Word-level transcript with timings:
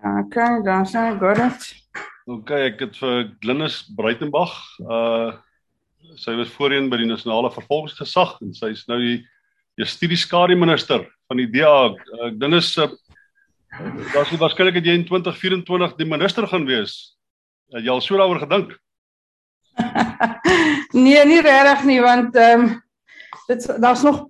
Okay, 0.00 0.62
dan 0.64 0.86
sê 0.88 1.10
ek 1.10 1.20
got 1.20 1.38
it. 1.44 1.68
Okay, 2.30 2.70
ek 2.70 2.80
het 2.86 2.96
vir 3.00 3.30
Glynis 3.42 3.82
Breitenberg, 3.96 4.56
uh 4.86 5.36
sy 6.18 6.32
was 6.34 6.50
voorheen 6.56 6.88
by 6.90 6.96
die 6.98 7.06
nasionale 7.06 7.52
vervolgingsgesag 7.54 8.32
en 8.42 8.54
sy 8.56 8.72
is 8.72 8.80
nou 8.90 8.96
die 8.98 9.86
studieskade 9.86 10.56
minister 10.58 11.04
van 11.28 11.38
die 11.38 11.46
DA. 11.52 11.92
Ek 12.26 12.38
dink 12.40 12.56
is 12.58 12.72
uh, 12.80 12.88
daar's 14.14 14.32
waarskynlik 14.40 14.80
dat 14.80 14.88
jy 14.88 14.96
in 14.98 15.06
2024 15.06 15.94
die 16.00 16.08
minister 16.08 16.48
gaan 16.50 16.66
wees. 16.66 16.96
Het 17.70 17.86
jy 17.86 17.94
al 17.94 18.02
so 18.02 18.18
daaroor 18.18 18.42
gedink? 18.42 18.74
nee, 21.04 21.20
nie 21.28 21.42
regtig 21.46 21.86
nie 21.88 22.00
want 22.02 22.36
ehm 22.36 22.66
um, 22.66 22.72
dit 23.46 23.68
daar's 23.82 24.02
nog 24.06 24.24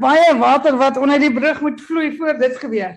baie 0.00 0.32
water 0.38 0.76
wat 0.80 0.96
onder 0.96 1.20
die 1.20 1.32
brug 1.32 1.60
moet 1.60 1.80
vloei 1.84 2.16
voor 2.16 2.38
dit 2.40 2.56
gebeur. 2.62 2.96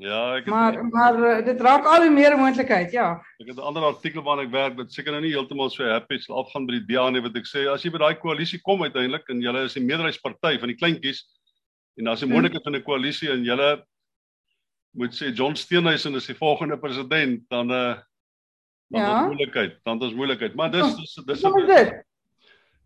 Ja, 0.00 0.20
ek 0.38 0.46
het 0.46 0.54
Maar 0.54 0.78
maar 0.88 1.16
uh, 1.20 1.44
dit 1.44 1.60
raak 1.60 1.84
al 1.84 2.06
hoe 2.06 2.12
meer 2.12 2.36
moontlikheid, 2.38 2.92
ja. 2.92 3.20
Ek 3.38 3.50
het 3.50 3.56
'n 3.56 3.68
ander 3.68 3.84
artikel 3.84 4.22
waarna 4.22 4.46
ek 4.46 4.52
werk 4.54 4.76
wat 4.76 4.92
seker 4.92 5.12
nou 5.12 5.20
nie 5.20 5.34
heeltemal 5.34 5.70
so 5.70 5.84
happy 5.84 6.18
sal 6.18 6.40
afgaan 6.40 6.66
by 6.66 6.78
die 6.78 6.86
DA 6.88 7.10
nie 7.10 7.20
wat 7.20 7.36
ek 7.36 7.44
sê 7.44 7.66
as 7.68 7.84
jy 7.84 7.92
by 7.92 7.98
daai 7.98 8.16
koalisie 8.16 8.60
kom 8.64 8.82
uiteindelik 8.82 9.28
en 9.28 9.42
julle 9.42 9.64
is 9.64 9.74
die 9.74 9.84
meerderheidsparty 9.84 10.58
van 10.58 10.72
die 10.72 10.78
kleintjies 10.80 11.24
en 11.98 12.04
daar's 12.04 12.22
'n 12.22 12.26
hmm. 12.26 12.32
moontlikheid 12.32 12.64
van 12.64 12.76
'n 12.76 12.82
koalisie 12.82 13.30
en 13.30 13.44
julle 13.44 13.84
moet 14.96 15.12
sê 15.12 15.34
John 15.34 15.54
Steenhuisen 15.54 16.14
is 16.14 16.26
die 16.26 16.38
volgende 16.38 16.78
president 16.78 17.44
dan 17.48 17.70
uh 17.70 17.96
dan 18.90 19.02
ja. 19.02 19.20
is 19.20 19.26
moeilikheid, 19.26 19.78
dan 19.84 20.02
is 20.02 20.14
moeilikheid. 20.14 20.54
Maar 20.54 20.70
dis 20.70 20.96
dis 20.96 21.14
dis 21.26 21.42
dis 21.42 21.92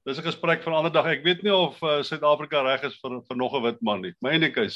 Dis 0.04 0.18
'n 0.18 0.22
gesprek 0.22 0.62
van 0.62 0.72
'n 0.72 0.76
ander 0.76 0.92
dag. 0.92 1.06
Ek 1.06 1.24
weet 1.24 1.42
nie 1.42 1.54
of 1.54 1.82
uh, 1.82 2.02
Suid-Afrika 2.02 2.60
reg 2.62 2.82
is 2.82 2.98
vir 3.00 3.22
vir 3.24 3.36
nog 3.36 3.54
'n 3.54 3.62
wit 3.62 3.80
man 3.80 4.00
nie. 4.02 4.12
My 4.20 4.30
enigheid 4.30 4.74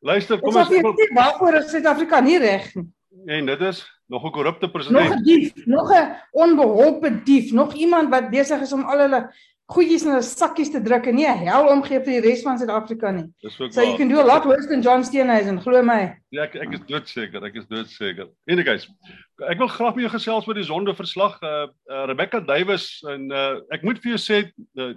Luister, 0.00 0.40
kom 0.40 0.56
ons 0.56 0.70
sê 0.70 0.80
waarvoor 1.12 1.60
is 1.60 1.70
Suid-Afrika 1.74 2.20
nie 2.24 2.38
reg 2.40 2.70
nie. 2.74 2.88
En 3.26 3.46
dit 3.46 3.60
is 3.60 3.82
nog 4.08 4.24
'n 4.24 4.32
korrupte 4.32 4.70
president. 4.70 5.08
Nog 5.08 5.18
'n 5.18 5.22
dief, 5.24 5.66
nog 5.66 5.92
'n 5.92 6.16
onbeholpe 6.30 7.22
dief, 7.22 7.52
nog 7.52 7.74
iemand 7.74 8.08
wat 8.08 8.30
besig 8.30 8.60
is 8.60 8.72
om 8.72 8.84
al 8.84 8.98
hulle 8.98 9.30
goedjies 9.70 10.02
in 10.02 10.10
hulle 10.10 10.22
sakkies 10.22 10.70
te 10.70 10.80
druk 10.82 11.06
en 11.06 11.14
nie 11.14 11.26
'n 11.26 11.44
hel 11.46 11.68
omgee 11.68 12.00
vir 12.00 12.20
die 12.20 12.20
res 12.20 12.42
van 12.42 12.58
Suid-Afrika 12.58 13.10
nie. 13.10 13.28
So 13.48 13.82
you 13.82 13.96
can 13.96 14.08
do 14.08 14.20
a 14.20 14.24
lot 14.24 14.44
worse 14.44 14.68
than 14.68 14.82
John 14.82 15.04
Steenhuisen, 15.04 15.60
glo 15.60 15.82
my. 15.82 16.16
Ja, 16.30 16.42
ek 16.42 16.54
ek 16.54 16.72
is 16.72 16.80
doodseker, 16.86 17.44
ek 17.44 17.54
is 17.54 17.66
doodseker. 17.66 18.28
Anyways, 18.48 18.88
ek 19.48 19.58
wil 19.58 19.68
graag 19.68 19.94
met 19.94 20.04
jou 20.04 20.12
gesels 20.16 20.48
oor 20.48 20.54
die 20.54 20.64
sondeverslag. 20.64 21.42
Uh, 21.42 21.68
uh 21.90 22.06
Rebecca 22.06 22.40
Duwys 22.40 23.02
en 23.06 23.30
uh 23.30 23.60
ek 23.70 23.82
moet 23.82 23.98
vir 23.98 24.16
jou 24.16 24.18
sê 24.18 24.50
uh, 24.76 24.94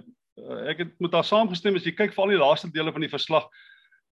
ek 0.66 0.78
het 0.78 0.88
met 0.98 1.12
haar 1.12 1.24
saamgestem 1.24 1.76
as 1.76 1.84
jy 1.84 1.92
kyk 1.92 2.14
vir 2.14 2.22
al 2.22 2.30
die 2.30 2.42
laaste 2.42 2.72
dele 2.72 2.92
van 2.92 3.00
die 3.00 3.12
verslag 3.12 3.46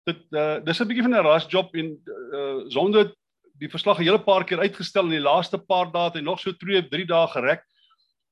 dit 0.08 0.20
uh, 0.32 0.58
dis 0.64 0.80
'n 0.80 0.88
bietjie 0.88 1.04
van 1.04 1.14
'n 1.14 1.26
rush 1.26 1.46
job 1.48 1.74
en 1.74 1.88
uh, 2.32 2.64
sonder 2.68 3.12
die 3.60 3.68
verslag 3.68 3.98
'n 3.98 4.06
hele 4.08 4.18
paar 4.18 4.44
keer 4.44 4.60
uitgestel 4.60 5.04
in 5.04 5.18
die 5.18 5.28
laaste 5.28 5.58
paar 5.58 5.92
dae 5.92 6.10
en 6.18 6.24
nog 6.24 6.40
so 6.40 6.52
2 6.52 6.88
3 6.88 7.06
dae 7.06 7.26
gerek. 7.28 7.62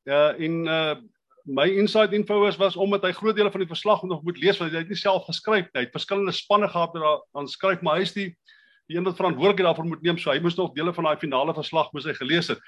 Uh 0.06 0.32
en 0.38 0.66
uh 0.66 0.96
my 1.48 1.64
inside 1.80 2.12
info 2.12 2.40
was 2.40 2.56
was 2.56 2.76
omdat 2.76 3.02
hy 3.02 3.12
groot 3.12 3.36
dele 3.36 3.50
van 3.50 3.60
die 3.60 3.72
verslag 3.74 4.02
nog 4.02 4.22
moet 4.22 4.38
lees 4.38 4.58
want 4.58 4.72
hy 4.72 4.78
het 4.78 4.88
nie 4.88 4.96
self 4.96 5.24
geskryf 5.24 5.68
nie. 5.72 5.80
Hy 5.80 5.84
het 5.86 5.96
verskillende 5.96 6.32
spanne 6.32 6.68
gehad 6.68 6.92
wat 6.92 7.02
daaraan 7.02 7.48
skryf, 7.48 7.80
maar 7.82 7.96
hy 7.96 8.02
is 8.02 8.12
die 8.12 8.36
die 8.88 8.96
een 8.96 9.04
wat 9.04 9.16
verantwoordelik 9.16 9.64
daarvoor 9.64 9.84
moet 9.84 10.02
neem. 10.02 10.18
So 10.18 10.30
hy 10.30 10.40
moes 10.40 10.56
nog 10.56 10.72
dele 10.72 10.94
van 10.94 11.04
daai 11.04 11.20
finale 11.20 11.54
verslag 11.54 11.92
moes 11.92 12.04
hy 12.08 12.14
gelees 12.16 12.48
het. 12.48 12.60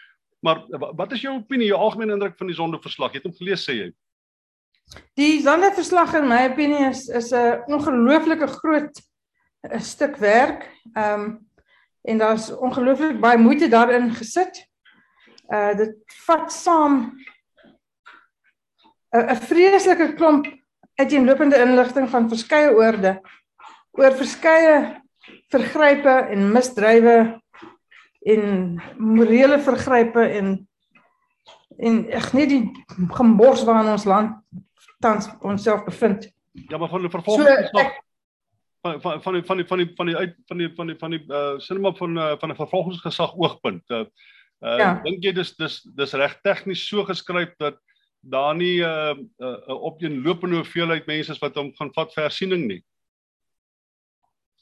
Maar 0.45 0.65
wat 0.97 1.13
is 1.13 1.23
jou 1.25 1.35
opinie, 1.37 1.69
jou 1.69 1.79
algemene 1.81 2.13
indruk 2.13 2.37
van 2.37 2.49
die 2.49 2.57
sondeverslag? 2.57 3.13
Jy 3.13 3.21
het 3.21 3.29
hom 3.29 3.37
gelees 3.37 3.65
sê 3.65 3.77
jy? 3.77 3.89
Die 5.15 5.41
sondeverslag 5.43 6.15
in 6.19 6.29
my 6.29 6.49
opinie 6.51 6.89
is 6.89 7.07
is 7.09 7.33
'n 7.33 7.63
ongelooflike 7.67 8.47
groot 8.47 9.03
stuk 9.79 10.17
werk. 10.17 10.69
Ehm 10.95 11.21
um, 11.21 11.49
en 12.03 12.19
daar's 12.19 12.51
ongelooflik 12.57 13.21
baie 13.21 13.39
moeite 13.39 13.69
daarin 13.69 14.11
gesit. 14.15 14.67
Uh 15.49 15.77
dit 15.77 15.95
vat 16.27 16.53
saam 16.53 17.13
'n 19.11 19.37
vreeslike 19.37 20.15
klomp 20.15 20.47
uiteenlopende 20.95 21.59
inligting 21.59 22.09
van 22.11 22.29
verskeie 22.29 22.75
oorde 22.75 23.21
oor 23.99 24.13
verskeie 24.17 25.03
vergrype 25.51 26.15
en 26.31 26.53
misdrywe 26.53 27.17
en 28.21 28.83
morele 28.97 29.59
vergrype 29.61 30.27
en 30.39 30.69
en 31.81 32.03
ek 32.13 32.33
net 32.37 32.51
die 32.53 32.65
gembors 33.17 33.65
waarin 33.65 33.93
ons 33.95 34.05
land 34.05 34.37
tans 35.01 35.29
onsself 35.41 35.85
bevind. 35.85 36.31
Ja, 36.53 36.79
maar 36.79 36.89
van 36.89 37.01
die 37.01 37.11
vervolging 37.11 37.49
so, 37.49 37.79
nog 37.79 37.99
van 38.81 39.01
van 39.01 39.23
van 39.23 39.33
die 39.33 39.45
van 39.45 39.57
die 39.57 39.67
van 39.67 39.79
die 39.79 39.93
van 39.97 40.07
die 40.07 40.17
uit 40.17 40.35
van 40.47 40.59
die 40.59 40.73
van 40.75 40.87
die 40.87 40.97
van 40.99 41.11
die 41.11 41.25
uh 41.29 41.59
sinema 41.59 41.93
van 41.93 42.17
uh, 42.17 42.33
van 42.39 42.51
'n 42.51 42.55
vervolgingsgesag 42.55 43.37
oogpunt. 43.37 43.83
Uh, 43.91 44.05
uh 44.61 44.79
ja. 44.79 45.01
dink 45.05 45.25
jy 45.25 45.33
dis 45.33 45.57
dis 45.57 45.81
dis 45.97 46.13
reg 46.13 46.39
tegnies 46.43 46.89
so 46.89 47.05
geskryf 47.05 47.53
dat 47.59 47.79
daar 48.21 48.55
nie 48.55 48.81
'n 48.81 48.85
uh, 48.85 49.13
'n 49.13 49.29
uh, 49.39 49.57
uh, 49.69 49.85
opeenlopende 49.85 50.57
hoeveelheid 50.57 51.07
mense 51.07 51.33
is 51.33 51.39
wat 51.39 51.55
hom 51.55 51.73
gaan 51.77 51.93
vat 51.93 52.15
vir 52.15 52.23
hersiening 52.23 52.67
nie. 52.67 52.85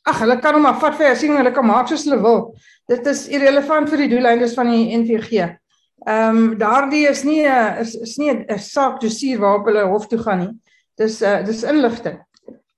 Ag, 0.03 0.21
hulle 0.21 0.39
kan 0.41 0.55
hom 0.55 0.63
maar 0.63 0.81
vat 0.81 0.97
vir 0.97 1.07
hersiening, 1.07 1.39
hulle 1.39 1.53
kan 1.53 1.67
maak 1.67 1.89
soos 1.89 2.05
hulle 2.05 2.23
wil. 2.23 2.57
Dit 2.89 3.07
is 3.07 3.29
irrelevant 3.29 3.91
vir 3.91 3.99
die 3.99 4.09
doeleindes 4.09 4.55
van 4.55 4.71
die 4.71 4.97
NVG. 4.97 5.58
Ehm 6.07 6.37
um, 6.37 6.59
daardie 6.59 7.09
is 7.09 7.25
nie 7.25 7.43
'n 7.43 7.79
is, 7.81 7.95
is 7.95 8.17
nie 8.17 8.31
'n 8.31 8.59
saak 8.59 9.01
dossier 9.01 9.39
waarop 9.39 9.67
hulle 9.67 9.85
hof 9.85 10.07
toe 10.07 10.19
gaan 10.19 10.39
nie. 10.39 10.55
Dis 10.95 11.23
uh 11.23 11.43
dis 11.45 11.63
inligting. 11.63 12.19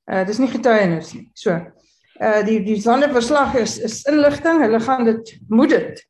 Uh 0.06 0.25
dis 0.25 0.38
nie 0.38 0.48
getuienis 0.48 1.12
nie. 1.14 1.31
So. 1.34 1.50
Uh 2.20 2.42
die 2.44 2.62
die 2.64 2.81
sondeverslag 2.81 3.54
is 3.54 3.78
is 3.78 4.03
inligting. 4.04 4.62
Hulle 4.62 4.81
gaan 4.81 5.04
dit 5.04 5.38
moet 5.48 5.70
dit 5.70 6.06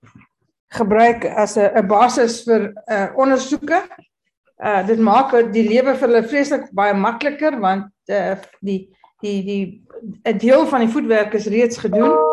gebruik 0.69 1.25
as 1.25 1.57
'n 1.57 1.71
'n 1.77 1.87
basis 1.87 2.45
vir 2.45 2.73
uh 2.87 3.09
ondersoeke. 3.17 3.83
Uh 4.65 4.87
dit 4.87 4.99
maak 4.99 5.53
die 5.53 5.69
lewe 5.69 5.95
vir 5.95 6.09
hulle 6.09 6.29
vreeslik 6.29 6.71
baie 6.73 6.95
makliker 6.95 7.59
want 7.61 7.91
uh 8.09 8.37
die 8.61 8.89
die 9.21 9.43
die 9.45 9.65
'n 10.25 10.39
deel 10.39 10.67
van 10.67 10.81
die 10.81 10.93
voetwerk 10.93 11.35
is 11.35 11.47
reeds 11.47 11.77
gedoen. 11.77 12.30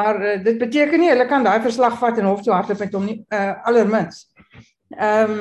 Maar 0.00 0.20
uh, 0.24 0.44
dit 0.44 0.58
beteken 0.58 1.02
nie 1.02 1.10
hulle 1.12 1.26
kan 1.28 1.44
daai 1.44 1.60
verslag 1.60 1.98
vat 2.00 2.18
en 2.18 2.28
hof 2.30 2.44
toe 2.44 2.54
hardloop 2.56 2.80
met 2.80 2.94
hom 2.96 3.08
nie 3.08 3.18
uh, 3.28 3.52
allermins. 3.68 4.26
Ehm 4.96 5.32
um, 5.32 5.40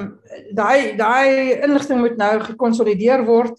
daai 0.57 0.95
daai 0.99 1.59
inligting 1.65 2.01
moet 2.03 2.17
nou 2.19 2.33
gekonsolideer 2.51 3.23
word. 3.25 3.55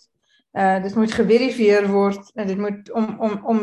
Uh 0.53 0.77
dit 0.85 0.99
moet 0.99 1.15
geverifieer 1.15 1.89
word 1.91 2.35
en 2.35 2.51
dit 2.53 2.59
moet 2.59 2.91
om 3.01 3.09
om 3.29 3.39
om 3.55 3.63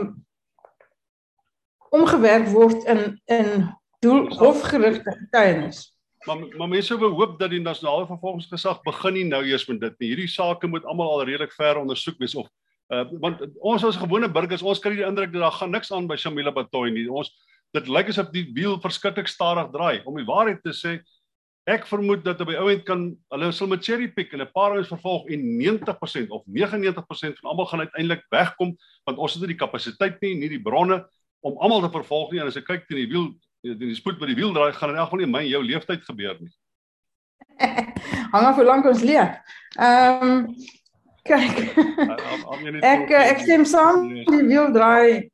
omgewerk 2.00 2.50
word 2.56 2.84
in 2.84 3.22
in 3.26 3.70
doel 4.00 4.28
hofgerigte 4.42 5.16
getuienis. 5.22 5.86
Maar 6.26 6.44
maar 6.58 6.68
mense 6.74 6.96
sou 6.96 7.14
hoop 7.14 7.40
dat 7.40 7.54
die 7.54 7.62
nasionale 7.62 8.08
vervolgingsgesag 8.10 8.82
begin 8.88 9.14
nie 9.14 9.28
nou 9.30 9.44
eers 9.46 9.68
met 9.68 9.80
dit 9.80 10.00
nie. 10.00 10.14
Hierdie 10.16 10.32
sake 10.32 10.68
moet 10.68 10.86
almal 10.86 11.12
al 11.12 11.28
redelik 11.30 11.54
ver 11.56 11.80
ondersoek 11.84 12.18
wees 12.20 12.36
of 12.36 12.50
Uh 12.88 13.04
want 13.20 13.44
ons 13.60 13.84
as 13.84 14.00
gewone 14.00 14.30
burgers, 14.32 14.64
ons 14.64 14.80
kry 14.80 14.96
die 14.96 15.06
indruk 15.08 15.34
dat 15.34 15.44
daar 15.44 15.60
gaan 15.60 15.74
niks 15.76 15.92
aan 15.92 16.08
by 16.08 16.16
Shamila 16.16 16.54
Batoy 16.56 16.90
nie. 16.96 17.08
Ons 17.12 17.34
dit 17.76 17.90
lyk 17.92 18.14
asof 18.14 18.32
die 18.32 18.46
wiel 18.56 18.78
verskriklik 18.80 19.28
stadig 19.28 19.72
draai. 19.74 20.04
Om 20.08 20.20
die 20.22 20.28
waarheid 20.28 20.62
te 20.64 20.72
sê, 20.72 20.98
ek 21.68 21.84
vermoed 21.90 22.24
dat 22.24 22.40
op 22.42 22.48
die 22.48 22.60
ouend 22.60 22.86
kan 22.88 23.02
hulle 23.34 23.50
sal 23.52 23.68
met 23.68 23.84
cherry 23.84 24.08
pick 24.08 24.32
en 24.34 24.42
'n 24.42 24.52
paar 24.56 24.72
ouens 24.72 24.88
vervolg 24.88 25.28
en 25.28 25.42
90% 25.60 26.32
of 26.32 26.44
99% 26.48 27.40
van 27.40 27.50
almal 27.52 27.68
gaan 27.68 27.84
uiteindelik 27.84 28.24
wegkom 28.32 28.78
want 29.04 29.18
ons 29.18 29.34
het 29.34 29.42
nie 29.42 29.52
die 29.52 29.66
kapasiteit 29.66 30.22
nie, 30.22 30.36
nie 30.36 30.50
die 30.50 30.64
bronne 30.64 31.04
om 31.44 31.58
almal 31.60 31.82
te 31.82 31.92
vervolg 31.92 32.32
nie 32.32 32.40
en 32.40 32.48
as 32.48 32.56
jy 32.56 32.64
kyk 32.64 32.88
teen 32.88 33.04
die 33.04 33.12
wiel 33.12 33.34
teen 33.62 33.78
die 33.80 33.96
spoed 33.96 34.20
by 34.20 34.28
die 34.28 34.40
wiel 34.40 34.54
draai 34.54 34.72
gaan 34.72 34.94
in 34.94 34.96
elk 34.96 35.10
geval 35.10 35.26
nie 35.26 35.34
my 35.34 35.44
jou 35.44 35.62
leeftyd 35.64 36.06
gebeur 36.08 36.40
nie. 36.40 36.54
Hang 38.34 38.46
af 38.46 38.56
hoe 38.56 38.64
lank 38.64 38.86
ons 38.86 39.04
leef. 39.04 39.36
Ehm 39.76 40.24
um, 40.24 40.56
Kyk. 41.28 41.58
ek 42.84 43.12
ek 43.12 43.42
stem 43.44 43.66
saam 43.68 44.08
die 44.28 44.46
wiel 44.48 44.72
draai. 44.76 45.28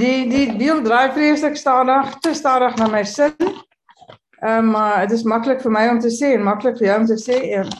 Die 0.00 0.28
die 0.30 0.46
wiel 0.58 0.82
draai 0.84 1.12
vreeslik 1.16 1.56
stadig, 1.56 2.14
te 2.24 2.34
stadig 2.36 2.76
na 2.80 2.88
my 2.88 3.04
sin. 3.04 3.36
Ehm 4.40 4.58
um, 4.58 4.70
maar 4.72 5.06
dit 5.06 5.18
is 5.18 5.24
maklik 5.28 5.60
vir 5.60 5.72
my 5.72 5.86
om 5.92 6.00
te 6.00 6.08
sê 6.12 6.34
en 6.36 6.44
maklik 6.46 6.78
vir 6.80 6.86
jou 6.88 6.98
om 7.02 7.06
te 7.08 7.18
sê. 7.20 7.40
Um, 7.60 7.70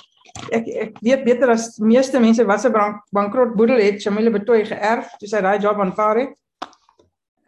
ek 0.53 0.69
ek 0.85 1.01
weet 1.01 1.25
beter 1.25 1.53
as 1.55 1.79
meeste 1.81 2.21
mense 2.21 2.45
wat 2.47 2.61
se 2.61 2.71
bank, 2.73 3.01
bankrot 3.17 3.57
boedel 3.57 3.81
het 3.81 4.03
Shamile 4.03 4.33
Betoy 4.35 4.65
geërf 4.69 5.17
toe 5.21 5.29
sy 5.29 5.41
daai 5.45 5.61
job 5.63 5.81
aanvaar 5.81 6.25
het. 6.25 6.37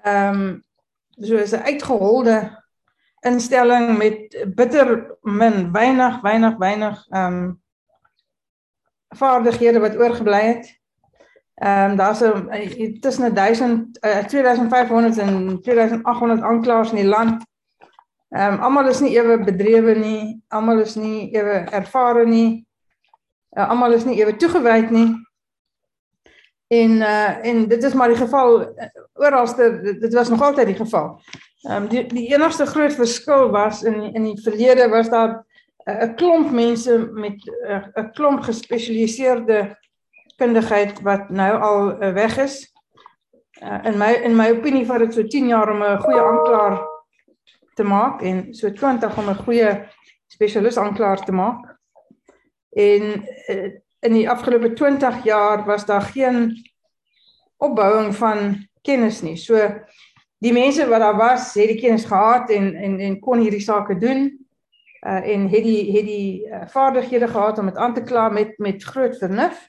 Ehm 0.05 0.43
um, 0.43 0.53
so 1.21 1.37
is 1.37 1.53
'n 1.53 1.65
uitgeholde 1.69 2.39
instelling 3.23 3.99
met 3.99 4.35
bitter 4.57 5.17
min, 5.23 5.73
weinig, 5.73 6.21
weinig, 6.23 6.57
weinig 6.59 7.07
ehm 7.11 7.27
um, 7.27 7.62
vaardighede 9.13 9.81
wat 9.81 9.97
oorgebly 9.97 10.41
het. 10.41 10.81
Ehm 11.55 11.91
um, 11.91 11.97
daar's 11.97 12.21
'n 12.21 12.99
tussen 13.01 13.35
1000 13.35 14.05
uh, 14.05 14.25
2500 14.25 15.19
en 15.19 15.61
2800 15.63 16.41
aanklaers 16.41 16.91
in 16.91 16.97
die 16.97 17.07
land. 17.07 17.45
Ehm 18.29 18.53
um, 18.53 18.61
almal 18.61 18.89
is 18.89 19.01
nie 19.01 19.17
ewe 19.17 19.39
bedrewe 19.45 19.95
nie, 19.95 20.43
almal 20.49 20.79
is 20.79 20.95
nie 20.95 21.31
ewe 21.31 21.65
ervare 21.71 22.27
nie. 22.27 22.67
Uh, 23.51 23.69
almal 23.69 23.93
is 23.93 24.05
nie 24.05 24.17
ewe 24.21 24.37
toegewyd 24.37 24.91
nie. 24.91 25.27
En 26.67 26.91
uh 26.91 27.47
en 27.47 27.69
dit 27.69 27.83
is 27.83 27.95
maar 27.95 28.09
die 28.09 28.17
geval 28.17 28.75
oralste 29.13 29.97
dit 30.01 30.15
was 30.15 30.29
nog 30.29 30.43
altyd 30.43 30.67
die 30.67 30.81
geval. 30.81 31.21
Ehm 31.63 31.83
um, 31.83 31.89
die 31.89 32.07
die 32.07 32.35
enigste 32.35 32.67
groot 32.67 32.93
verskil 32.93 33.51
was 33.51 33.83
in 33.83 34.15
in 34.15 34.25
die 34.25 34.43
verlede 34.43 34.89
was 34.89 35.09
daar 35.09 35.45
'n 35.87 36.15
klomp 36.15 36.51
mense 36.51 37.11
met 37.13 37.39
'n 37.95 38.11
klomp 38.13 38.43
gespesialiseerde 38.43 39.77
kundigheid 40.37 41.01
wat 41.03 41.31
nou 41.31 41.61
al 41.61 42.03
uh, 42.03 42.13
weg 42.13 42.39
is. 42.39 42.73
Uh, 43.63 43.79
in 43.85 43.99
my 43.99 44.13
in 44.13 44.37
my 44.37 44.51
opinie 44.51 44.87
vat 44.87 44.99
dit 44.99 45.15
so 45.15 45.27
10 45.27 45.47
jaar 45.47 45.71
om 45.71 45.83
'n 45.83 46.01
goeie 46.03 46.23
aanklaer 46.23 46.81
te 47.75 47.83
maak 47.83 48.23
en 48.23 48.55
so 48.55 48.73
20 48.73 49.19
om 49.19 49.29
'n 49.29 49.43
goeie 49.45 49.71
spesialis 50.27 50.79
aanklaer 50.79 51.25
te 51.25 51.33
maak. 51.33 51.79
En 52.73 53.25
uh, 53.49 53.71
in 54.01 54.13
die 54.13 54.31
afgelope 54.31 54.73
20 54.73 55.25
jaar 55.25 55.65
was 55.65 55.87
daar 55.87 56.03
geen 56.03 56.57
opbouing 57.57 58.15
van 58.15 58.69
kennis 58.83 59.23
nie. 59.23 59.37
So 59.37 59.59
die 60.39 60.53
mense 60.53 60.89
wat 60.89 61.01
daar 61.01 61.17
was, 61.17 61.55
het 61.55 61.69
die 61.69 61.81
kennis 61.81 62.05
gehad 62.05 62.51
en 62.51 62.75
en 62.75 62.99
en 63.01 63.21
kon 63.21 63.39
hierdie 63.39 63.63
sake 63.63 63.99
doen. 63.99 64.42
Uh 65.07 65.29
en 65.35 65.49
het 65.49 65.63
die 65.63 65.97
het 65.97 66.07
die 66.07 66.47
uh, 66.47 66.67
vaardighede 66.67 67.29
gehad 67.29 67.59
om 67.59 67.67
dit 67.67 67.77
aan 67.77 67.95
te 67.95 68.03
kla 68.03 68.29
met 68.29 68.59
met 68.59 68.83
groot 68.83 69.19
vernuf. 69.19 69.69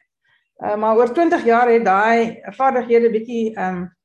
Uh, 0.58 0.76
maar 0.76 0.96
oor 0.96 1.14
20 1.14 1.44
jaar 1.46 1.70
het 1.70 1.86
daai 1.86 2.40
vaardighede 2.44 3.10
bietjie 3.10 3.56
ehm 3.56 3.76
um, 3.76 3.96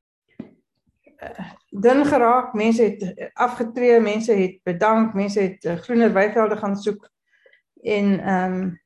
uh, 1.22 1.52
dun 1.68 2.06
geraak. 2.06 2.52
Mense 2.52 2.82
het 2.82 3.30
afgetree, 3.32 4.00
mense 4.00 4.32
het 4.32 4.60
bedank, 4.62 5.14
mense 5.14 5.40
het 5.40 5.64
uh, 5.64 5.74
groener 5.74 6.12
weivelde 6.12 6.56
gaan 6.56 6.76
soek 6.76 7.10
en 7.82 8.20
ehm 8.20 8.52
um, 8.52 8.80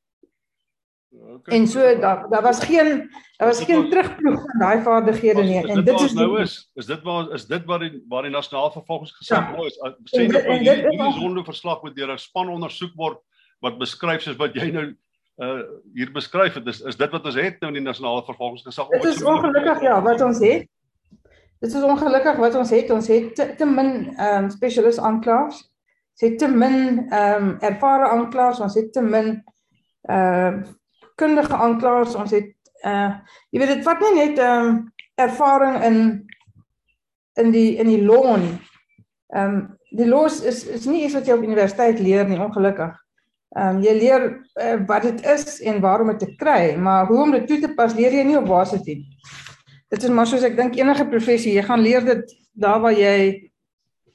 Okay. 1.32 1.58
En 1.58 1.67
so 1.67 1.81
daar 2.00 2.29
daar 2.29 2.43
was 2.43 2.64
geen 2.64 3.11
daar 3.37 3.49
was 3.49 3.64
geen 3.64 3.90
terugploeg 3.90 4.40
van 4.40 4.58
daai 4.58 4.82
vaardighede 4.82 5.43
nie. 5.43 5.69
en 5.69 5.84
dit 5.84 6.00
is 6.00 6.12
nou 6.12 6.40
is? 6.40 6.70
Is 6.75 6.87
dit 6.87 7.02
waar 7.02 7.31
is 7.32 7.46
dit 7.46 7.64
waar 7.64 7.79
die 7.79 8.05
waar 8.08 8.23
die 8.23 8.31
nasionale 8.31 8.73
vervolgingsgesag 8.73 9.55
ja. 9.56 9.64
is 9.64 9.79
sê 10.12 10.26
nou 10.26 10.43
van 10.43 10.58
hierdie 10.58 10.88
hierdie 10.88 11.12
sonde 11.12 11.44
verslag 11.44 11.82
moet 11.82 11.96
deur 11.96 12.12
'n 12.12 12.19
span 12.19 12.49
ondersoek 12.49 12.93
word 12.94 13.19
wat 13.61 13.79
beskryf 13.79 14.23
soos 14.23 14.37
wat 14.37 14.55
jy 14.55 14.70
nou 14.70 14.87
uh 15.40 15.62
hier 15.94 16.12
beskryf 16.12 16.55
het. 16.55 16.67
Is 16.67 16.81
is 16.81 16.96
dit 16.96 17.11
wat 17.11 17.25
ons 17.25 17.35
het 17.35 17.61
nou 17.61 17.73
in 17.73 17.81
die 17.81 17.88
nasionale 17.88 18.25
vervolgingsgesag? 18.25 18.88
Dit 18.88 19.05
is 19.05 19.23
ongelukkig 19.25 19.82
ja 19.82 20.02
wat 20.02 20.20
ons 20.20 20.38
het. 20.38 20.69
Dit 21.62 21.75
is 21.75 21.82
ongelukkig 21.82 22.37
wat 22.37 22.55
ons 22.55 22.70
het. 22.70 22.90
Ons 22.90 23.08
het 23.08 23.35
te, 23.35 23.55
te 23.56 23.64
min 23.64 24.14
ehm 24.17 24.44
um, 24.44 24.50
spesialis 24.50 24.99
aanklaers. 24.99 25.62
Ons 26.12 26.20
het 26.28 26.38
te 26.38 26.49
min 26.49 27.08
ehm 27.08 27.49
um, 27.49 27.56
ervare 27.61 28.08
aanklaers. 28.08 28.61
Ons 28.61 28.75
het 28.75 28.93
te 28.93 29.02
min 29.02 29.43
ehm 30.02 30.62
uh, 30.62 30.70
kundige 31.14 31.56
aanklaers, 31.56 32.14
ons 32.14 32.31
het 32.35 32.50
uh 32.87 33.11
jy 33.55 33.61
weet 33.62 33.76
dit 33.76 33.85
wat 33.87 34.00
nie 34.03 34.14
net 34.17 34.38
ehm 34.38 34.69
um, 34.69 34.81
ervaring 35.20 35.79
in 35.87 35.99
in 37.41 37.53
die 37.55 37.76
in 37.76 37.88
die 37.88 38.03
law 38.03 38.37
nie. 38.37 38.56
Ehm 39.35 39.55
um, 39.55 39.62
die 39.93 40.09
law 40.09 40.25
is 40.26 40.64
is 40.64 40.87
nie 40.87 41.05
iets 41.05 41.14
wat 41.14 41.26
jy 41.26 41.37
op 41.37 41.47
universiteit 41.47 42.00
leer 42.00 42.29
nie, 42.29 42.41
ongelukkig. 42.41 42.97
Ehm 43.56 43.76
um, 43.76 43.82
jy 43.85 43.94
leer 43.99 44.26
uh, 44.32 44.76
wat 44.88 45.06
dit 45.09 45.25
is 45.26 45.61
en 45.61 45.81
waarom 45.81 46.12
dit 46.14 46.19
te 46.25 46.35
kry, 46.41 46.75
maar 46.76 47.06
hoe 47.06 47.23
om 47.23 47.32
dit 47.38 47.47
toe 47.47 47.61
te 47.61 47.75
pas 47.76 47.94
leer 47.94 48.12
jy 48.12 48.26
nie 48.29 48.38
op 48.38 48.49
varsity. 48.50 49.03
Dit 49.93 50.03
is 50.03 50.11
maar 50.11 50.26
soos 50.26 50.44
ek 50.49 50.56
dink 50.56 50.76
enige 50.81 51.05
professie, 51.09 51.55
jy 51.55 51.64
gaan 51.67 51.85
leer 51.85 52.05
dit 52.05 52.37
daar 52.53 52.81
waar 52.81 52.97
jy 52.97 53.50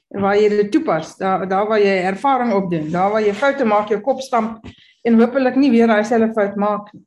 waar 0.08 0.38
jy 0.40 0.48
dit 0.48 0.70
toepas, 0.72 1.16
daar 1.20 1.44
daar 1.48 1.68
waar 1.68 1.80
jy 1.80 1.94
ervaring 2.10 2.52
opdoen, 2.56 2.90
daar 2.90 3.12
waar 3.12 3.22
jy 3.22 3.34
foute 3.36 3.64
maak, 3.64 3.90
jou 3.92 4.00
kop 4.00 4.22
stamp 4.24 4.64
en 5.02 5.20
hopelik 5.20 5.56
nie 5.56 5.70
weer 5.70 5.86
daai 5.86 6.04
selfe 6.04 6.32
fout 6.32 6.56
maak 6.56 6.92
nie. 6.92 7.04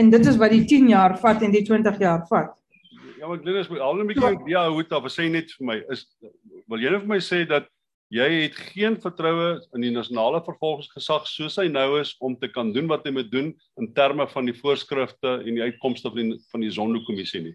En 0.00 0.10
dit 0.10 0.26
is 0.26 0.38
wat 0.40 0.50
die 0.50 0.64
10 0.64 0.88
jaar 0.88 1.18
vat 1.20 1.42
en 1.42 1.52
die 1.52 1.64
20 1.64 1.98
jaar 2.00 2.24
vat. 2.30 2.54
Ja, 3.18 3.28
maar 3.28 3.38
Glenys, 3.38 3.68
moet 3.68 3.78
al 3.78 4.00
'n 4.00 4.06
bietjie 4.06 4.50
ja, 4.50 4.68
hoe 4.68 4.82
dit 4.82 4.92
af 4.92 5.04
sê 5.12 5.28
net 5.30 5.52
vir 5.58 5.66
my 5.66 5.76
is 5.90 6.06
wil 6.66 6.80
jy 6.80 6.90
net 6.90 7.04
vir 7.04 7.08
my 7.08 7.20
sê 7.20 7.46
dat 7.46 7.68
jy 8.12 8.28
het 8.42 8.56
geen 8.72 8.96
vertroue 9.00 9.60
in 9.76 9.84
die 9.86 9.92
nasionale 9.92 10.42
vervolgingsgesag 10.44 11.26
soos 11.26 11.56
hy 11.56 11.68
nou 11.68 12.00
is 12.00 12.16
om 12.20 12.36
te 12.36 12.48
kan 12.48 12.72
doen 12.72 12.88
wat 12.90 13.06
hy 13.06 13.12
moet 13.12 13.30
doen 13.32 13.52
in 13.80 13.92
terme 13.94 14.26
van 14.28 14.48
die 14.50 14.56
voorskrifte 14.56 15.38
en 15.46 15.54
die 15.54 15.62
uitkomste 15.62 16.10
van 16.10 16.32
die 16.32 16.40
van 16.50 16.60
die 16.60 16.70
Zondo-kommissie 16.70 17.42
nie. 17.42 17.54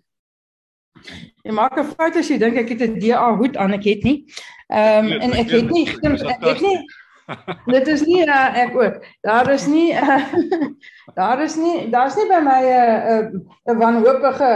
Jy 1.43 1.51
maak 1.51 1.77
'n 1.77 1.91
fout 1.93 2.15
as 2.15 2.29
jy 2.29 2.39
dink 2.41 2.57
ek 2.57 2.69
het 2.69 2.81
'n 2.81 2.99
DA 2.99 3.35
hoed 3.35 3.57
aan, 3.57 3.73
ek 3.73 3.83
het 3.85 4.03
nie. 4.03 4.25
Ehm 4.71 5.05
um, 5.05 5.21
en 5.21 5.31
ek 5.33 5.49
het 5.51 5.69
nie 5.69 5.87
ek 5.87 6.41
het 6.41 6.61
nie 6.61 6.79
Dit 7.75 7.87
is 7.87 8.03
nie 8.07 8.23
uh, 8.23 8.55
ek 8.55 8.75
ook. 8.75 9.03
Daar 9.21 9.49
is 9.51 9.67
nie 9.67 9.91
uh, 9.93 10.33
daar 11.19 11.41
is 11.43 11.55
nie 11.59 11.89
daar's 11.91 12.15
nie 12.15 12.27
by 12.29 12.39
my 12.43 12.61
'n 12.63 12.71
uh, 12.71 13.19
'n 13.27 13.73
uh, 13.73 13.77
wanhoopige 13.79 14.53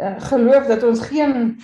uh, 0.00 0.20
geloof 0.30 0.66
dat 0.66 0.82
ons 0.82 1.00
geen 1.00 1.60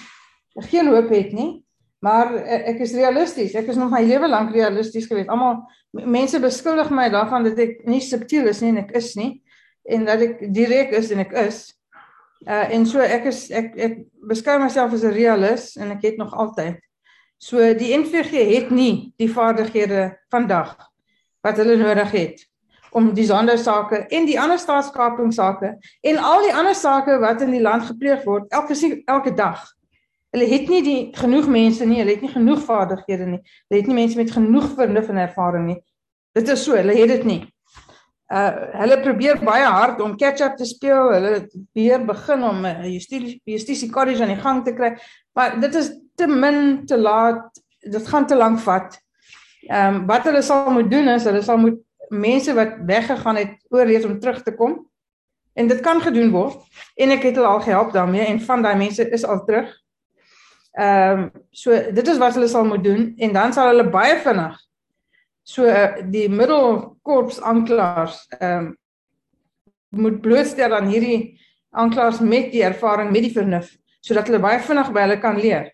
geen 0.69 0.89
hoop 0.89 1.09
het 1.09 1.33
nie. 1.33 1.65
Maar 1.99 2.35
uh, 2.35 2.69
ek 2.69 2.79
is 2.85 2.93
realisties. 2.93 3.55
Ek 3.55 3.67
is 3.67 3.77
nog 3.77 3.91
my 3.91 4.03
lewe 4.05 4.29
lank 4.29 4.53
realisties 4.53 5.07
gewees. 5.07 5.27
Almal 5.27 5.65
mense 5.91 6.41
beskuldig 6.41 6.91
my 6.91 7.09
daarvan 7.11 7.49
dat 7.49 7.59
ek 7.59 7.85
nie 7.85 8.01
subtiel 8.01 8.47
is 8.47 8.61
nie 8.61 8.75
en 8.75 8.85
ek 8.85 8.93
is 8.97 9.15
nie 9.15 9.43
en 9.89 10.05
dat 10.05 10.21
ek 10.21 10.53
direk 10.53 10.93
is 10.93 11.11
en 11.11 11.25
ek 11.25 11.33
is. 11.33 11.65
Uh 12.47 12.69
en 12.71 12.85
so 12.87 13.01
ek 13.01 13.25
is 13.33 13.49
ek 13.51 13.73
ek 13.77 13.97
beskou 14.29 14.59
myself 14.61 14.93
as 14.93 15.03
'n 15.03 15.17
realist 15.17 15.77
en 15.77 15.91
ek 15.97 16.03
het 16.03 16.17
nog 16.21 16.35
altyd 16.35 16.77
So 17.39 17.63
die 17.79 17.95
NVG 17.95 18.43
het 18.51 18.71
nie 18.75 19.13
die 19.17 19.31
vaardighede 19.31 20.11
vandag 20.31 20.75
wat 21.47 21.57
hulle 21.63 21.77
nodig 21.79 22.11
het 22.11 22.41
om 22.91 23.13
die 23.15 23.27
sondersake 23.29 24.07
en 24.11 24.27
die 24.27 24.39
ander 24.41 24.59
staatskapingsake 24.59 25.75
en 26.11 26.19
al 26.19 26.43
die 26.43 26.55
ander 26.55 26.75
sake 26.75 27.19
wat 27.23 27.45
in 27.45 27.53
die 27.55 27.63
land 27.63 27.87
gepleeg 27.87 28.25
word 28.27 28.51
elke 28.51 28.75
elke 29.07 29.35
dag. 29.35 29.61
Hulle 30.35 30.49
het 30.51 30.67
nie 30.69 30.81
die 30.83 30.99
genoeg 31.17 31.47
mense 31.49 31.87
nie, 31.87 32.01
hulle 32.03 32.17
het 32.17 32.25
nie 32.25 32.33
genoeg 32.33 32.65
vaardighede 32.67 33.29
nie. 33.29 33.39
Hulle 33.69 33.81
het 33.81 33.87
nie 33.89 34.01
mense 34.01 34.19
met 34.19 34.35
genoeg 34.35 34.67
vernuf 34.77 35.09
en 35.09 35.23
ervaring 35.23 35.71
nie. 35.71 35.79
Dit 36.37 36.51
is 36.53 36.65
so, 36.65 36.75
hulle 36.77 36.97
het 36.97 37.15
dit 37.15 37.25
nie. 37.29 37.39
Uh 38.29 38.51
hulle 38.83 38.99
probeer 39.01 39.39
baie 39.41 39.65
hard 39.65 40.03
om 40.05 40.19
catch-up 40.21 40.59
te 40.59 40.67
speel. 40.69 41.15
Hulle 41.15 41.33
weer 41.73 42.05
begin 42.05 42.43
om 42.45 42.67
'n 42.67 42.91
justisie 42.91 43.41
justisie 43.45 43.91
college 43.91 44.23
aan 44.23 44.35
die 44.35 44.43
gang 44.43 44.65
te 44.65 44.75
kry. 44.75 44.99
Maar 45.33 45.61
dit 45.61 45.75
is 45.75 45.95
te 46.19 46.27
min 46.27 46.85
te 46.87 46.99
laat. 46.99 47.63
Dit 47.79 48.09
gaan 48.11 48.27
te 48.27 48.37
lank 48.37 48.61
vat. 48.67 48.99
Ehm 49.69 49.95
um, 49.95 50.07
wat 50.11 50.27
hulle 50.29 50.43
sal 50.43 50.71
moet 50.75 50.91
doen 50.91 51.09
is 51.15 51.27
hulle 51.29 51.43
sal 51.43 51.59
moet 51.59 51.79
mense 52.09 52.55
wat 52.57 52.79
weggegaan 52.89 53.37
het 53.37 53.57
oorreed 53.69 54.05
om 54.05 54.19
terug 54.21 54.43
te 54.43 54.55
kom. 54.55 54.79
En 55.55 55.69
dit 55.69 55.81
kan 55.81 56.01
gedoen 56.01 56.31
word 56.31 56.63
en 56.97 57.11
ek 57.17 57.29
het 57.29 57.37
hulle 57.37 57.51
al 57.51 57.61
gehelp 57.67 57.93
daarmee 57.93 58.27
en 58.27 58.41
van 58.41 58.63
daai 58.63 58.77
mense 58.77 59.11
is 59.11 59.25
al 59.25 59.45
terug. 59.45 59.71
Ehm 60.79 61.19
um, 61.19 61.31
so 61.51 61.75
dit 61.75 62.09
is 62.09 62.19
wat 62.19 62.35
hulle 62.35 62.49
sal 62.49 62.65
moet 62.65 62.85
doen 62.85 63.13
en 63.17 63.33
dan 63.33 63.53
sal 63.53 63.73
hulle 63.73 63.91
baie 63.91 64.19
vinnig 64.23 64.59
so 65.49 65.65
uh, 65.65 66.03
die 66.13 66.29
middelkorps 66.29 67.41
aanklaers 67.41 68.21
ehm 68.39 68.69
um, 68.69 68.77
moet 69.89 70.19
blootstel 70.21 70.75
aan 70.77 70.91
hierdie 70.93 71.39
aanklaers 71.73 72.19
met 72.21 72.51
die 72.53 72.61
ervaring 72.67 73.09
met 73.11 73.25
die 73.25 73.33
vernuf 73.33 73.71
sodat 74.05 74.29
hulle 74.29 74.43
baie 74.45 74.61
vinnig 74.61 74.91
by 74.93 75.07
hulle 75.07 75.17
kan 75.23 75.41
leer 75.41 75.71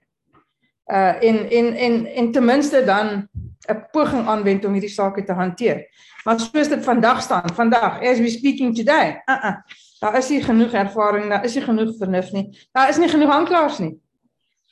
uh 0.92 1.22
en 1.22 1.50
en 1.50 1.74
en 1.74 2.06
en 2.06 2.32
ten 2.32 2.44
minste 2.44 2.84
dan 2.84 3.28
'n 3.68 3.86
poging 3.92 4.26
aanwend 4.26 4.64
om 4.64 4.72
hierdie 4.72 4.92
saak 4.92 5.26
te 5.26 5.32
hanteer. 5.32 5.86
Maar 6.24 6.40
soos 6.40 6.68
dit 6.68 6.84
vandag 6.84 7.22
staan, 7.22 7.54
vandag 7.54 8.00
as 8.02 8.18
we 8.18 8.28
speaking 8.28 8.76
today, 8.76 9.22
uh 9.26 9.44
uh 9.44 9.56
daar 10.00 10.16
is 10.16 10.28
nie 10.28 10.42
genoeg 10.42 10.72
ervaring, 10.72 11.28
daar 11.28 11.44
is 11.44 11.54
nie 11.54 11.64
genoeg 11.64 11.96
vernuf 11.98 12.32
nie. 12.32 12.48
Daar 12.72 12.88
is 12.88 12.98
nie 12.98 13.08
genoeg 13.08 13.30
aanklaers 13.30 13.78
nie. 13.78 13.94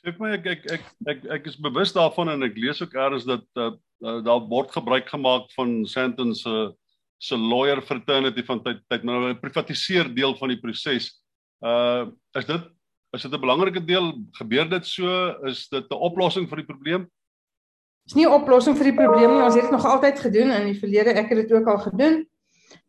Sê 0.03 0.13
my 0.19 0.33
ek 0.37 0.45
ek 0.45 0.65
ek 0.71 0.85
ek 1.07 1.25
ek 1.39 1.45
is 1.47 1.57
bewus 1.57 1.93
daarvan 1.93 2.29
en 2.29 2.43
ek 2.43 2.57
lees 2.57 2.81
ook 2.81 2.93
eers 2.93 3.25
dat 3.25 3.45
dat 3.55 3.79
daar 4.03 4.41
word 4.49 4.71
gebruik 4.71 5.09
gemaak 5.09 5.51
van 5.55 5.85
Sandton 5.85 6.35
se 6.35 6.73
se 7.17 7.37
lawyer 7.37 7.81
fraternity 7.81 8.43
van 8.43 8.59
tyd 8.63 8.81
tyd 8.91 9.03
nou 9.03 9.29
'n 9.29 9.39
privatiseer 9.39 10.13
deel 10.13 10.35
van 10.35 10.49
die 10.49 10.59
proses. 10.59 11.23
Uh 11.63 12.11
is 12.35 12.45
dit 12.45 12.61
Is 13.13 13.21
dit 13.21 13.33
'n 13.33 13.39
belangrike 13.39 13.85
deel? 13.85 14.25
Gebeur 14.31 14.69
dit 14.69 14.85
so? 14.85 15.07
Is 15.45 15.67
dit 15.69 15.85
'n 15.89 15.93
oplossing 15.93 16.49
vir 16.49 16.57
die 16.57 16.65
probleem? 16.65 17.09
Dis 18.05 18.15
nie 18.15 18.25
'n 18.25 18.41
oplossing 18.41 18.75
vir 18.77 18.85
die 18.85 18.97
probleem 18.97 19.31
nie. 19.31 19.43
Ons 19.43 19.53
het 19.53 19.63
dit 19.63 19.71
nog 19.71 19.85
altyd 19.85 20.19
gedoen 20.19 20.51
in 20.51 20.65
die 20.65 20.79
verlede. 20.79 21.13
Ek 21.13 21.29
het 21.29 21.47
dit 21.47 21.51
ook 21.51 21.67
al 21.67 21.77
gedoen. 21.77 22.27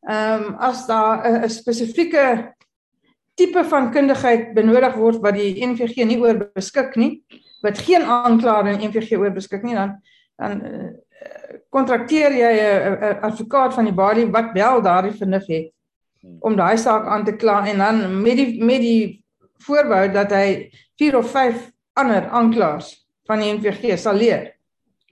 Ehm 0.09 0.43
um, 0.43 0.55
as 0.55 0.87
daar 0.87 1.45
'n 1.45 1.49
spesifieke 1.49 2.55
tipe 3.35 3.65
van 3.65 3.91
kundigheid 3.91 4.55
benodig 4.55 4.95
word 4.95 5.21
wat 5.21 5.35
die 5.35 5.67
NVG 5.67 6.05
nie 6.05 6.21
oor 6.21 6.51
beskik 6.55 6.97
nie, 6.97 7.23
wat 7.61 7.79
geen 7.79 8.03
aanklaer 8.03 8.67
in 8.67 8.89
NVG 8.89 9.19
oor 9.19 9.33
beskik 9.33 9.63
nie, 9.63 9.75
dan 9.75 10.01
dan 10.37 10.65
uh, 10.67 10.91
kontrakteer 11.69 12.33
jy 12.33 12.53
'n 12.59 13.21
advokaat 13.23 13.75
van 13.75 13.85
die 13.85 13.95
body 13.95 14.31
wat 14.31 14.53
wel 14.53 14.83
daardie 14.83 15.13
vernuf 15.13 15.47
het 15.47 15.73
om 16.41 16.57
daai 16.57 16.77
saak 16.79 17.07
aan 17.07 17.25
te 17.25 17.37
kla 17.37 17.67
en 17.67 17.79
dan 17.79 18.23
met 18.23 18.37
die 18.37 18.65
met 18.65 18.81
die 18.81 19.24
voorbou 19.67 20.03
dat 20.13 20.33
hy 20.33 20.71
4 21.01 21.17
of 21.19 21.31
5 21.31 21.71
ander 22.01 22.29
aanklaers 22.29 22.95
van 23.29 23.41
die 23.43 23.53
NVG 23.55 23.99
sal 23.99 24.19
leer 24.21 24.53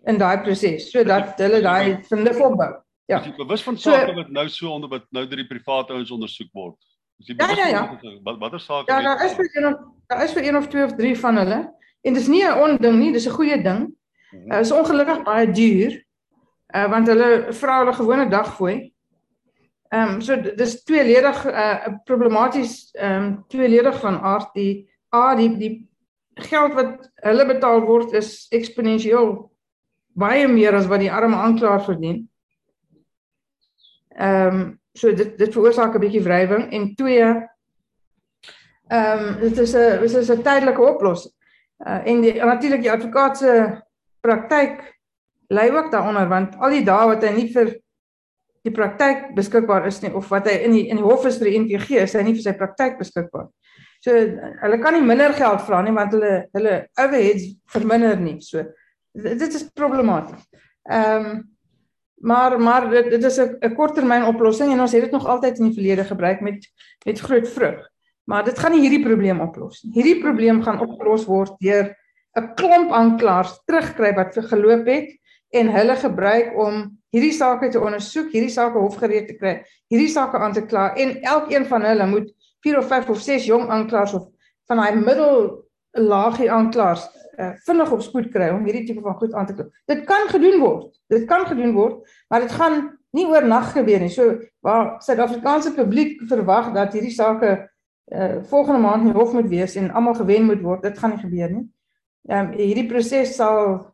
in 0.09 0.19
daai 0.19 0.43
proses 0.43 0.91
sodat 0.91 1.39
hulle 1.41 1.61
daai 1.63 1.99
vinde 2.09 2.33
opbou. 2.39 2.73
Ja. 3.11 3.21
Is 3.21 3.31
jy 3.31 3.37
bewus 3.37 3.63
van 3.67 3.79
sake 3.79 4.13
so, 4.13 4.19
wat 4.21 4.31
nou 4.31 4.49
so 4.49 4.73
onder 4.73 4.91
wat 4.91 5.07
nou 5.11 5.25
deur 5.27 5.43
die 5.43 5.49
private 5.49 5.95
ouens 5.97 6.11
ondersoek 6.15 6.51
word? 6.57 6.79
Is 7.21 7.31
jy 7.31 7.37
bewus 7.39 7.59
ja, 7.59 7.67
ja, 7.67 7.83
ja. 7.83 7.99
van 8.01 8.21
wat 8.25 8.39
watter 8.39 8.61
sake? 8.61 8.93
Ja, 8.93 9.01
daar 9.03 9.25
is 9.25 9.37
byvoorbeeld 9.37 9.91
Daar 10.13 10.25
is 10.25 10.33
vir 10.37 10.45
een 10.45 10.57
of 10.57 10.69
twee 10.69 10.85
of 10.85 10.95
drie 10.97 11.15
van 11.19 11.37
hulle 11.41 11.59
en 12.03 12.15
dis 12.15 12.29
nie 12.29 12.45
'n 12.45 12.59
onding 12.59 12.99
nie, 12.99 13.13
dis 13.13 13.27
'n 13.27 13.37
goeie 13.39 13.63
ding. 13.63 13.95
Dit 14.31 14.53
uh, 14.53 14.61
is 14.61 14.73
ongelukkig 14.73 15.23
baie 15.23 15.51
duur. 15.51 16.05
Uh 16.75 16.89
want 16.91 17.07
hulle 17.07 17.53
vra 17.53 17.79
hulle 17.79 17.93
gewone 17.93 18.29
dagfooi. 18.29 18.92
Ehm 19.93 20.15
um, 20.15 20.21
so 20.21 20.41
dis 20.41 20.83
tweeledig 20.85 21.45
'n 21.45 21.49
uh, 21.49 21.95
problematies 22.05 22.91
ehm 22.93 23.25
um, 23.25 23.45
tweeledig 23.49 24.01
van 24.01 24.21
aard 24.21 24.55
die 24.55 24.89
a 25.15 25.35
die 25.35 25.57
die 25.57 25.89
geld 26.35 26.75
wat 26.75 27.11
hulle 27.15 27.47
betaal 27.47 27.81
word 27.85 28.13
is 28.13 28.47
eksponensieel 28.51 29.51
baie 30.17 30.49
meer 30.49 30.75
as 30.75 30.87
wat 30.87 31.01
die 31.01 31.13
arme 31.13 31.37
aanklaer 31.37 31.85
verdien. 31.85 32.29
Ehm 34.17 34.61
um, 34.61 34.81
so 34.93 35.13
dit 35.13 35.39
dit 35.39 35.53
veroorsaak 35.53 35.95
'n 35.95 36.01
bietjie 36.01 36.25
wrywing 36.25 36.73
en 36.73 36.95
twee 36.95 37.29
ehm 38.89 39.29
um, 39.29 39.41
dit 39.41 39.59
is 39.59 39.75
'n 39.75 40.01
dit 40.01 40.15
is 40.15 40.31
'n 40.31 40.43
tydelike 40.43 40.83
oplossing. 40.83 41.35
Uh, 41.87 42.07
en 42.07 42.21
die 42.21 42.35
natuurlik 42.45 42.83
die 42.83 42.93
advokaat 42.93 43.39
se 43.39 43.83
praktyk 44.21 45.01
lê 45.49 45.71
ook 45.73 45.91
daaronder 45.91 46.29
want 46.29 46.57
al 46.57 46.71
die 46.71 46.85
dae 46.85 47.07
wat 47.07 47.25
hy 47.25 47.33
nie 47.35 47.53
vir 47.53 47.82
die 48.63 48.75
praktyk 48.75 49.33
beskikbaar 49.37 49.87
is 49.87 50.01
nie 50.03 50.13
of 50.15 50.29
wat 50.31 50.47
hy 50.47 50.55
in 50.67 50.77
die 50.77 50.85
in 50.89 51.01
die 51.01 51.07
hof 51.07 51.27
is 51.27 51.39
vir 51.41 51.51
die 51.51 51.61
NVG 51.65 52.03
is 52.05 52.15
hy 52.15 52.23
nie 52.27 52.35
vir 52.37 52.45
sy 52.45 52.55
praktyk 52.59 52.99
beskikbaar. 53.01 53.49
So 54.03 54.15
hulle 54.63 54.79
kan 54.83 54.97
nie 54.97 55.07
minder 55.07 55.35
geld 55.39 55.63
vra 55.67 55.83
nie 55.83 55.95
want 55.95 56.15
hulle 56.15 56.35
hulle 56.57 56.77
overheads 56.99 57.49
verminder 57.75 58.19
nie. 58.19 58.39
So 58.43 58.65
dit 59.15 59.49
is 59.49 59.71
problematies. 59.75 60.47
Ehm 60.91 61.33
um, 61.33 61.41
maar 62.23 62.55
maar 62.61 62.85
dit, 62.91 63.11
dit 63.11 63.25
is 63.25 63.39
'n 63.41 63.75
korttermyn 63.75 64.25
oplossing 64.25 64.73
en 64.73 64.81
ons 64.81 64.93
het 64.93 65.03
dit 65.03 65.11
nog 65.11 65.27
altyd 65.27 65.59
in 65.59 65.65
die 65.65 65.75
verlede 65.75 66.05
gebruik 66.05 66.41
met 66.41 66.67
met 67.05 67.21
groot 67.21 67.49
vrug. 67.49 67.89
Maar 68.25 68.45
dit 68.45 68.59
gaan 68.59 68.73
nie 68.73 68.81
hierdie 68.81 69.03
probleem 69.03 69.41
oplos 69.41 69.83
nie. 69.83 69.93
Hierdie 69.93 70.23
probleem 70.23 70.63
gaan 70.63 70.81
opgelos 70.81 71.27
word 71.27 71.59
deur 71.59 71.97
'n 72.39 72.55
klomp 72.55 72.93
aanklaers 72.93 73.59
terugkry 73.67 74.15
wat 74.15 74.35
vir 74.35 74.43
geloop 74.43 74.87
het 74.87 75.11
en 75.51 75.69
hulle 75.69 75.97
gebruik 75.97 76.57
om 76.57 77.02
hierdie 77.13 77.33
sake 77.37 77.69
te 77.73 77.81
ondersoek, 77.81 78.31
hierdie 78.33 78.53
sake 78.53 78.79
hofgereed 78.79 79.29
te 79.29 79.37
kry, 79.37 79.57
hierdie 79.93 80.11
sake 80.13 80.39
aan 80.41 80.55
te 80.57 80.65
kla 80.67 80.91
en 80.97 81.19
elkeen 81.21 81.67
van 81.69 81.85
hulle 81.85 82.07
moet 82.09 82.31
4 82.65 82.79
of 82.79 82.89
5 82.89 83.11
of 83.13 83.21
6 83.21 83.49
jong 83.51 83.69
aanklaers 83.71 84.15
of 84.17 84.29
van 84.71 84.81
daai 84.81 84.97
middellaagie 84.97 86.49
aanklaers 86.53 87.05
uh, 87.39 87.53
vinnig 87.67 87.93
op 87.93 88.03
spoed 88.05 88.31
kry 88.33 88.49
om 88.55 88.65
hierdie 88.65 88.87
tipe 88.89 89.05
van 89.05 89.19
goed 89.21 89.35
aan 89.35 89.47
te 89.47 89.57
kla. 89.59 89.69
Dit 89.91 90.05
kan 90.09 90.29
gedoen 90.31 90.59
word. 90.63 90.89
Dit 91.13 91.27
kan 91.29 91.47
gedoen 91.47 91.75
word, 91.77 92.01
maar 92.33 92.45
dit 92.45 92.53
gaan 92.57 92.81
nie 93.13 93.27
oornag 93.29 93.73
gebeur 93.77 94.01
nie. 94.01 94.13
So 94.13 94.39
waar 94.65 94.97
Suid-Afrikaanse 95.05 95.75
publiek 95.77 96.23
verwag 96.31 96.73
dat 96.73 96.97
hierdie 96.97 97.13
sake 97.13 97.53
uh, 98.13 98.41
volgende 98.49 98.81
maand 98.81 99.09
in 99.09 99.17
hof 99.17 99.33
moet 99.37 99.51
wees 99.53 99.77
en 99.77 99.91
almal 99.93 100.17
gewen 100.21 100.49
moet 100.49 100.63
word, 100.65 100.83
dit 100.83 100.99
gaan 100.99 101.17
nie 101.17 101.25
gebeur 101.25 101.57
nie. 101.59 101.67
Ehm 102.31 102.53
um, 102.53 102.59
hierdie 102.59 102.87
proses 102.87 103.35
sal 103.37 103.92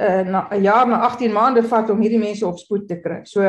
uh, 0.00 0.22
na 0.24 0.48
'n 0.50 0.62
jaar 0.62 0.88
na 0.88 1.02
18 1.08 1.32
maande 1.32 1.62
vat 1.62 1.90
om 1.90 2.00
hierdie 2.00 2.18
mense 2.18 2.46
op 2.46 2.58
spoed 2.58 2.88
te 2.88 3.00
kry. 3.00 3.24
So 3.24 3.42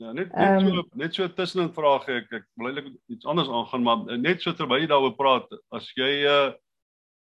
Ja, 0.00 0.12
net 0.12 0.32
net 0.32 0.62
um, 0.62 0.68
so 0.68 0.82
net 0.96 1.14
so 1.14 1.28
tussenin 1.28 1.74
vraag 1.76 2.08
ek 2.08 2.32
ek 2.32 2.44
wil 2.56 2.70
eintlik 2.70 2.94
iets 3.08 3.26
anders 3.26 3.48
aangaan 3.48 3.82
maar 3.82 4.18
net 4.18 4.40
so 4.40 4.52
terwyl 4.52 4.80
jy 4.80 4.88
daaroor 4.88 5.16
praat 5.16 5.46
as 5.72 5.92
jy 5.96 6.24
'n 6.24 6.54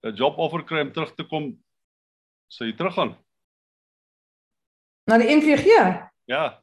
uh, 0.02 0.16
job 0.16 0.38
offer 0.38 0.64
kry 0.64 0.80
om 0.80 0.90
terug 0.92 1.14
te 1.14 1.24
kom 1.24 1.54
sê 2.50 2.66
jy 2.66 2.74
teruggaan? 2.74 3.14
na 5.06 5.18
die 5.18 5.30
NVG 5.30 5.70
Ja. 6.26 6.58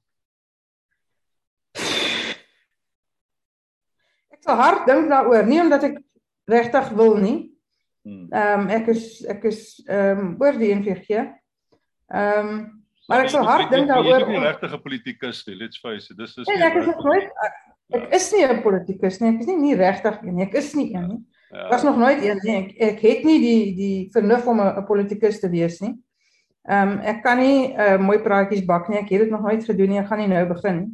Ek 4.28 4.42
sal 4.44 4.60
hard 4.60 4.84
dink 4.90 5.08
daaroor 5.08 5.48
nie 5.48 5.62
omdat 5.64 5.86
ek 5.88 6.02
regtig 6.52 6.90
wil 7.00 7.16
nie. 7.16 7.38
Hmm. 8.04 8.28
Ehm 8.28 8.66
um, 8.66 8.72
ek 8.76 8.90
is 8.92 9.06
ek 9.32 9.48
is 9.48 9.62
ehm 9.88 10.20
um, 10.20 10.34
oor 10.44 10.60
die 10.60 10.74
NVG 10.76 11.24
Ehm 12.14 12.48
um, 12.48 12.84
Maar 13.12 13.26
ek 13.26 13.34
sou 13.34 13.44
hard 13.44 13.72
dink 13.74 13.90
daaroor. 13.92 14.24
Jy 14.24 14.30
is 14.30 14.32
nie 14.32 14.46
regtig 14.46 14.74
'n 14.74 14.82
politikus 14.82 15.44
nie, 15.48 15.56
let's 15.60 15.80
face 15.80 16.12
it. 16.12 16.18
Dis 16.18 16.38
is 16.38 16.48
Nee, 16.48 16.64
ek 16.64 16.78
is 16.80 16.88
nooit 16.88 17.30
ek 17.94 18.14
is 18.16 18.32
nie 18.32 18.46
'n 18.48 18.62
politikus 18.62 19.20
nie. 19.20 19.30
Ek 19.34 19.40
is 19.42 19.48
nie 19.48 19.58
nie 19.58 19.76
regtig 19.76 20.22
een 20.24 20.36
nie. 20.36 20.46
Ek 20.46 20.54
is 20.54 20.74
nie 20.74 20.96
een 20.96 21.08
nie. 21.08 21.22
Ja. 21.52 21.68
Was 21.70 21.84
nog 21.84 21.98
nooit 21.98 22.24
een 22.24 22.40
nie. 22.44 22.56
Ek 22.56 22.72
ek 22.80 23.02
het 23.02 23.24
nie 23.24 23.40
die 23.40 23.76
die 23.76 24.10
vernuf 24.14 24.48
om 24.48 24.62
'n 24.62 24.86
politikus 24.86 25.40
te 25.40 25.50
wees 25.50 25.82
nie. 25.82 25.96
Ehm 26.64 26.92
um, 26.92 27.00
ek 27.00 27.24
kan 27.24 27.38
nie 27.38 27.76
uh, 27.76 27.98
mooi 27.98 28.20
praatjies 28.20 28.66
bak 28.66 28.88
nie. 28.88 29.00
Ek 29.00 29.10
het 29.10 29.20
dit 29.20 29.30
nog 29.30 29.42
nooit 29.42 29.64
gedoen 29.64 29.90
nie. 29.90 30.00
Ek 30.00 30.08
gaan 30.08 30.20
nie 30.20 30.28
nou 30.28 30.46
begin 30.48 30.78
nie. 30.80 30.92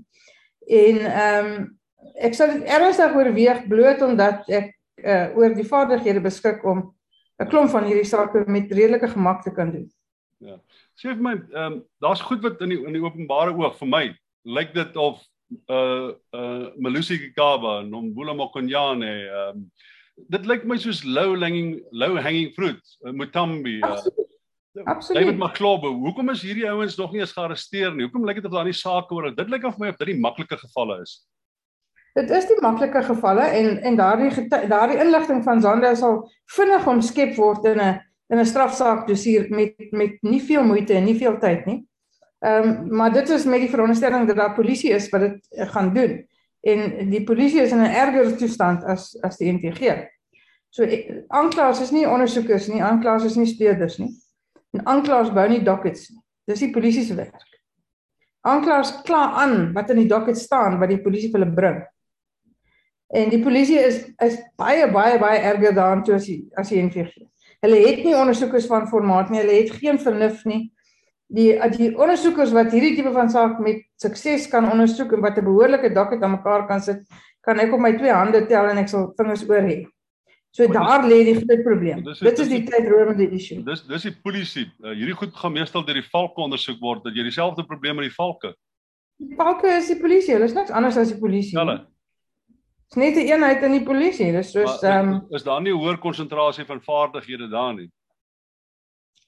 En 0.68 0.98
ehm 1.06 1.46
um, 1.46 1.80
ek 2.16 2.34
sal 2.34 2.48
dit 2.48 2.64
ernstig 2.64 3.16
oorweeg 3.16 3.68
bloot 3.68 4.02
omdat 4.02 4.50
ek 4.50 4.74
uh, 5.04 5.38
oor 5.38 5.54
die 5.54 5.68
vaardighede 5.68 6.22
beskik 6.22 6.66
om 6.66 6.96
'n 7.40 7.48
klomp 7.48 7.70
van 7.70 7.86
hierdie 7.86 8.06
sake 8.06 8.44
met 8.48 8.72
redelike 8.72 9.08
gemak 9.08 9.44
te 9.44 9.52
kan 9.52 9.72
doen. 9.72 9.92
Ja. 10.40 10.58
Sê 11.00 11.14
vir 11.14 11.24
my, 11.24 11.36
ehm 11.36 11.66
um, 11.66 11.76
daar's 12.04 12.22
goed 12.28 12.42
wat 12.44 12.62
in 12.66 12.74
die 12.74 12.80
in 12.84 12.96
die 12.98 13.04
openbare 13.04 13.54
oog 13.56 13.78
vir 13.80 13.88
my 13.88 14.06
lyk 14.44 14.74
dit 14.76 14.98
of 15.00 15.22
uh 15.72 16.12
uh 16.36 16.66
Malusi 16.78 17.18
Kikaba, 17.22 17.80
Nombula 17.88 18.36
Mokonyane, 18.36 19.14
ehm 19.28 19.62
um, 19.62 19.70
dit 20.28 20.50
lyk 20.52 20.66
my 20.68 20.76
soos 20.78 21.06
low 21.06 21.38
hanging 21.40 21.78
low 21.92 22.18
hanging 22.20 22.52
fruit, 22.58 22.82
uh, 23.06 23.14
Mutambi. 23.16 23.80
Uh, 23.80 24.02
Absoluut. 24.86 25.22
David 25.22 25.40
Maklobe, 25.40 25.88
hoekom 25.88 26.30
is 26.30 26.44
hierdie 26.46 26.68
ouens 26.70 26.96
nog 27.00 27.12
nie 27.12 27.24
eens 27.24 27.34
gearresteer 27.36 27.96
nie? 27.96 28.06
Hoekom 28.06 28.28
lyk 28.28 28.38
dit 28.40 28.46
of 28.46 28.54
daar 28.54 28.68
nie 28.68 28.76
sake 28.76 29.16
oor 29.16 29.32
dit 29.36 29.50
lyk 29.50 29.66
of 29.68 29.80
my 29.80 29.90
of 29.90 29.98
dit 29.98 30.12
die 30.12 30.20
maklike 30.20 30.60
gevalle 30.60 31.00
is? 31.02 31.16
Dit 32.20 32.30
is 32.36 32.48
die 32.50 32.60
maklike 32.62 33.02
gevalle 33.08 33.48
en 33.56 33.80
en 33.88 33.98
daardie 33.98 34.48
daardie 34.68 35.00
inligting 35.00 35.42
van 35.48 35.64
Zanda 35.64 35.96
sal 35.96 36.22
vinnig 36.58 36.88
omskep 36.88 37.36
word 37.40 37.66
in 37.72 37.80
'n 37.80 37.98
in 38.30 38.40
'n 38.40 38.46
strafsaak 38.46 39.08
dossier 39.08 39.48
met 39.50 39.74
met 39.92 40.22
nie 40.22 40.42
veel 40.42 40.64
moeite 40.64 40.94
en 40.94 41.04
nie 41.04 41.18
veel 41.18 41.38
tyd 41.38 41.66
nie. 41.66 41.88
Ehm 42.40 42.68
um, 42.68 42.96
maar 42.96 43.14
dit 43.14 43.30
is 43.30 43.46
met 43.46 43.60
die 43.60 43.70
veronderstelling 43.70 44.28
dat 44.28 44.36
daar 44.36 44.54
polisie 44.54 44.92
is 44.92 45.10
wat 45.10 45.22
dit 45.22 45.48
gaan 45.74 45.94
doen. 45.94 46.28
En 46.62 47.10
die 47.10 47.24
polisie 47.24 47.62
is 47.62 47.72
in 47.72 47.82
'n 47.82 47.96
erger 47.96 48.38
toestand 48.38 48.84
as 48.84 49.18
as 49.22 49.38
die 49.38 49.52
NTG. 49.52 50.08
So 50.70 50.86
aanklaers 51.28 51.82
is 51.82 51.92
nie 51.92 52.10
ondersoekers 52.10 52.68
nie, 52.68 52.84
aanklaers 52.84 53.24
is 53.24 53.36
nie 53.36 53.48
speurders 53.48 53.98
nie. 53.98 54.12
En 54.72 54.86
aanklaers 54.86 55.34
bou 55.34 55.48
nie 55.50 55.64
dockets 55.64 56.10
nie. 56.10 56.22
Dis 56.46 56.60
die 56.60 56.72
polisie 56.72 57.04
se 57.04 57.16
werk. 57.16 57.48
Aanklaers 58.42 59.02
kla 59.02 59.32
aan 59.42 59.74
wat 59.74 59.90
in 59.90 60.04
die 60.04 60.08
docket 60.08 60.38
staan 60.38 60.80
wat 60.80 60.90
die 60.90 61.02
polisie 61.02 61.32
vir 61.32 61.42
hulle 61.42 61.56
bring. 61.56 61.80
En 63.14 63.30
die 63.30 63.42
polisie 63.44 63.80
is 63.82 64.04
is 64.22 64.38
baie 64.56 64.86
baie 64.92 65.18
baie 65.20 65.40
erger 65.40 65.74
daaraan 65.74 66.04
toe 66.04 66.16
as 66.16 66.26
die 66.30 66.44
as 66.56 66.70
die 66.70 66.82
NVG. 66.84 67.26
Hulle 67.66 67.80
het 67.84 68.04
nie 68.06 68.16
ondersoekers 68.16 68.68
van 68.72 68.88
formaat 68.88 69.32
nie. 69.32 69.42
Hulle 69.42 69.58
het 69.60 69.74
geen 69.76 70.00
vernuf 70.00 70.46
nie. 70.48 70.70
Die 71.30 71.52
die 71.76 71.92
ondersoekers 71.94 72.54
wat 72.56 72.72
hierdie 72.74 72.96
tipe 72.98 73.12
van 73.14 73.30
saak 73.30 73.60
met 73.62 73.84
sukses 74.02 74.48
kan 74.50 74.70
ondersoek 74.72 75.14
en 75.14 75.22
wat 75.22 75.38
'n 75.38 75.46
behoorlike 75.46 75.94
docket 75.94 76.24
aan 76.24 76.38
mekaar 76.38 76.68
kan 76.68 76.82
sit, 76.82 77.04
kan 77.42 77.60
ek 77.60 77.74
op 77.74 77.80
my 77.80 77.92
twee 77.98 78.12
hande 78.12 78.46
tel 78.48 78.70
en 78.70 78.78
ek 78.78 78.88
sal 78.88 79.14
vingers 79.18 79.44
oor 79.50 79.62
hê. 79.62 79.86
So 80.52 80.66
oh, 80.66 80.74
daar 80.74 81.06
lê 81.06 81.24
die 81.24 81.36
groot 81.36 81.64
probleem. 81.64 82.04
Dis, 82.04 82.20
dit 82.20 82.40
is 82.40 82.48
die 82.48 82.64
tydrowende 82.64 83.30
issue. 83.30 83.64
Dis 83.64 83.86
dis 83.86 84.02
die 84.02 84.16
polisie. 84.24 84.66
Uh, 84.82 84.96
hierdie 84.98 85.14
goed 85.14 85.36
gaan 85.36 85.54
meestal 85.54 85.86
deur 85.86 86.00
die 86.00 86.10
valke 86.10 86.42
ondersoek 86.42 86.80
word 86.82 87.04
dat 87.04 87.14
jy 87.14 87.24
dieselfde 87.24 87.64
probleem 87.64 87.96
met 87.96 88.10
die 88.10 88.16
valke. 88.16 88.56
Die 89.20 89.36
valke 89.36 89.68
is 89.68 89.88
die 89.88 90.00
polisie. 90.00 90.34
Hulle 90.34 90.46
is 90.50 90.56
niks 90.58 90.72
anders 90.72 90.98
as 90.98 91.12
die 91.14 91.20
polisie. 91.20 91.60
Hulle 91.60 91.86
is 92.90 92.96
net 92.98 93.16
'n 93.16 93.28
eenheid 93.28 93.64
in 93.64 93.72
die 93.72 93.86
polisie. 93.86 94.32
Dis 94.32 94.52
soos 94.52 94.82
ehm 94.84 95.10
um, 95.14 95.28
is 95.30 95.44
daar 95.44 95.62
nie 95.62 95.74
hoër 95.74 96.00
konsentrasie 96.00 96.66
van 96.66 96.82
vaardighede 96.82 97.50
daar 97.50 97.74
nie. 97.74 97.92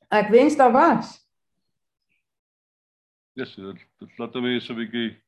Ek 0.10 0.30
wens 0.30 0.56
daar 0.56 0.72
was. 0.72 1.20
Ja, 3.34 3.44
yes, 3.44 3.56
dit, 3.56 4.18
laat 4.18 4.34
my 4.34 4.60
so 4.60 4.74
'n 4.74 4.78
bietjie 4.78 5.22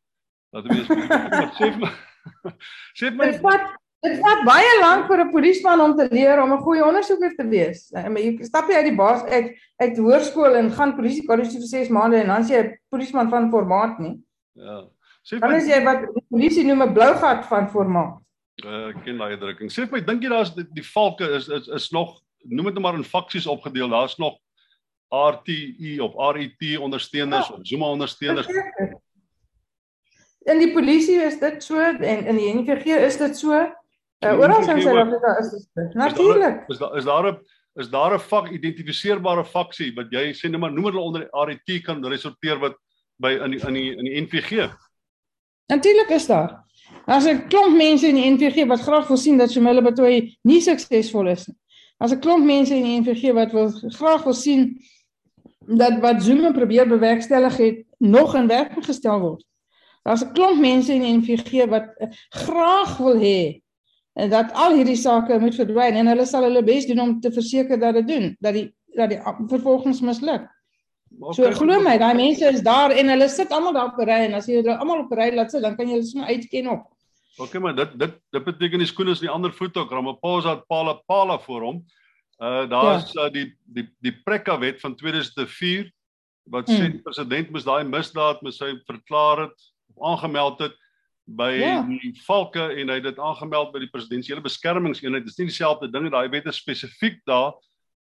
laat 0.51 0.65
my 0.69 0.81
sê 1.57 1.69
sê 2.97 3.11
my 3.13 3.31
dit 3.31 3.39
vat 3.41 3.69
dit 4.03 4.17
vat 4.19 4.41
baie 4.45 4.73
lank 4.81 5.07
vir 5.07 5.23
'n 5.23 5.31
polisieman 5.31 5.81
om 5.81 5.95
te 5.97 6.07
leer 6.11 6.41
om 6.41 6.53
'n 6.53 6.63
goeie 6.65 6.83
ondersoeker 6.85 7.35
te 7.35 7.47
wees. 7.47 7.91
Eh, 7.93 8.09
jy 8.09 8.43
stap 8.43 8.67
jy 8.67 8.81
uit 8.81 8.89
die 8.89 8.97
baas 8.97 9.23
uit 9.23 9.53
uit 9.77 9.97
hoërskool 9.97 10.55
en 10.55 10.71
gaan 10.71 10.95
polisie 10.95 11.25
kollege 11.27 11.61
vir 11.61 11.69
6 11.69 11.89
maande 11.89 12.17
en 12.17 12.27
dan 12.27 12.43
jy 12.43 12.63
'n 12.63 12.77
polisieman 12.89 13.29
van 13.29 13.49
formaat 13.51 13.99
nie. 13.99 14.17
Ja. 14.53 14.89
Sê 15.23 15.39
dan 15.39 15.55
is 15.55 15.67
jy 15.67 15.83
wat 15.85 16.01
die 16.01 16.25
polisie 16.29 16.65
noem 16.65 16.81
'n 16.81 16.93
blou 16.93 17.13
gat 17.13 17.45
van 17.45 17.69
formaat. 17.69 18.22
Uh, 18.61 18.91
ek 18.91 18.99
ken 19.05 19.17
daai 19.17 19.33
uitdrukking. 19.33 19.71
Sê 19.73 19.87
vir 19.87 19.97
my, 19.97 20.01
dink 20.05 20.23
jy 20.23 20.29
daar's 20.29 20.53
die, 20.53 20.65
die 20.77 20.85
valke 20.85 21.25
is 21.39 21.47
is 21.49 21.67
is 21.73 21.89
nog 21.91 22.19
noem 22.43 22.69
dit 22.69 22.75
net 22.77 22.83
maar 22.85 22.97
in 22.99 23.07
faksies 23.07 23.47
opgedeel. 23.49 23.89
Daar's 23.89 24.19
nog 24.21 24.37
RTI 25.13 25.99
of 26.05 26.13
RET 26.35 26.77
ondersteuners 26.77 27.47
ja. 27.47 27.55
of 27.55 27.65
Zuma 27.67 27.89
ondersteuners. 27.95 28.47
In 30.43 30.59
die 30.59 30.73
polisie 30.73 31.21
is 31.23 31.39
dit 31.39 31.63
so 31.63 31.79
en 31.79 32.25
in 32.25 32.37
die 32.37 32.53
NVG 32.53 32.99
is 33.07 33.17
dit 33.17 33.37
so. 33.37 33.57
Uh, 34.23 34.37
Oral 34.39 34.61
in 34.61 34.81
Suid-Afrika 34.81 35.35
is 35.39 35.51
dit 35.55 35.93
natuurlik. 35.99 36.63
Is 36.67 36.77
daar 36.77 36.97
is 36.97 37.05
daar 37.05 37.31
'n 37.31 37.37
is 37.75 37.89
daar 37.89 38.13
'n 38.13 38.19
vak 38.19 38.49
identifiseerbare 38.51 39.45
faksie 39.45 39.93
wat 39.95 40.11
jy 40.11 40.33
sê 40.33 40.49
net 40.49 40.59
maar 40.59 40.71
noem 40.71 40.85
hulle 40.85 40.99
onder 40.99 41.27
RET 41.31 41.83
kan 41.83 42.05
resorteer 42.05 42.59
wat 42.59 42.77
by 43.17 43.31
in 43.31 43.51
die, 43.51 43.61
in 43.67 43.73
die 43.73 43.95
in 43.95 44.05
die 44.05 44.21
NVG. 44.21 44.69
Natuurlik 45.71 46.09
is 46.09 46.27
daar. 46.27 46.63
Daar's 47.05 47.25
'n 47.25 47.47
klomp 47.47 47.75
mense 47.75 48.07
in 48.07 48.15
die 48.15 48.31
NVG 48.31 48.65
wat 48.67 48.79
graag 48.79 49.07
wil 49.07 49.17
sien 49.17 49.37
dat 49.37 49.51
Shemela 49.51 49.81
Batoyi 49.81 50.37
nie 50.41 50.61
suksesvol 50.61 51.27
is 51.27 51.47
nie. 51.47 51.55
As 51.97 52.11
'n 52.11 52.19
klomp 52.19 52.45
mense 52.45 52.75
in 52.75 52.83
die 52.83 52.99
NVG 52.99 53.33
wat 53.33 53.51
wil 53.51 53.69
graag 53.69 54.23
wil 54.23 54.33
sien 54.33 54.79
dat 55.67 55.99
wat 55.99 56.23
Zuma 56.23 56.51
probeer 56.51 56.87
bewerkstellig 56.87 57.57
het 57.57 57.85
nog 57.97 58.35
in 58.35 58.47
werking 58.47 58.85
gestel 58.85 59.19
word. 59.19 59.43
Daar's 60.03 60.23
'n 60.23 60.31
klomp 60.31 60.59
mense 60.59 60.93
in 60.93 61.01
die 61.01 61.17
NVG 61.17 61.67
wat 61.69 61.85
uh, 61.99 62.07
graag 62.29 62.97
wil 62.97 63.19
hê 63.19 63.61
en 64.13 64.29
dat 64.29 64.53
al 64.53 64.75
hierdie 64.75 64.95
sake 64.95 65.39
moet 65.39 65.55
verdwyn 65.55 65.95
en 65.95 66.07
hulle 66.07 66.25
sal 66.25 66.43
hulle 66.43 66.63
bes 66.63 66.85
doen 66.85 66.99
om 66.99 67.19
te 67.19 67.31
verseker 67.31 67.79
dat 67.79 67.93
dit 67.93 68.07
doen 68.07 68.35
dat 68.39 68.53
die 68.53 68.73
dat 68.95 69.09
die 69.09 69.19
vervolgings 69.47 70.01
misluk. 70.01 70.45
Okay, 71.19 71.33
so 71.33 71.51
glo 71.51 71.79
my, 71.81 71.97
daai 71.97 72.13
mense 72.13 72.45
is 72.45 72.61
daar 72.61 72.91
en 72.91 73.09
hulle 73.09 73.29
sit 73.29 73.51
almal 73.51 73.73
daar 73.73 73.85
op 73.85 73.99
'n 73.99 74.05
ry 74.05 74.19
en 74.27 74.33
as 74.33 74.45
jy 74.45 74.61
hulle 74.61 74.77
almal 74.77 74.99
op 74.99 75.11
'n 75.11 75.17
ry 75.19 75.35
laat 75.35 75.51
sit, 75.51 75.61
dan 75.61 75.75
kan 75.75 75.87
jy 75.87 75.93
hulle 75.93 76.05
sommer 76.05 76.27
uitken 76.27 76.67
op. 76.67 76.92
OK, 77.37 77.57
maar 77.59 77.75
dit 77.75 77.99
dit 77.99 78.15
dit 78.29 78.43
beteken 78.43 78.81
die 78.83 78.87
skoene 78.87 79.11
is 79.11 79.21
in 79.21 79.27
die 79.27 79.33
ander 79.33 79.53
voet 79.53 79.77
ook. 79.77 79.91
Ramaphosa 79.91 80.57
het 80.57 80.67
pala 80.67 80.93
pala 81.05 81.39
voor 81.39 81.61
hom. 81.61 81.83
Uh 82.37 82.69
daar's 82.69 83.11
ja. 83.11 83.25
uh, 83.25 83.31
die 83.31 83.47
die 83.65 83.87
die 84.01 84.13
Prekka 84.23 84.57
wet 84.59 84.79
van 84.81 84.95
2004 84.95 85.89
wat 86.51 86.69
sê 86.69 86.77
hmm. 86.77 86.97
die 86.97 87.01
president 87.01 87.51
moes 87.51 87.65
daai 87.65 87.83
misdaad 87.87 88.41
met 88.43 88.55
sy 88.55 88.73
verklaar 88.85 89.47
het 89.47 89.67
aangemeld 90.01 90.59
het 90.59 90.75
by 91.23 91.53
ja. 91.55 91.77
die 91.87 92.11
valke 92.25 92.65
en 92.73 92.89
hy 92.91 92.97
het 92.99 93.07
dit 93.07 93.19
aangemeld 93.19 93.71
by 93.71 93.79
die 93.79 93.91
presidensiële 93.93 94.43
beskermingseenheid. 94.43 95.23
Dit 95.23 95.31
is 95.31 95.39
nie 95.39 95.51
dieselfde 95.53 95.87
ding 95.91 96.09
daai 96.11 96.27
wet 96.33 96.49
is 96.51 96.59
spesifiek 96.59 97.21
daar 97.29 97.53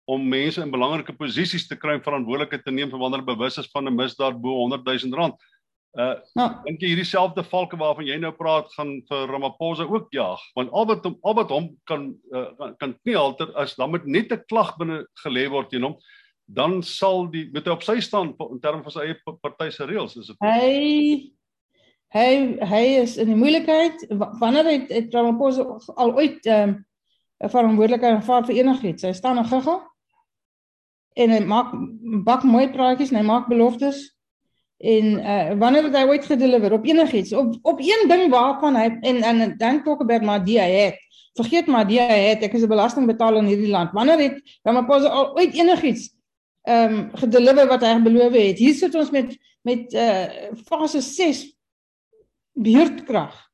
om 0.09 0.23
mense 0.25 0.61
in 0.63 0.71
belangrike 0.73 1.13
posisies 1.13 1.67
te 1.69 1.77
kry 1.77 1.99
verantwoordelikheid 2.01 2.63
te 2.65 2.73
neem 2.73 2.89
vir 2.89 3.01
wanneer 3.01 3.25
bewus 3.27 3.59
is 3.61 3.69
van 3.73 3.85
'n 3.85 3.95
misdaad 3.95 4.39
bo 4.41 4.55
100 4.63 4.87
000 4.87 5.17
rand. 5.19 5.35
Uh 5.97 6.19
ja. 6.37 6.61
dink 6.67 6.83
jy 6.83 6.91
hierdie 6.91 7.07
selfde 7.07 7.41
valke 7.49 7.77
waarvan 7.79 8.05
jy 8.05 8.19
nou 8.21 8.29
praat 8.37 8.69
gaan 8.75 8.99
vir 9.09 9.31
Ramaphosa 9.31 9.87
ook 9.89 10.11
jaag? 10.13 10.41
Want 10.53 10.69
al 10.69 10.85
wat 10.85 11.07
hom 11.07 11.15
al 11.25 11.35
wat 11.39 11.49
hom 11.49 11.71
kan 11.89 12.11
uh, 12.29 12.69
kan 12.77 12.93
nie 13.09 13.17
alter 13.17 13.49
as 13.57 13.73
dan 13.75 13.89
moet 13.89 14.05
net 14.05 14.31
'n 14.31 14.45
klag 14.45 14.75
binne 14.77 15.05
gelê 15.23 15.47
word 15.49 15.71
teen 15.71 15.87
hom 15.87 15.97
dan 16.49 16.83
sal 16.83 17.27
die 17.29 17.47
met 17.53 17.65
hy 17.65 17.73
op 17.73 17.83
sy 17.85 17.99
staan 18.01 18.33
in 18.37 18.61
terme 18.61 18.83
van 18.85 18.93
sy 18.93 19.05
eie 19.05 19.17
party 19.25 19.69
se 19.73 19.85
reëls 19.85 20.17
is 20.17 20.29
dit 20.31 20.45
hy 20.45 21.33
hy 22.13 22.29
hy 22.71 22.83
is 23.03 23.17
in 23.21 23.29
die 23.29 23.37
moeilikheid 23.37 24.05
wanneer 24.41 24.69
hy 24.69 24.77
het 24.89 25.13
Ramaphosa 25.13 25.65
al 25.97 26.15
ooit 26.17 26.45
ehm, 26.45 26.77
um, 26.77 27.49
verantwoordelikheid 27.49 28.17
aanvaar 28.17 28.47
vir 28.49 28.61
enigiets 28.61 29.05
hy 29.05 29.13
staan 29.15 29.41
en 29.41 29.49
giggel 29.49 29.81
en 31.17 31.35
hy 31.35 31.41
maak 31.45 31.73
bak 32.25 32.43
mooi 32.47 32.65
praatjies 32.73 33.13
en 33.13 33.21
hy 33.21 33.27
maak 33.29 33.49
beloftes 33.51 34.01
en 34.79 35.05
uh, 35.19 35.51
wanneer 35.59 35.89
hy 35.91 36.05
ooit 36.07 36.25
gedeliver? 36.25 36.73
Op 36.73 36.85
enigiets. 36.85 37.33
Op 37.33 37.57
op 37.61 37.79
een 37.83 38.07
ding 38.07 38.29
waarvan 38.31 38.75
hy 38.79 38.87
en 39.01 39.21
en 39.21 39.57
dan 39.57 39.83
talk 39.83 40.01
about 40.01 40.23
my 40.23 40.39
dia 40.43 40.63
het. 40.63 40.95
Vergeet 41.33 41.67
maar 41.67 41.87
dia 41.87 42.07
het. 42.07 42.43
Ek 42.43 42.53
is 42.53 42.63
'n 42.63 42.71
belastingbetaler 42.71 43.43
in 43.43 43.51
hierdie 43.51 43.71
land. 43.71 43.91
Wanneer 43.91 44.19
het 44.19 44.59
dan 44.63 44.73
maar 44.73 44.85
pas 44.85 45.03
al 45.03 45.35
ooit 45.35 45.53
enigiets 45.53 46.15
ehm 46.63 46.93
um, 46.93 47.09
gedeliver 47.13 47.67
wat 47.67 47.81
hy 47.81 48.01
beloof 48.01 48.33
het? 48.33 48.57
Hier 48.57 48.73
sit 48.73 48.95
ons 48.95 49.11
met 49.11 49.37
met 49.61 49.93
uh 49.93 50.51
fase 50.65 51.01
6 51.01 51.55
beurtkrag 52.53 53.48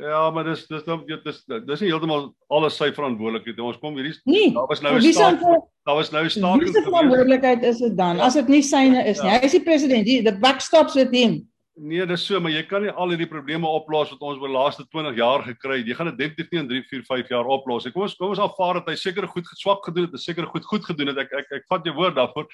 Ja, 0.00 0.30
maar 0.30 0.44
dis 0.44 0.66
dis 0.66 0.84
dan 0.84 1.02
weet 1.06 1.24
dis 1.24 1.42
dis 1.44 1.80
nie 1.82 1.90
heeltemal 1.90 2.30
alles 2.48 2.76
sy 2.80 2.88
verantwoordelikheid. 2.94 3.60
Ons 3.60 3.80
kom 3.82 3.96
hierdie 3.98 4.14
nee, 4.24 4.50
daar 4.54 4.68
was 4.70 4.80
nou 4.80 4.94
'n 4.96 5.12
staak. 5.12 5.40
Daar 5.84 5.96
was 5.98 6.10
nou 6.10 6.24
'n 6.24 6.30
staak. 6.30 6.60
Dis 6.60 6.72
die 6.72 6.82
verantwoordelikheid 6.86 7.62
is 7.62 7.78
dit 7.78 7.96
dan. 7.96 8.16
Ja. 8.16 8.24
As 8.24 8.34
dit 8.34 8.48
nie 8.48 8.62
syne 8.62 9.04
is 9.04 9.18
ja. 9.18 9.24
nie. 9.24 9.32
Hy 9.32 9.44
is 9.44 9.56
die 9.58 9.62
president. 9.62 10.06
Die 10.06 10.22
the 10.22 10.32
buck 10.32 10.60
stops 10.60 10.94
with 10.94 11.10
him. 11.12 11.48
Nee, 11.74 12.06
dis 12.06 12.26
so, 12.26 12.40
maar 12.40 12.52
jy 12.52 12.62
kan 12.68 12.82
nie 12.82 12.90
al 12.90 13.08
hierdie 13.08 13.28
probleme 13.28 13.66
oplos 13.66 14.10
wat 14.12 14.20
ons 14.20 14.40
oor 14.40 14.50
die 14.50 14.56
laaste 14.56 14.84
20 14.92 15.16
jaar 15.16 15.42
gekry 15.42 15.78
het. 15.78 15.86
Jy 15.88 15.94
gaan 15.94 16.10
dit 16.10 16.18
definitief 16.18 16.50
nie 16.52 16.60
in 16.60 16.68
3, 16.68 16.82
4, 16.90 17.02
5 17.08 17.28
jaar 17.32 17.48
oplos 17.48 17.84
nie. 17.84 17.92
Kom 17.92 18.02
ons 18.02 18.14
kom 18.14 18.28
ons 18.28 18.42
aanvaar 18.44 18.80
dat 18.80 18.92
hy 18.92 18.96
seker 19.00 19.26
goed 19.28 19.48
swak 19.56 19.84
gedoen 19.84 20.10
het, 20.10 20.20
seker 20.20 20.46
goed 20.46 20.64
goed 20.68 20.84
gedoen 20.84 21.12
het. 21.12 21.18
Ek 21.24 21.32
ek 21.32 21.52
ek 21.60 21.68
vat 21.72 21.84
jou 21.84 21.94
woord 21.96 22.16
daarvoor. 22.16 22.48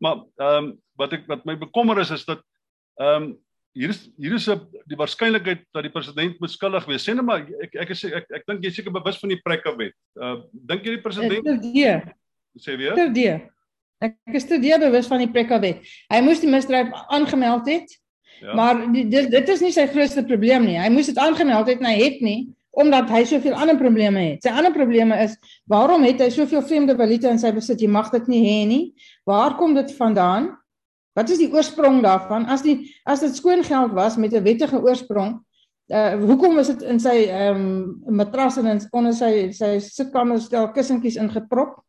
Maar 0.00 0.24
ehm 0.40 0.56
um, 0.64 0.72
wat 0.98 1.12
ek 1.12 1.28
wat 1.28 1.44
my 1.48 1.56
bekommer 1.56 2.00
is 2.00 2.10
is 2.10 2.24
dat 2.24 2.40
ehm 3.00 3.22
um, 3.22 3.32
hier 3.72 3.92
is 3.92 4.10
hier 4.20 4.34
is 4.36 4.48
'n 4.48 4.60
die 4.86 4.96
waarskynlikheid 4.96 5.64
dat 5.72 5.82
die 5.82 5.92
president 5.92 6.38
beskuldig 6.38 6.84
wees. 6.86 7.04
Sê 7.04 7.14
net 7.14 7.24
maar 7.24 7.40
ek 7.62 7.74
ek 7.74 7.90
is 7.90 8.04
ek 8.04 8.14
ek, 8.14 8.26
ek 8.36 8.46
dink 8.46 8.64
jy 8.64 8.70
seker 8.70 8.92
bewus 8.92 9.18
van 9.18 9.28
die 9.28 9.40
prekke 9.40 9.76
wet. 9.76 9.94
Uh 10.16 10.42
dink 10.52 10.84
jy 10.84 10.96
die 10.96 11.02
president. 11.02 11.44
Sê 12.58 12.76
weer? 12.76 12.94
Nee. 13.10 13.42
Ek 14.02 14.34
is 14.34 14.44
te 14.44 14.58
die 14.58 14.78
bewus 14.78 15.06
van 15.06 15.18
die 15.18 15.30
prekke 15.30 15.60
wet. 15.60 15.82
Hy 16.10 16.20
moes 16.20 16.40
die 16.40 16.50
misdryf 16.50 16.90
aangemeld 17.08 17.68
het. 17.68 17.98
Ja. 18.42 18.54
Maar 18.54 18.92
die, 18.92 19.08
dit 19.08 19.30
dit 19.30 19.48
is 19.48 19.60
nie 19.60 19.72
sy 19.72 19.86
grootste 19.86 20.24
probleem 20.24 20.66
nie. 20.66 20.78
Hy 20.78 20.90
moes 20.90 21.06
dit 21.06 21.18
aangemeld 21.18 21.68
het 21.68 21.80
en 21.80 21.86
hy 21.86 21.98
het 22.00 22.20
nie 22.20 22.50
omdat 22.72 23.10
hy 23.12 23.20
soveel 23.28 23.52
ander 23.52 23.76
probleme 23.76 24.20
het. 24.30 24.46
Sy 24.46 24.48
ander 24.48 24.72
probleme 24.72 25.18
is 25.20 25.36
waarom 25.68 26.06
het 26.08 26.22
hy 26.24 26.30
soveel 26.32 26.62
vreemde 26.64 26.96
valuta 26.96 27.28
in 27.28 27.38
sy 27.38 27.50
besit? 27.52 27.82
Jy 27.84 27.90
mag 27.92 28.08
dit 28.14 28.30
nie 28.32 28.40
hê 28.40 28.58
nie. 28.64 28.84
Waar 29.28 29.58
kom 29.58 29.74
dit 29.76 29.92
vandaan? 29.98 30.54
Wat 31.12 31.28
is 31.28 31.40
die 31.42 31.50
oorsprong 31.52 32.00
daarvan? 32.04 32.46
As 32.48 32.64
die 32.64 32.94
as 33.04 33.20
dit 33.20 33.36
skoon 33.36 33.64
geld 33.64 33.92
was 33.92 34.16
met 34.16 34.32
'n 34.32 34.42
wettige 34.42 34.80
oorsprong, 34.80 35.40
uh 35.92 36.14
hoekom 36.14 36.58
is 36.58 36.66
dit 36.66 36.82
in 36.82 37.00
sy 37.00 37.28
ehm 37.28 37.56
um, 38.06 38.16
matras 38.16 38.56
en 38.56 38.66
in 38.66 38.80
onder 38.90 39.12
sy 39.12 39.50
sy 39.52 39.78
sitkamer 39.78 40.40
stel 40.40 40.70
kussentjies 40.72 41.16
ingeprop? 41.16 41.82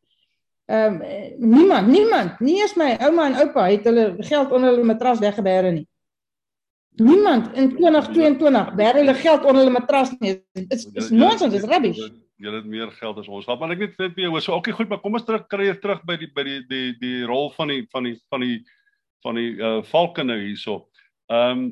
Ehm 0.65 1.01
um, 1.01 1.01
niemand, 1.39 1.87
niemand, 1.87 2.39
nie 2.39 2.59
eens 2.61 2.75
my 2.75 2.97
ouma 2.99 3.25
en 3.25 3.39
oupa 3.45 3.69
het 3.69 3.83
hulle 3.83 4.15
geld 4.19 4.51
onder 4.51 4.69
hulle 4.69 4.83
matras 4.83 5.19
weggebêre 5.19 5.71
nie. 5.71 5.87
Niemand 6.95 7.55
in 7.57 7.71
2022 7.75 8.75
bêre 8.77 9.01
hulle 9.01 9.13
geld 9.13 9.45
onder 9.45 9.63
hulle 9.63 9.73
matras 9.79 10.11
nie. 10.19 10.35
Dit 10.53 10.73
is, 10.93 11.09
nonsens, 11.09 11.53
dit 11.53 11.63
is 11.63 11.69
rubbish. 11.69 12.03
Julle 12.37 12.59
het 12.59 12.65
meer 12.65 12.91
geld 12.91 13.17
as 13.17 13.27
ons. 13.27 13.47
Maar 13.47 13.71
ek 13.71 13.97
net 13.97 14.15
weer 14.15 14.29
hoor. 14.29 14.41
So 14.41 14.53
okay, 14.53 14.73
goed, 14.73 14.89
maar 14.89 14.99
kom 14.99 15.15
ons 15.15 15.25
terug 15.25 15.47
kry 15.47 15.71
terug 15.81 16.03
by 16.05 16.17
die 16.21 16.29
by 16.35 16.43
die 16.43 16.61
die 16.69 16.87
die 16.99 17.19
rol 17.25 17.49
van 17.55 17.71
die 17.71 17.85
van 17.91 18.03
die 18.03 18.17
van 18.29 18.43
die 18.43 18.57
van 19.23 19.39
die 19.39 19.53
uh, 19.55 19.79
valke 19.91 20.23
nou 20.23 20.39
hierso. 20.39 20.83
Ehm 21.31 21.63
um, 21.63 21.71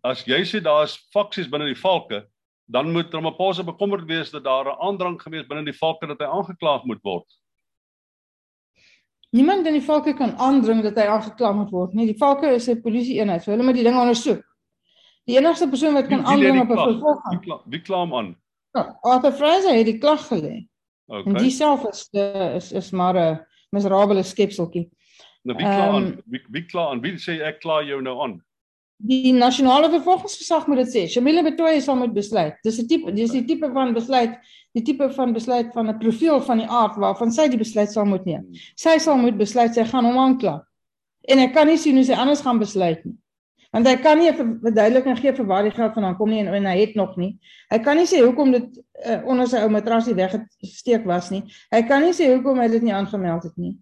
as 0.00 0.22
jy 0.24 0.40
sê 0.48 0.62
daar's 0.64 0.94
faksies 1.12 1.50
binne 1.52 1.66
die 1.68 1.76
valke, 1.76 2.22
dan 2.72 2.88
moet 2.94 3.12
Ramaphosa 3.12 3.62
bekommerd 3.62 4.06
wees 4.08 4.30
dat 4.32 4.44
daar 4.44 4.64
'n 4.64 4.80
aandrang 4.80 5.18
gewees 5.22 5.46
binne 5.46 5.64
die 5.64 5.78
valke 5.78 6.06
dat 6.06 6.18
hy 6.18 6.26
aangekla 6.26 6.80
moet 6.84 7.02
word. 7.02 7.28
Niemand 9.30 9.66
in 9.66 9.76
die 9.76 9.84
valke 9.84 10.14
kan 10.14 10.32
aandring 10.38 10.82
dat 10.82 10.96
hy 10.96 11.06
aangekla 11.12 11.52
moet 11.52 11.70
word 11.70 11.94
nie. 11.94 12.06
Die 12.06 12.18
valke 12.18 12.54
is 12.54 12.68
'n 12.68 12.80
polisie 12.82 13.20
eenheid, 13.20 13.42
so 13.42 13.50
hulle 13.50 13.62
moet 13.62 13.74
die 13.74 13.84
ding 13.84 13.98
ondersoek. 13.98 14.42
Die 15.26 15.36
enigste 15.36 15.68
persoon 15.68 15.94
wat 15.94 16.08
kan 16.08 16.24
aandring 16.24 16.60
op 16.60 16.70
'n 16.70 16.78
vervolging. 16.78 17.60
Wie 17.66 17.80
kla 17.80 17.98
hom 17.98 18.14
aan? 18.14 18.36
Ja, 18.72 18.98
Arthur 19.02 19.32
Fraser 19.32 19.74
het 19.74 19.86
die 19.86 19.98
klag 19.98 20.26
gelê. 20.28 20.66
Okay. 21.06 21.32
En 21.32 21.34
dieself 21.34 21.84
is 21.84 22.08
is 22.12 22.72
is 22.72 22.90
maar 22.90 23.14
'n 23.14 23.46
miserabele 23.70 24.22
skepseltjie. 24.22 24.90
Nou 25.46 25.54
wie 25.54 25.66
kla 25.66 25.86
aan? 25.94 26.10
Um, 26.10 26.20
wie 26.26 26.42
wie 26.50 26.64
kla 26.66 26.90
aan? 26.90 27.00
Wie 27.04 27.14
sê 27.22 27.38
ek 27.46 27.60
kla 27.62 27.78
jou 27.86 28.00
nou 28.02 28.16
aan? 28.24 28.36
Die 29.06 29.32
nasionale 29.36 29.90
vervolgingsgesag 29.92 30.66
moet 30.70 30.80
dit 30.84 30.92
sê. 30.94 31.02
Shamila 31.12 31.44
Betoy 31.44 31.78
sal 31.84 31.98
moet 32.00 32.14
besluit. 32.16 32.56
Dis 32.64 32.80
'n 32.80 32.88
tipe, 32.88 33.12
dis 33.12 33.30
die 33.30 33.44
tipe 33.44 33.68
van 33.72 33.92
besluit, 33.94 34.38
die 34.74 34.82
tipe 34.82 35.10
van 35.12 35.34
besluit 35.36 35.70
van 35.74 35.90
'n 35.90 35.98
profiel 35.98 36.40
van 36.40 36.58
die 36.58 36.66
aard 36.68 36.96
waarvan 36.96 37.30
sy 37.32 37.48
die 37.48 37.60
besluit 37.60 37.92
sal 37.92 38.06
moet 38.06 38.24
neem. 38.24 38.48
Sy 38.74 38.98
sal 38.98 39.16
moet 39.16 39.38
besluit 39.38 39.74
sy 39.74 39.84
gaan 39.84 40.04
hom 40.04 40.18
aankla. 40.18 40.64
En 41.28 41.38
ek 41.38 41.52
kan 41.52 41.66
nie 41.66 41.76
sien 41.76 41.94
hoe 41.94 42.04
sy 42.04 42.14
anders 42.14 42.40
gaan 42.40 42.58
besluit 42.58 43.04
nie. 43.04 43.14
Want 43.70 43.86
hy 43.86 43.96
kan 43.96 44.18
nie 44.18 44.30
'n 44.30 44.58
verduideliking 44.62 45.18
gee 45.18 45.32
vir 45.32 45.46
waar 45.46 45.62
die 45.62 45.70
geld 45.70 45.94
vandaan 45.94 46.16
kom 46.16 46.30
nie 46.30 46.40
en, 46.40 46.48
en 46.48 46.64
hy 46.64 46.78
het 46.80 46.94
nog 46.94 47.16
nie. 47.16 47.38
Hy 47.70 47.78
kan 47.78 47.96
nie 47.96 48.06
sê 48.06 48.24
hoekom 48.24 48.52
dit 48.52 48.82
uh, 49.06 49.20
onder 49.26 49.46
sy 49.46 49.58
ou 49.62 49.68
matrasie 49.68 50.14
weggesteek 50.14 51.04
was 51.04 51.30
nie. 51.30 51.44
Hy 51.70 51.82
kan 51.82 52.02
nie 52.02 52.12
sê 52.12 52.32
hoekom 52.32 52.58
hy 52.58 52.68
dit 52.68 52.82
nie 52.82 52.94
aangemeld 52.94 53.42
het 53.42 53.56
nie. 53.56 53.76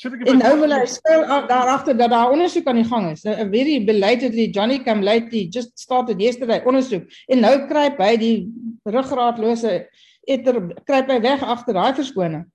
En 0.00 0.38
nou 0.40 0.52
wil 0.60 0.72
hy 0.72 0.84
stel 0.88 1.26
daar 1.48 1.68
agter 1.74 1.96
dat 1.96 2.10
daar 2.10 2.30
ondersoek 2.32 2.66
aan 2.70 2.80
die 2.80 2.88
gang 2.88 3.10
is. 3.10 3.24
'n 3.24 3.50
Very 3.52 3.84
belated 3.84 4.32
die 4.32 4.50
Johnny 4.50 4.78
Cam 4.82 5.02
lately 5.02 5.46
just 5.50 5.78
started 5.78 6.20
yesterday 6.20 6.62
ondersoek 6.64 7.04
en 7.28 7.40
nou 7.40 7.66
kruip 7.68 7.98
hy 7.98 8.16
die 8.16 8.48
ruggraatlose 8.84 9.88
etter 10.24 10.60
kruip 10.84 11.08
hy 11.08 11.20
weg 11.20 11.42
agter 11.42 11.74
daai 11.74 11.94
verskoning. 11.94 12.46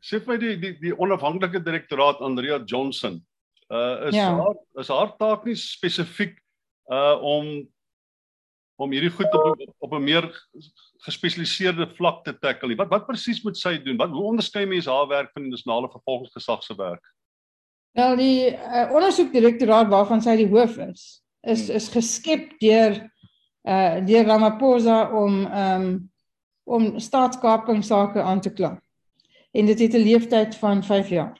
Sê 0.00 0.20
vir 0.20 0.34
my 0.34 0.38
die 0.38 0.56
die 0.56 0.74
die 0.80 0.94
onafhanklike 0.94 1.62
direktoraat 1.64 2.20
Andrea 2.20 2.60
Johnson. 2.64 3.22
Uh 3.70 4.08
is 4.08 4.14
ja. 4.14 4.30
haar 4.36 4.56
is 4.78 4.88
haar 4.88 5.16
taak 5.18 5.44
nie 5.44 5.56
spesifiek 5.58 6.38
uh 6.92 7.16
om 7.18 7.66
om 8.76 8.92
hierdie 8.92 9.10
goed 9.10 9.32
op 9.34 9.58
op 9.78 9.92
'n 9.92 10.04
meer 10.04 10.30
gespesialiseerde 11.06 11.86
vlak 11.96 12.24
te 12.24 12.34
tackle 12.38 12.72
nie. 12.72 12.78
Wat 12.78 12.90
wat 12.92 13.06
presies 13.06 13.42
moet 13.44 13.58
sy 13.58 13.76
doen? 13.82 13.98
Wat 14.00 14.10
hoe 14.14 14.24
onderskei 14.32 14.66
mens 14.66 14.88
haar 14.90 15.08
werk 15.10 15.30
van 15.34 15.46
die 15.46 15.52
nasionale 15.54 15.90
vervolgingsgesag 15.92 16.64
se 16.64 16.76
werk? 16.78 17.04
Wel 17.96 18.16
die 18.18 18.40
uh, 18.52 18.90
ondersoekdirektoraat 18.92 19.88
waarvan 19.92 20.20
sy 20.24 20.36
die 20.42 20.50
hoof 20.50 20.76
is, 20.84 21.06
is 21.46 21.68
hmm. 21.68 21.78
is 21.80 21.92
geskep 21.94 22.50
deur 22.62 23.00
uh 23.66 23.96
deur 24.06 24.28
Ramaphosa 24.28 24.98
om 25.10 25.46
um 25.46 25.86
om 26.66 26.98
staatskaping 26.98 27.84
sake 27.86 28.22
aan 28.22 28.40
te 28.42 28.50
kla. 28.50 28.74
En 29.54 29.66
dit 29.66 29.78
het 29.78 29.94
'n 29.94 30.02
leeftyd 30.02 30.56
van 30.56 30.82
5 30.82 31.08
jaar. 31.08 31.36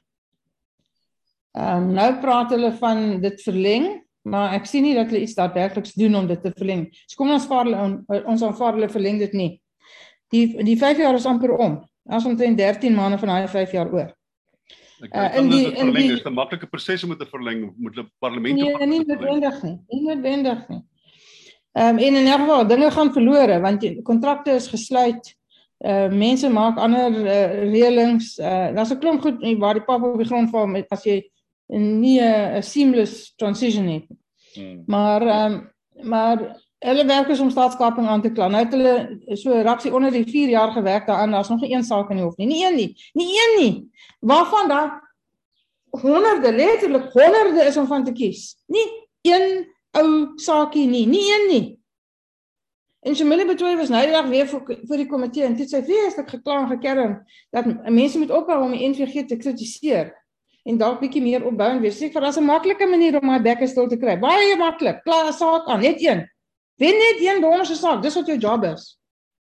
Ehm 1.57 1.77
um, 1.77 1.93
nou 1.93 2.21
praat 2.21 2.51
hulle 2.51 2.73
van 2.73 3.21
dit 3.21 3.43
verleng 3.43 4.06
maar 4.27 4.57
ek 4.57 4.67
sien 4.67 4.83
nie 4.83 4.95
dat 4.97 5.11
hulle 5.11 5.23
iets 5.23 5.37
daadwerkliks 5.39 5.95
doen 5.95 6.15
om 6.19 6.27
dit 6.27 6.43
te 6.43 6.51
verleng. 6.57 6.87
So 7.07 7.19
kom 7.21 7.31
ons 7.35 7.47
vaar 7.47 7.69
hulle 7.69 8.23
ons 8.27 8.43
aanvaar 8.43 8.79
hulle 8.79 8.91
verleng 8.91 9.21
dit 9.23 9.37
nie. 9.39 9.51
Die 10.35 10.47
die 10.67 10.77
5 10.79 11.03
jaar 11.05 11.19
is 11.19 11.29
amper 11.31 11.55
om. 11.55 11.79
Ons 12.11 12.27
omtrent 12.27 12.59
13 12.59 12.95
maande 12.95 13.19
van 13.23 13.35
daai 13.35 13.49
5 13.53 13.75
jaar 13.77 13.93
oor. 13.93 14.11
Uh, 15.05 15.29
in 15.37 15.51
die 15.53 15.65
in 15.77 15.93
die 15.93 16.13
is 16.15 16.25
'n 16.25 16.33
maklike 16.33 16.67
proses 16.67 17.05
om 17.05 17.11
dit 17.11 17.19
te 17.19 17.29
verleng, 17.29 17.73
moet 17.77 17.95
hulle 17.95 18.09
parlement 18.19 18.55
Nee, 18.57 18.87
nie 18.87 19.05
noodwendig 19.05 19.63
nie. 19.63 19.79
Nie 19.89 20.03
noodwendig 20.07 20.69
nie. 20.69 20.83
Ehm 21.77 21.89
um, 21.89 21.99
en 21.99 22.15
in 22.17 22.25
'n 22.25 22.41
geval 22.41 22.67
dinge 22.67 22.91
gaan 22.91 23.13
verlore 23.13 23.61
want 23.61 23.81
die 23.81 24.03
kontrakte 24.03 24.51
is 24.51 24.67
gesluit. 24.67 25.35
Uh 25.85 26.09
mense 26.09 26.49
maak 26.49 26.79
ander 26.79 27.13
uh, 27.13 27.71
reëlings. 27.71 28.39
Uh 28.39 28.73
daar's 28.75 28.91
'n 28.91 28.99
klomp 28.99 29.21
goed 29.21 29.59
waar 29.59 29.75
die 29.75 29.85
pap 29.85 30.03
op 30.03 30.19
die 30.19 30.27
grond 30.27 30.51
val 30.51 30.67
met 30.67 30.89
as 30.89 31.05
jy 31.05 31.23
nie 31.67 32.21
'n 32.21 32.63
seamless 32.63 33.35
transition 33.37 33.87
het. 33.87 34.07
Hmm. 34.55 34.83
Maar 34.87 35.23
ehm 35.27 35.53
um, 35.53 35.75
maar 36.03 36.65
hulle 36.79 37.05
werk 37.07 37.29
is 37.29 37.41
om 37.41 37.51
staatskaping 37.51 38.07
aan 38.07 38.23
te 38.23 38.31
kla. 38.31 38.49
Nou 38.49 38.65
het 38.65 38.73
hulle 38.73 39.21
so 39.37 39.51
raksie 39.51 39.95
onder 39.95 40.11
die 40.11 40.27
4 40.27 40.49
jaar 40.49 40.73
gewerk 40.73 41.07
daaraan. 41.07 41.31
Daar's 41.31 41.49
nog 41.49 41.61
nie 41.61 41.73
een 41.75 41.85
saak 41.85 42.11
in 42.11 42.17
die 42.17 42.25
hof 42.25 42.37
nie. 42.37 42.47
Nie 42.47 42.67
een 42.67 42.77
nie. 42.77 43.11
Nie 43.13 43.27
een 43.27 43.63
nie. 43.63 43.91
Waarvan 44.21 44.69
daar 44.69 45.15
honderde 45.91 46.53
letterlik 46.53 47.13
honderde 47.13 47.65
is 47.65 47.77
om 47.77 47.87
van 47.87 48.05
te 48.05 48.13
kies. 48.13 48.57
Nie 48.67 49.09
een 49.23 49.67
ou 49.91 50.33
saakie 50.35 50.87
nie, 50.87 51.07
nie 51.07 51.33
een 51.33 51.49
nie. 51.49 51.79
En 53.07 53.15
Jamila 53.15 53.47
Betoy 53.47 53.77
was 53.77 53.89
nou 53.89 54.03
eendag 54.03 54.29
weer 54.29 54.49
vir 54.51 54.63
vir 54.89 54.99
die 54.99 55.07
komitee 55.07 55.45
en 55.47 55.55
dit 55.57 55.71
sê 55.71 55.83
vreeslik 55.87 56.29
gekla 56.29 56.63
en 56.65 56.71
gekerm 56.75 57.13
dat 57.55 57.69
mense 57.87 58.19
moet 58.19 58.33
ophou 58.35 58.57
om 58.65 58.75
die 58.75 58.89
NVG 58.89 59.27
te 59.31 59.39
kritiseer 59.39 60.11
en 60.67 60.79
dalk 60.79 61.01
bietjie 61.01 61.23
meer 61.23 61.45
opbouend 61.47 61.81
wees. 61.85 61.99
Sê 62.01 62.11
vir 62.13 62.23
daar's 62.23 62.39
'n 62.39 62.45
maklike 62.45 62.87
manier 62.87 63.19
om 63.21 63.27
my 63.27 63.39
bekke 63.39 63.67
stil 63.67 63.89
te 63.89 63.97
kry. 63.97 64.17
Baie 64.19 64.57
maklik. 64.57 65.03
Klaar 65.05 65.33
saak 65.33 65.69
aan, 65.69 65.81
net 65.81 66.01
een. 66.03 66.27
Wen 66.79 66.97
net 66.99 67.21
een 67.21 67.41
bonus 67.41 67.73
saak. 67.81 68.03
Dis 68.03 68.15
wat 68.15 68.27
jou 68.27 68.39
job 68.39 68.65
is. 68.65 68.99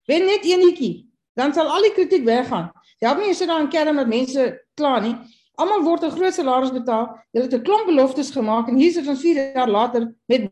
Wen 0.08 0.26
net 0.26 0.46
eenetjie. 0.46 1.08
Dan 1.36 1.54
sal 1.54 1.68
al 1.68 1.82
die 1.82 1.94
kritiek 1.94 2.26
weggaan. 2.26 2.72
Jy 3.00 3.08
help 3.08 3.20
nie 3.20 3.28
jy 3.28 3.34
sit 3.34 3.48
daar 3.48 3.60
en 3.60 3.70
kerm 3.70 3.96
dat 3.96 4.08
mense 4.08 4.46
kla 4.76 5.00
nie. 5.00 5.16
Almal 5.58 5.84
word 5.84 6.04
'n 6.04 6.12
groot 6.12 6.34
salaris 6.34 6.72
betaal. 6.72 7.06
Hulle 7.32 7.46
het 7.46 7.54
'n 7.54 7.64
klomp 7.64 7.86
beloftes 7.86 8.32
gemaak 8.32 8.68
en 8.68 8.76
hier 8.76 8.92
sit 8.92 9.08
ons 9.08 9.22
4 9.22 9.54
jaar 9.56 9.70
later 9.70 10.16
met 10.28 10.52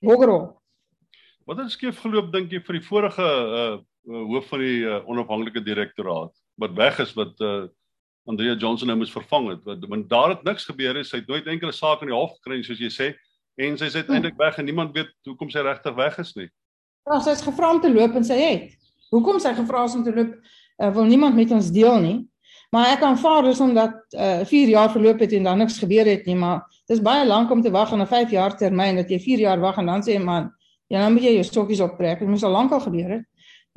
boggerol. 0.00 0.60
Wat 1.46 1.58
het 1.58 1.70
skeef 1.70 1.98
geloop 1.98 2.32
dink 2.32 2.50
jy 2.52 2.60
vir 2.60 2.78
die 2.78 2.86
vorige 2.86 3.22
uh 3.22 3.78
hoof 4.10 4.46
van 4.48 4.58
die 4.58 4.80
uh, 4.88 5.02
onafhanklike 5.06 5.60
direktoraat 5.60 6.32
wat 6.56 6.72
weg 6.74 6.98
is 6.98 7.12
wat 7.14 7.40
uh 7.40 7.68
Andrea 8.30 8.54
Johnson 8.54 8.90
nou 8.90 8.96
moes 9.00 9.12
vervang 9.12 9.48
het. 9.50 9.64
Want, 9.66 9.86
want 9.90 10.08
daar 10.10 10.34
het 10.34 10.46
niks 10.46 10.64
gebeur 10.68 10.94
nie. 10.94 11.04
Sy 11.06 11.22
het 11.22 11.28
nooit 11.30 11.46
enkele 11.50 11.74
saak 11.74 12.04
in 12.04 12.12
die 12.12 12.16
hof 12.16 12.36
gekry 12.38 12.62
soos 12.66 12.80
jy 12.82 12.92
sê 12.94 13.10
en 13.60 13.76
sy 13.76 13.90
is 13.90 13.98
uiteindelik 13.98 14.38
weg 14.40 14.56
en 14.60 14.64
niemand 14.64 14.94
weet 14.96 15.10
hoekom 15.28 15.50
sy 15.52 15.60
regtig 15.66 15.94
weg 15.98 16.16
is 16.22 16.32
nie. 16.38 16.48
Ja, 17.10 17.18
sy 17.20 17.34
is 17.34 17.44
gevra 17.44 17.74
om 17.74 17.80
te 17.82 17.90
loop 17.92 18.14
en 18.16 18.24
sy 18.24 18.38
het. 18.38 18.70
Hoekom 19.10 19.40
sy 19.42 19.52
gevra 19.58 19.84
is 19.88 19.96
om 19.98 20.04
te 20.06 20.14
loop, 20.14 20.36
uh, 20.80 20.90
wil 20.94 21.08
niemand 21.10 21.36
met 21.36 21.52
ons 21.52 21.72
deel 21.74 21.98
nie. 22.00 22.18
Maar 22.70 22.92
ek 22.94 23.02
aanvaar 23.02 23.48
dus 23.48 23.60
omdat 23.60 23.96
uh 24.14 24.40
eh, 24.40 24.46
4 24.46 24.68
jaar 24.68 24.90
verloop 24.90 25.18
het 25.18 25.32
en 25.34 25.48
dan 25.48 25.58
niks 25.58 25.78
gebeur 25.82 26.06
het 26.06 26.26
nie, 26.26 26.36
maar 26.38 26.60
dis 26.86 27.02
baie 27.02 27.26
lank 27.26 27.50
om 27.50 27.62
te 27.62 27.70
wag 27.70 27.92
aan 27.92 28.02
'n 28.02 28.06
5 28.06 28.30
jaar 28.30 28.56
termyn 28.56 28.96
dat 28.96 29.10
jy 29.10 29.18
4 29.18 29.38
jaar 29.38 29.60
wag 29.60 29.78
en 29.78 29.86
dan 29.86 30.02
sê 30.06 30.22
man, 30.22 30.52
ja 30.86 31.00
dan 31.02 31.12
moet 31.12 31.22
jy 31.22 31.32
jou 31.32 31.44
stokkies 31.44 31.80
optrek. 31.80 32.18
Dit 32.18 32.28
moes 32.28 32.44
al 32.44 32.54
lank 32.54 32.72
al 32.72 32.80
gebeur 32.80 33.10
het. 33.10 33.24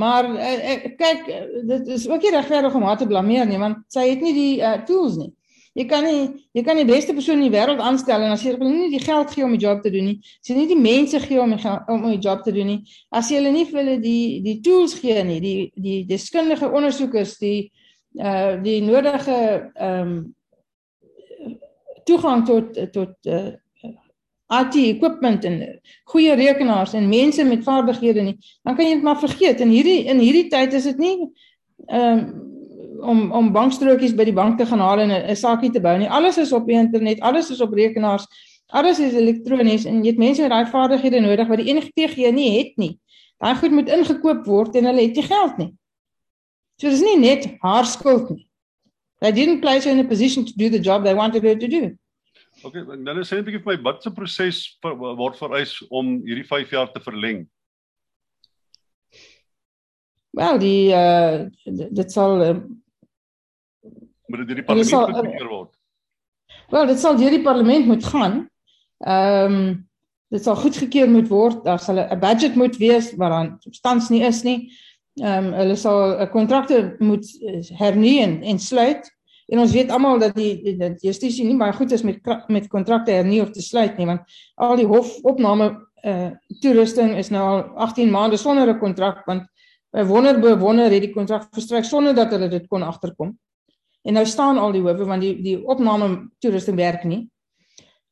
Maar 0.02 0.26
uh, 0.34 0.90
kyk 0.98 1.28
dit 1.70 1.88
is 1.94 2.08
ook 2.10 2.22
nie 2.22 2.34
regverdig 2.34 2.74
om 2.74 2.84
haar 2.88 2.98
te 2.98 3.08
blameer 3.08 3.46
nie 3.46 3.62
want 3.62 3.84
sy 3.94 4.08
het 4.10 4.22
nie 4.26 4.34
die 4.34 4.54
uh, 4.62 4.80
tools 4.88 5.20
nie. 5.22 5.30
Jy 5.74 5.86
kan 5.90 6.06
nie 6.06 6.26
jy 6.54 6.62
kan 6.66 6.78
die 6.78 6.86
beste 6.86 7.14
persoon 7.18 7.40
in 7.42 7.48
die 7.48 7.54
wêreld 7.54 7.82
aanstel 7.82 8.22
en 8.22 8.34
as 8.34 8.44
jy 8.46 8.54
hulle 8.54 8.70
nie 8.70 8.92
die 8.94 9.02
geld 9.02 9.32
gee 9.34 9.46
om 9.46 9.54
die 9.56 9.62
job 9.62 9.82
te 9.82 9.90
doen 9.94 10.06
nie, 10.12 10.18
as 10.42 10.50
jy 10.50 10.58
nie 10.58 10.68
die 10.70 10.82
mense 10.82 11.22
gee 11.24 11.40
om 11.42 11.56
die 11.56 11.72
om 11.90 12.06
die 12.12 12.22
job 12.22 12.44
te 12.46 12.54
doen 12.54 12.70
nie, 12.70 12.80
as 13.10 13.32
jy 13.32 13.40
hulle 13.40 13.54
nie 13.56 13.66
vir 13.70 13.80
hulle 13.82 13.96
die 14.02 14.42
die 14.46 14.60
tools 14.66 14.94
gee 15.02 15.24
nie, 15.26 15.40
die 15.42 15.58
die 15.74 15.98
deskundige 16.10 16.70
ondersoekers, 16.70 17.40
die 17.42 17.72
uh 18.22 18.62
die 18.62 18.80
nodige 18.86 19.40
ehm 19.74 20.14
um, 20.14 20.16
toegang 22.06 22.46
tot 22.46 22.78
tot 22.94 23.18
uh 23.26 23.54
IT 24.52 24.76
equipment 24.76 25.46
en 25.46 25.60
goeie 26.12 26.34
rekenaars 26.36 26.94
en 26.94 27.10
mense 27.10 27.44
met 27.44 27.64
vaardighede 27.64 28.22
nie, 28.22 28.38
dan 28.64 28.76
kan 28.76 28.86
jy 28.86 28.96
dit 28.96 29.04
maar 29.04 29.20
vergeet. 29.20 29.62
In 29.64 29.72
hierdie 29.74 30.04
in 30.12 30.20
hierdie 30.20 30.50
tyd 30.52 30.74
is 30.74 30.90
dit 30.92 30.98
nie 30.98 31.18
ehm 31.88 32.18
um, 32.18 32.50
om 33.04 33.32
om 33.36 33.52
bankstrokies 33.52 34.14
by 34.16 34.24
die 34.24 34.36
bank 34.36 34.58
te 34.58 34.66
gaan 34.66 34.80
haal 34.80 35.00
en 35.04 35.12
'n 35.12 35.36
saakie 35.36 35.72
te 35.72 35.82
bou 35.82 35.98
nie. 35.98 36.10
Alles 36.10 36.38
is 36.38 36.54
op 36.54 36.68
die 36.68 36.78
internet, 36.80 37.20
alles 37.20 37.50
is 37.52 37.62
op 37.62 37.74
rekenaars, 37.74 38.28
alles 38.68 39.00
is 39.00 39.14
elektronies 39.14 39.86
en 39.86 40.04
jy 40.04 40.14
het 40.14 40.18
mense 40.18 40.42
met 40.42 40.52
daai 40.52 40.66
vaardighede 40.66 41.20
nodig 41.20 41.48
wat 41.48 41.58
die 41.58 41.70
enige 41.70 41.92
TG 41.92 42.32
nie 42.32 42.58
het 42.58 42.78
nie. 42.78 43.00
Daai 43.40 43.56
goed 43.56 43.72
moet 43.72 43.90
ingekoop 43.90 44.46
word 44.46 44.76
en 44.76 44.86
hulle 44.86 45.02
het 45.02 45.16
nie 45.16 45.28
geld 45.28 45.58
nie. 45.58 45.74
So 46.80 46.90
dis 46.90 47.04
nie 47.04 47.18
net 47.20 47.48
haar 47.62 47.86
skuld 47.86 48.30
nie. 48.30 48.48
They 49.20 49.32
didn't 49.32 49.62
place 49.62 49.86
her 49.86 49.92
in 49.92 50.00
a 50.00 50.08
position 50.08 50.46
to 50.46 50.54
do 50.56 50.70
the 50.70 50.80
job 50.80 51.04
they 51.04 51.14
wanted 51.14 51.44
her 51.44 51.56
to 51.56 51.68
do. 51.68 51.98
Okay, 52.63 52.84
nou 52.86 53.15
net 53.15 53.28
sê 53.28 53.38
'n 53.39 53.45
bietjie 53.45 53.63
vir 53.63 53.76
my 53.76 53.84
wat 53.84 54.04
se 54.04 54.12
proses 54.12 54.60
word 54.84 55.36
vereis 55.38 55.76
om 55.89 56.19
hierdie 56.23 56.47
5 56.47 56.71
jaar 56.71 56.91
te 56.91 57.02
verleng? 57.04 57.43
Wel, 60.34 60.60
die 60.60 60.93
uh 60.95 61.49
dit 61.65 62.12
sal 62.12 62.41
uh, 62.41 62.54
moet 64.28 64.39
dit 64.43 64.47
deur 64.47 64.62
die 64.62 64.67
parlement 64.69 65.17
goedkeur 65.17 65.49
word. 65.49 65.73
Wel, 66.71 66.88
dit 66.88 66.99
sal 66.99 67.17
deur 67.17 67.36
die 67.36 67.43
parlement 67.43 67.86
moet 67.86 68.06
gaan. 68.06 68.47
Ehm 69.06 69.60
um, 69.60 69.89
dit 70.34 70.41
sal 70.41 70.56
goedgekeur 70.58 71.10
moet 71.10 71.28
word. 71.30 71.62
Daar 71.65 71.80
sal 71.80 71.99
'n 71.99 72.19
budget 72.19 72.56
moet 72.56 72.78
wees 72.78 73.13
wat 73.19 73.30
dan 73.30 73.56
substans 73.60 74.10
nie 74.10 74.23
is 74.23 74.43
nie 74.43 74.71
ehm 75.21 75.45
um, 75.45 75.54
hulle 75.54 75.76
sal 75.76 76.21
'n 76.21 76.30
kontrakte 76.30 76.95
moet 76.99 77.26
hernie 77.78 78.21
en, 78.21 78.41
en 78.41 78.60
sluit. 78.60 79.12
En 79.54 79.60
ons 79.62 79.74
weet 79.74 79.92
almal 79.94 80.18
dat 80.20 80.34
die 80.36 80.76
dat 80.80 81.02
justisie 81.06 81.46
nie 81.46 81.58
baie 81.60 81.74
goed 81.78 81.92
is 81.94 82.02
met 82.02 82.26
met 82.50 82.70
kontrakte 82.72 83.13
hernie 83.13 83.42
of 83.44 83.52
te 83.54 83.62
sluit 83.62 83.98
nie 83.98 84.08
want 84.10 84.38
al 84.56 84.80
die 84.80 84.88
hofopname 84.89 85.68
eh 86.04 86.13
uh, 86.13 86.32
toerusting 86.60 87.13
is 87.18 87.30
nou 87.32 87.44
al 87.50 87.62
18 87.86 88.10
maande 88.12 88.38
sonder 88.38 88.68
'n 88.68 88.80
kontrak 88.80 89.26
want 89.26 89.46
by 89.94 90.04
wonder 90.04 90.39
bewonder 90.39 90.92
het 90.92 91.06
die 91.06 91.13
kontrak 91.13 91.48
verstryk 91.54 91.86
sonder 91.86 92.16
dat 92.16 92.32
hulle 92.32 92.50
dit 92.50 92.68
kon 92.68 92.82
agterkom. 92.82 93.38
En 94.02 94.13
nou 94.13 94.26
staan 94.26 94.58
al 94.58 94.72
die 94.72 94.82
howe 94.82 95.06
want 95.06 95.22
die 95.22 95.42
die 95.42 95.58
opname 95.68 96.30
toerusting 96.39 96.78
werk 96.78 97.04
nie. 97.04 97.30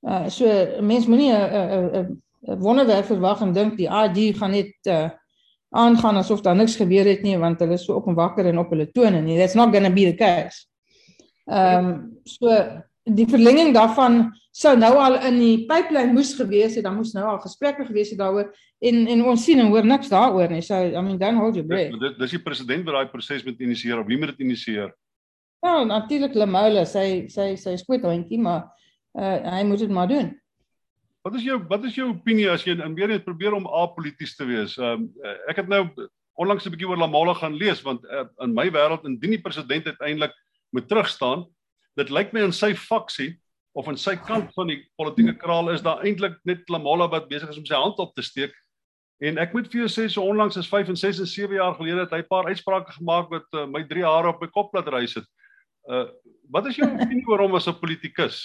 Uh 0.01 0.29
so 0.29 0.45
mense 0.81 1.09
moenie 1.09 1.33
'n 1.33 1.41
'n 1.41 2.21
'n 2.47 2.59
wonderwerk 2.59 3.05
verwag 3.05 3.41
en 3.41 3.53
dink 3.53 3.77
die 3.77 3.89
AD 3.89 4.17
gaan 4.37 4.51
net 4.51 4.75
uh 4.85 5.09
aangaan 5.73 6.17
asof 6.17 6.41
daar 6.41 6.55
niks 6.55 6.75
gebeur 6.75 7.05
het 7.05 7.21
nie 7.21 7.37
want 7.37 7.59
hulle 7.59 7.73
is 7.73 7.85
so 7.85 7.95
op 7.95 8.07
en 8.07 8.13
wakker 8.13 8.45
en 8.45 8.57
op 8.57 8.69
hulle 8.69 8.91
tone 8.91 9.21
nie. 9.21 9.37
That's 9.37 9.55
not 9.55 9.71
going 9.71 9.85
to 9.85 9.93
be 9.93 10.05
the 10.05 10.15
case. 10.15 10.70
Ehm 11.51 11.85
um, 11.85 11.91
so 12.23 12.47
die 13.09 13.25
verlenging 13.27 13.73
daarvan 13.73 14.29
sou 14.55 14.75
nou 14.77 14.91
al 15.01 15.17
in 15.27 15.39
die 15.41 15.55
pipeline 15.67 16.13
moes 16.13 16.33
gewees 16.37 16.75
het, 16.77 16.85
dan 16.85 16.95
moes 16.99 17.13
nou 17.15 17.25
al 17.27 17.39
gesprekke 17.43 17.85
gewees 17.87 18.11
het 18.13 18.19
daaroor 18.19 18.51
en 18.79 19.07
en 19.07 19.23
ons 19.31 19.43
sien 19.45 19.59
en 19.59 19.71
hoor 19.73 19.85
niks 19.85 20.11
daaroor 20.11 20.51
nie. 20.51 20.61
So 20.61 20.77
I 20.77 21.01
mean 21.01 21.17
don't 21.17 21.39
hold 21.41 21.55
your 21.55 21.67
breath. 21.67 21.95
Dit 21.99 22.19
dis 22.19 22.35
die 22.37 22.43
president 22.43 22.85
wat 22.87 22.99
daai 22.99 23.11
proses 23.13 23.45
moet 23.47 23.59
initieer 23.59 23.99
of 23.99 24.07
wie 24.07 24.19
moet 24.19 24.33
dit 24.35 24.45
initieer? 24.47 24.93
Ja, 25.61 25.83
natuurlik 25.85 26.35
Lemoule, 26.35 26.85
sy 26.89 27.27
sy 27.29 27.55
sy 27.59 27.75
skoot 27.77 28.05
hondjie, 28.07 28.39
maar 28.41 28.63
uh, 29.17 29.37
hy 29.57 29.65
moet 29.67 29.83
dit 29.83 29.91
maar 29.93 30.09
doen. 30.09 30.31
Wat 31.21 31.35
is 31.37 31.43
jou 31.45 31.59
wat 31.69 31.83
is 31.85 31.97
jou 31.99 32.09
opinie 32.13 32.49
as 32.49 32.63
jy 32.65 32.77
in 32.79 32.95
weer 32.97 33.11
net 33.11 33.27
probeer 33.27 33.53
om 33.57 33.67
apolities 33.67 34.37
te 34.37 34.47
wees? 34.49 34.77
Ehm 34.79 35.05
um, 35.05 35.35
ek 35.51 35.61
het 35.61 35.69
nou 35.69 35.83
onlangs 36.41 36.65
'n 36.65 36.73
bietjie 36.73 36.89
oor 36.89 36.97
Lamala 36.97 37.35
gaan 37.37 37.59
lees 37.59 37.83
want 37.85 38.05
uh, 38.05 38.25
in 38.41 38.55
my 38.55 38.69
wêreld 38.71 39.05
indien 39.05 39.37
die 39.37 39.43
president 39.43 39.85
uiteindelik 39.85 40.33
moet 40.71 40.87
terugstaan, 40.87 41.45
dit 41.99 42.09
lyk 42.09 42.33
my 42.33 42.45
in 42.47 42.55
sy 42.55 42.73
faksie 42.73 43.35
of 43.77 43.87
in 43.87 43.97
sy 43.99 44.15
kant 44.19 44.51
van 44.55 44.71
die 44.71 44.81
politieke 44.99 45.37
kraal 45.39 45.71
is 45.71 45.83
daar 45.83 46.03
eintlik 46.03 46.37
net 46.47 46.67
Lamala 46.71 47.07
wat 47.11 47.29
besig 47.31 47.51
is 47.51 47.59
om 47.59 47.67
sy 47.67 47.77
hand 47.79 47.99
op 48.03 48.15
te 48.15 48.23
steek. 48.25 48.55
En 49.21 49.37
ek 49.37 49.53
moet 49.53 49.67
vir 49.69 49.83
jou 49.83 49.89
sê 49.91 50.07
so 50.09 50.25
onlangs 50.25 50.57
is 50.57 50.69
5 50.69 50.89
en 50.91 50.97
6 50.97 51.21
en 51.21 51.29
7 51.29 51.59
jaar 51.59 51.75
gelede 51.77 52.05
het 52.05 52.15
hy 52.15 52.21
'n 52.23 52.31
paar 52.31 52.49
uitsprake 52.49 52.91
gemaak 52.97 53.29
wat 53.29 53.47
uh, 53.53 53.67
my 53.67 53.83
3 53.85 54.03
hare 54.03 54.33
op 54.33 54.41
my 54.41 54.47
kop 54.47 54.73
laat 54.73 54.89
reis 54.89 55.13
het. 55.15 55.27
Uh 55.87 56.07
wat 56.51 56.65
is 56.67 56.75
jou 56.75 56.89
opinie 56.95 57.27
oor 57.27 57.45
hom 57.45 57.55
as 57.55 57.67
'n 57.67 57.79
politikus? 57.79 58.41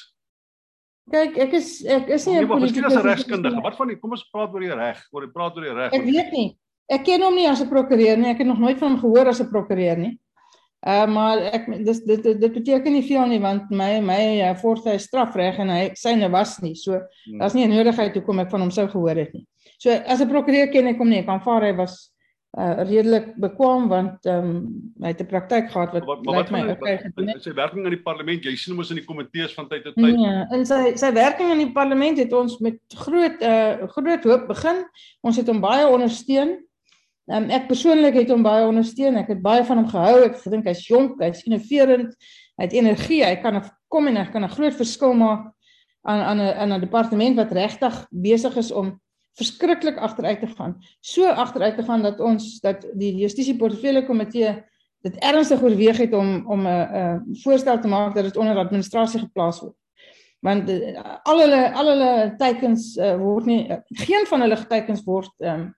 Kyk, 1.10 1.38
ek 1.38 1.52
is 1.54 1.84
ek 1.86 2.08
is 2.08 2.26
nie 2.26 2.42
'n 2.42 2.46
politikus 2.46 2.92
as 2.92 3.02
'n 3.02 3.08
regskundige. 3.08 3.62
Wat 3.62 3.76
van 3.76 3.88
die 3.88 3.96
kom 3.96 4.10
ons 4.10 4.28
praat 4.30 4.52
oor 4.52 4.60
die 4.60 4.74
reg, 4.74 5.00
oor 5.12 5.26
die 5.26 5.32
praat 5.32 5.56
oor 5.56 5.64
die 5.64 5.74
reg. 5.74 5.92
Ek 5.92 6.04
weet 6.04 6.30
nie. 6.32 6.58
Ek 6.90 7.02
ken 7.04 7.22
hom 7.22 7.34
nie 7.34 7.48
as 7.48 7.62
'n 7.62 7.68
prokureur 7.68 8.16
nie. 8.16 8.30
Ek 8.30 8.38
het 8.38 8.46
nog 8.46 8.58
nooit 8.58 8.78
van 8.78 8.92
hom 8.92 9.00
gehoor 9.00 9.28
as 9.28 9.40
'n 9.40 9.50
prokureur 9.50 9.96
nie. 9.96 10.18
Uh 10.87 11.07
maar 11.11 11.40
ek 11.51 11.64
dis 11.85 12.01
dit 12.07 12.22
dit, 12.22 12.40
dit 12.40 12.53
beteken 12.53 12.92
nie 12.94 13.03
veel 13.03 13.27
nie 13.27 13.40
want 13.42 13.70
my 13.75 13.99
my 14.01 14.20
uh, 14.38 14.53
voorstel 14.61 15.01
strafreg 15.03 15.59
en 15.59 15.72
hy 15.75 15.81
syne 15.99 16.29
was 16.31 16.61
nie. 16.62 16.77
So 16.79 17.01
hmm. 17.01 17.40
daar's 17.40 17.55
nie 17.59 17.66
'n 17.66 17.75
nodigheid 17.75 18.14
hoekom 18.14 18.38
ek 18.38 18.51
van 18.51 18.61
hom 18.61 18.70
sou 18.70 18.87
gehoor 18.88 19.18
het 19.18 19.33
nie. 19.35 19.46
So 19.79 19.90
as 19.90 20.20
'n 20.22 20.31
prokureur 20.31 20.70
ken 20.70 20.87
ek 20.87 20.99
hom 20.99 21.09
nie. 21.11 21.25
Ek 21.25 21.29
aanvaar 21.29 21.66
hy 21.66 21.72
was 21.77 22.12
uh 22.57 22.87
redelik 22.88 23.35
bekwam 23.37 23.88
want 23.88 24.25
ehm 24.25 24.44
um, 24.49 24.92
hy 25.03 25.11
het 25.12 25.20
'n 25.20 25.27
praktyk 25.27 25.66
gehad 25.70 25.92
wat 25.92 26.05
wat, 26.07 26.20
wat 26.25 26.51
my 26.51 26.62
okay 26.70 26.96
gedoen 26.99 27.29
het. 27.29 27.42
Sy 27.42 27.53
werking 27.53 27.85
in 27.85 27.90
die 27.90 28.03
parlement, 28.03 28.44
jy 28.44 28.57
sien 28.57 28.72
hom 28.72 28.79
ons 28.81 28.90
in 28.90 28.96
die 28.96 29.05
komitees 29.05 29.53
van 29.55 29.68
tyd 29.68 29.85
tot 29.85 29.94
tyd. 29.94 30.16
Ja, 30.16 30.46
en 30.51 30.64
sy 30.64 30.94
sy 30.96 31.12
werking 31.12 31.51
in 31.53 31.66
die 31.66 31.72
parlement 31.72 32.18
het 32.18 32.33
ons 32.33 32.59
met 32.59 32.79
groot 32.94 33.42
uh 33.42 33.90
groot 33.92 34.25
hoop 34.25 34.49
begin. 34.49 34.87
Ons 35.20 35.37
het 35.37 35.46
hom 35.46 35.61
baie 35.61 35.85
ondersteun. 35.87 36.65
Um, 37.26 37.48
ek 37.50 37.66
persoonlik 37.66 38.14
het 38.14 38.30
hom 38.30 38.44
baie 38.46 38.66
ondersteun. 38.66 39.16
Ek 39.18 39.32
het 39.34 39.42
baie 39.42 39.64
van 39.66 39.80
hom 39.82 39.88
gehou. 39.90 40.20
Ek 40.28 40.38
dink 40.44 40.68
hy's 40.68 40.84
jonk, 40.86 41.18
hy's 41.20 41.42
innoverend, 41.48 42.14
hy 42.56 42.68
het 42.68 42.76
energie, 42.76 43.24
hy 43.26 43.34
kan 43.42 43.58
kom 43.90 44.06
en 44.06 44.16
hy 44.16 44.26
kan 44.30 44.44
'n 44.44 44.54
groot 44.54 44.74
verskil 44.74 45.14
maak 45.14 45.52
aan 46.06 46.20
aan 46.20 46.40
'n 46.40 46.54
aan 46.54 46.72
'n 46.72 46.80
departement 46.80 47.36
wat 47.36 47.52
regtig 47.52 48.06
besig 48.10 48.56
is 48.56 48.70
om 48.70 49.00
verskriklik 49.36 49.98
agteruit 49.98 50.40
te 50.40 50.46
gaan. 50.46 50.76
So 51.00 51.26
agteruit 51.26 51.76
te 51.76 51.82
gaan 51.82 52.02
dat 52.02 52.20
ons 52.20 52.60
dat 52.60 52.86
die 52.94 53.14
justisie 53.16 53.56
portefeulje 53.56 54.06
komitee 54.06 54.64
dit 55.02 55.16
ernstig 55.16 55.62
oorweeg 55.62 55.96
het 55.96 56.12
om 56.12 56.46
om 56.46 56.66
'n 56.66 56.88
'n 56.94 57.36
voorstel 57.42 57.80
te 57.80 57.88
maak 57.88 58.14
dat 58.14 58.24
dit 58.24 58.36
onder 58.36 58.56
administrasie 58.56 59.20
geplaas 59.20 59.60
word. 59.60 59.76
Want 60.40 60.70
uh, 60.70 61.16
al 61.22 61.40
hulle 61.40 61.72
al 61.74 61.86
hulle 61.86 62.34
teikens 62.38 62.96
uh, 62.96 63.16
word 63.16 63.46
nie 63.46 63.68
uh, 63.70 63.76
geen 63.88 64.26
van 64.26 64.40
hulle 64.40 64.66
teikens 64.66 65.02
word 65.04 65.32
ehm 65.38 65.60
um, 65.60 65.74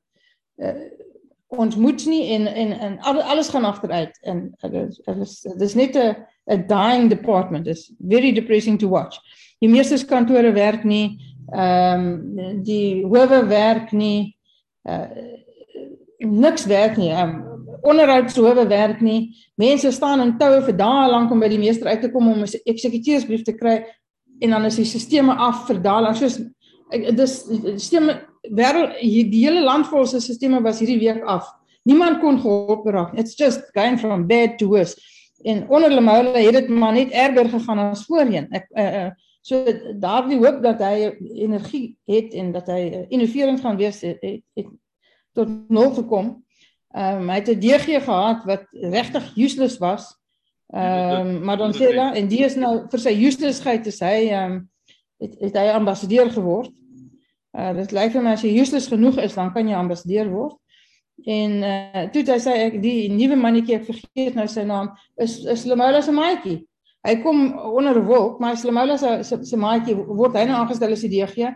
uh, 0.56 1.07
ons 1.48 1.76
moet 1.76 2.06
nie 2.06 2.24
en 2.34 2.46
en 2.46 2.72
en 2.78 2.98
alles 3.02 3.48
gaan 3.48 3.64
agteruit 3.64 4.18
en 4.22 4.54
dit 4.60 5.18
is 5.20 5.40
dit 5.40 5.60
is 5.60 5.74
net 5.74 5.96
'n 5.96 6.16
'n 6.46 6.66
dying 6.66 7.08
department. 7.08 7.66
It's 7.66 7.92
very 7.98 8.32
depressing 8.32 8.78
to 8.78 8.88
watch. 8.88 9.18
Die 9.58 9.68
meeste 9.68 10.06
kantore 10.06 10.52
werk 10.52 10.84
nie, 10.84 11.18
ehm 11.52 12.06
um, 12.38 12.62
die 12.62 13.06
howe 13.06 13.46
werk 13.46 13.92
nie. 13.92 14.36
Uh 14.84 15.08
niks 16.18 16.66
werk 16.66 16.96
nie. 16.96 17.12
Um, 17.12 17.44
onderhoudshowe 17.80 18.66
werk 18.66 19.00
nie. 19.00 19.36
Mense 19.54 19.90
staan 19.90 20.20
in 20.20 20.36
toue 20.38 20.62
vir 20.66 20.76
dae 20.76 21.10
lank 21.10 21.30
om 21.30 21.40
by 21.40 21.48
die 21.48 21.60
meester 21.60 21.86
uit 21.86 22.00
te 22.02 22.10
kom 22.10 22.28
om 22.28 22.42
'n 22.42 22.60
eksekuteursbrief 22.64 23.42
te 23.42 23.52
kry 23.52 23.84
en 24.40 24.50
dan 24.50 24.64
is 24.64 24.76
die 24.76 24.84
stelsels 24.84 25.38
af 25.38 25.66
vir 25.66 25.82
dae 25.82 26.02
lank. 26.02 26.16
Soos 26.16 26.40
dis 26.90 27.44
stelsels 27.76 28.20
wêreld 28.42 28.98
die 29.00 29.44
hele 29.44 29.62
land 29.64 29.86
vol 29.86 30.06
se 30.06 30.20
stelsels 30.20 30.62
was 30.62 30.80
hierdie 30.82 30.98
week 30.98 31.24
af. 31.24 31.48
Niemand 31.88 32.20
kon 32.20 32.40
gehelp 32.40 32.86
raak. 32.86 33.14
It's 33.18 33.36
just 33.36 33.70
going 33.74 33.98
from 33.98 34.26
bad 34.26 34.58
to 34.58 34.68
worse. 34.68 34.96
En 35.42 35.68
onder 35.68 35.90
Lemoule 35.90 36.38
het 36.38 36.52
dit 36.52 36.68
maar 36.68 36.92
net 36.92 37.10
erger 37.10 37.48
gegaan 37.48 37.78
as 37.78 38.04
voorheen. 38.04 38.48
Ek 38.50 38.66
uh, 38.74 38.84
uh, 38.84 39.10
so 39.40 39.64
daardie 40.00 40.38
hoop 40.40 40.62
dat 40.62 40.82
hy 40.82 41.14
energie 41.38 41.96
het 42.10 42.34
en 42.34 42.52
dat 42.52 42.66
hy 42.66 42.80
uh, 42.88 43.04
innoverend 43.08 43.60
gaan 43.60 43.78
wees 43.78 44.00
het, 44.02 44.18
het, 44.20 44.42
het 44.58 44.68
tot 45.38 45.52
nul 45.68 45.90
gekom. 45.94 46.34
Ehm 46.96 47.22
um, 47.22 47.28
hy 47.30 47.38
het 47.40 47.48
'n 47.52 47.60
DG 47.60 48.02
gehad 48.04 48.44
wat 48.44 48.64
regtig 48.72 49.36
useless 49.36 49.78
was. 49.78 50.16
Ehm 50.74 51.26
um, 51.26 51.44
maar 51.44 51.56
dan 51.56 51.72
sê 51.72 51.92
hulle 51.92 52.12
en 52.14 52.28
die 52.28 52.44
is 52.44 52.56
nou 52.56 52.88
vir 52.90 53.00
sy 53.00 53.14
uselessheid 53.14 53.86
is 53.86 54.00
hy 54.00 54.28
ehm 54.28 54.52
um, 54.52 54.58
het, 55.18 55.34
het 55.40 55.56
hy 55.56 55.70
ambassadeur 55.72 56.30
geword. 56.30 56.72
Uh 57.58 57.74
dit 57.74 57.92
lyk 57.96 58.12
vir 58.14 58.22
my 58.22 58.36
as 58.36 58.44
jy 58.46 58.54
useless 58.60 58.90
genoeg 58.90 59.18
is, 59.24 59.34
dan 59.34 59.52
kan 59.54 59.68
jy 59.68 59.74
ambassadeur 59.74 60.30
word. 60.30 60.56
En 61.26 61.62
uh 61.66 62.04
toe 62.14 62.22
hy 62.28 62.38
sê 62.42 62.54
ek 62.68 62.80
die 62.82 63.08
nuwe 63.10 63.36
mannetjie 63.36 63.80
ek 63.80 63.88
vergeet 63.88 64.36
nou 64.38 64.46
sy 64.50 64.62
naam 64.68 64.92
is 65.18 65.40
is 65.44 65.66
Lemola 65.66 66.02
se 66.02 66.14
maatjie. 66.14 66.60
Hy 67.06 67.14
kom 67.22 67.40
onder 67.58 67.98
wolk, 68.06 68.38
maar 68.42 68.58
Lemola 68.62 68.98
se 68.98 69.18
se 69.24 69.58
maatjie 69.58 69.96
word 69.96 70.38
hy 70.38 70.46
nou 70.46 70.60
aangestel 70.60 70.94
as 70.94 71.02
die 71.06 71.10
DG. 71.16 71.50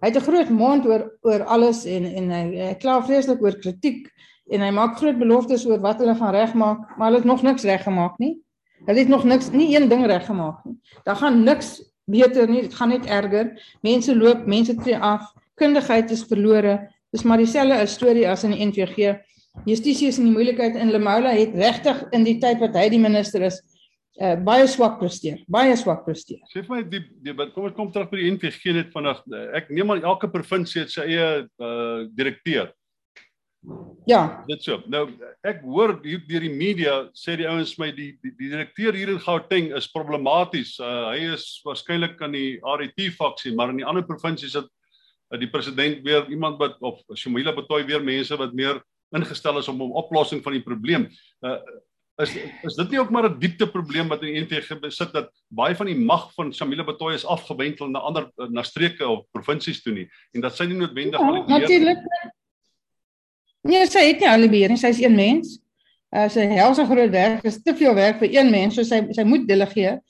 Hy 0.00 0.08
het 0.08 0.16
'n 0.16 0.26
groot 0.28 0.50
mond 0.50 0.86
oor 0.86 1.10
oor 1.26 1.42
alles 1.44 1.84
en 1.84 2.04
en 2.06 2.30
hy, 2.30 2.44
hy 2.70 2.74
kla 2.74 3.00
vreeslik 3.02 3.42
oor 3.42 3.58
kritiek 3.58 4.06
en 4.50 4.60
hy 4.60 4.70
maak 4.70 4.96
groot 4.98 5.18
beloftes 5.18 5.66
oor 5.66 5.80
wat 5.80 5.98
hulle 5.98 6.14
gaan 6.14 6.34
regmaak, 6.34 6.96
maar 6.96 7.10
hulle 7.10 7.18
het 7.18 7.28
nog 7.28 7.42
niks 7.42 7.64
reggemaak 7.64 8.18
nie. 8.18 8.38
Hulle 8.86 8.98
het 8.98 9.08
nog 9.08 9.24
niks 9.24 9.50
nie 9.50 9.74
een 9.76 9.88
ding 9.88 10.06
reggemaak 10.06 10.64
nie. 10.64 10.78
Daar 11.04 11.16
gaan 11.16 11.42
niks 11.44 11.82
beter 12.04 12.48
nie, 12.48 12.62
dit 12.62 12.74
gaan 12.74 12.88
net 12.88 13.06
erger. 13.06 13.52
Mense 13.82 14.16
loop, 14.16 14.46
mense 14.46 14.74
tree 14.74 14.98
af, 14.98 15.26
kundigheid 15.60 16.10
is 16.14 16.24
verlore. 16.28 16.78
Dis 17.14 17.26
maar 17.26 17.42
dieselfde 17.42 17.84
storie 17.90 18.28
as 18.28 18.46
in 18.46 18.54
die 18.54 18.64
NVG. 18.66 19.18
Justisie 19.66 20.08
is 20.08 20.18
in 20.20 20.28
die 20.30 20.34
moeilikheid 20.34 20.78
en 20.78 20.92
Lemola 20.94 21.32
het 21.34 21.56
regtig 21.58 22.04
in 22.16 22.24
die 22.24 22.38
tyd 22.42 22.62
wat 22.62 22.76
hy 22.78 22.86
die 22.92 23.02
minister 23.02 23.42
is 23.48 23.58
uh, 24.20 24.36
baie 24.46 24.66
swak 24.70 24.98
presteer, 25.00 25.40
baie 25.50 25.74
swak 25.78 26.04
presteer. 26.06 26.42
Sê 26.52 26.62
vir 26.62 26.76
my 26.76 26.82
die, 26.86 27.02
die 27.24 27.34
kom 27.54 27.66
ons 27.66 27.76
kom 27.76 27.90
terug 27.92 28.12
by 28.12 28.20
die 28.20 28.34
NVG 28.36 28.76
net 28.76 28.92
vanaand. 28.94 29.26
Ek 29.58 29.72
neem 29.74 29.90
aan 29.94 30.04
elke 30.04 30.30
provinsie 30.32 30.84
het 30.84 30.94
sy 30.94 31.08
eie 31.08 31.30
uh, 31.42 32.04
direkteur. 32.16 32.70
Ja. 34.08 34.40
Dit 34.48 34.64
so. 34.64 34.78
Nou 34.88 35.04
ek 35.46 35.60
hoor 35.66 35.98
hier 36.04 36.22
deur 36.28 36.44
die 36.46 36.52
media 36.52 36.94
sê 37.16 37.36
die 37.36 37.48
ouens 37.48 37.74
my 37.80 37.90
die 37.92 38.14
die, 38.22 38.32
die 38.38 38.48
direkteur 38.48 38.96
hier 38.96 39.12
in 39.12 39.20
Gauteng 39.20 39.70
is 39.76 39.90
problematies. 39.92 40.76
Uh, 40.80 41.10
hy 41.12 41.34
is 41.34 41.46
waarskynlik 41.66 42.20
aan 42.24 42.36
die 42.36 42.58
RET 42.64 43.02
faksie, 43.18 43.52
maar 43.56 43.74
in 43.74 43.82
die 43.82 43.88
ander 43.88 44.06
provinsies 44.06 44.56
het 44.56 44.70
die 45.38 45.50
president 45.50 46.02
weer 46.02 46.26
iemand 46.28 46.58
wat 46.58 46.80
of 46.80 47.02
Shomila 47.14 47.54
Betoy 47.54 47.84
weer 47.86 48.02
mense 48.02 48.36
wat 48.36 48.52
meer 48.52 48.82
ingestel 49.14 49.58
is 49.58 49.68
om 49.68 49.82
'n 49.82 49.94
oplossing 50.02 50.42
van 50.42 50.52
die 50.52 50.62
probleem. 50.62 51.08
Uh, 51.40 51.58
is 52.20 52.34
is 52.66 52.74
dit 52.74 52.90
nie 52.90 53.00
ook 53.00 53.10
maar 53.10 53.28
'n 53.30 53.38
diepte 53.38 53.70
probleem 53.70 54.08
wat 54.08 54.22
in 54.22 54.34
die 54.34 54.42
NVG 54.42 54.80
besit 54.80 55.12
dat 55.12 55.30
baie 55.48 55.74
van 55.74 55.86
die 55.86 55.98
mag 55.98 56.32
van 56.34 56.52
Shamila 56.52 56.84
Betoy 56.84 57.14
is 57.14 57.24
afgewentel 57.24 57.88
na 57.88 57.98
ander 57.98 58.30
na 58.50 58.62
streke 58.62 59.08
of 59.08 59.26
provinsies 59.30 59.82
toe 59.82 59.92
nie 59.92 60.10
en 60.32 60.40
dat 60.40 60.56
sy 60.56 60.64
nie 60.64 60.76
noodwendig 60.76 61.20
ja, 61.20 61.46
natuurlik 61.46 61.98
Nee, 63.62 63.84
sy 63.92 64.06
het 64.08 64.22
nie 64.22 64.28
al 64.30 64.46
die 64.46 64.52
beheer 64.52 64.72
nie. 64.72 64.80
Sy 64.80 64.92
is 64.94 65.02
een 65.02 65.16
mens. 65.16 65.58
Uh, 66.10 66.26
sy 66.32 66.46
hel 66.50 66.72
so 66.74 66.86
groot 66.88 67.12
werk, 67.12 67.44
is 67.46 67.60
te 67.62 67.74
veel 67.76 67.94
werk 67.94 68.18
vir 68.22 68.32
een 68.32 68.48
mens, 68.50 68.74
so 68.74 68.86
sy 68.86 69.02
sy 69.14 69.24
moet 69.28 69.44
delegeer. 69.46 70.00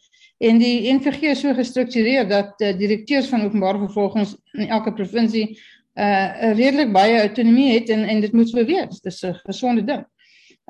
En 0.40 0.59
die 0.59 0.88
NVG 0.88 1.35
is 1.35 1.42
so 1.44 1.53
gestruktureer 1.55 2.29
dat 2.29 2.61
uh, 2.64 2.72
direkteurs 2.79 3.29
van 3.29 3.44
openbare 3.44 3.83
vervolgings 3.83 4.37
in 4.57 4.68
elke 4.68 4.92
provinsie 4.92 5.59
uh 6.00 6.53
redelik 6.55 6.92
baie 6.94 7.18
autonomie 7.18 7.72
het 7.74 7.90
en 7.90 8.05
en 8.09 8.20
dit 8.22 8.33
moet 8.33 8.48
so 8.48 8.64
wees. 8.64 9.00
Dis 9.05 9.22
'n 9.22 9.35
gesonde 9.44 9.85
ding. 9.85 10.05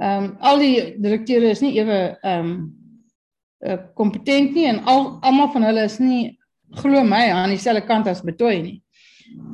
Ehm 0.01 0.25
um, 0.25 0.37
al 0.41 0.59
die 0.59 0.95
direkteure 0.99 1.51
is 1.51 1.61
nie 1.61 1.77
ewe 1.79 2.17
ehm 2.23 2.39
um, 2.39 2.53
uh 3.61 3.77
kompetent 3.95 4.55
nie 4.55 4.67
en 4.67 4.81
al 4.85 5.19
almal 5.21 5.53
van 5.53 5.63
hulle 5.63 5.85
is 5.85 5.99
nie 5.99 6.39
glo 6.71 7.05
my 7.05 7.31
aan 7.31 7.51
dieselfde 7.51 7.87
kant 7.87 8.07
as 8.07 8.23
betooi 8.23 8.63
nie. 8.63 8.83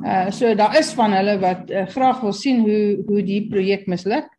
Uh 0.05 0.31
so 0.31 0.55
daar 0.55 0.77
is 0.79 0.93
van 0.93 1.13
hulle 1.13 1.37
wat 1.39 1.69
uh, 1.69 1.85
graag 1.87 2.21
wil 2.21 2.33
sien 2.33 2.59
hoe 2.59 3.03
hoe 3.07 3.21
die 3.23 3.47
projek 3.49 3.87
misluk. 3.87 4.36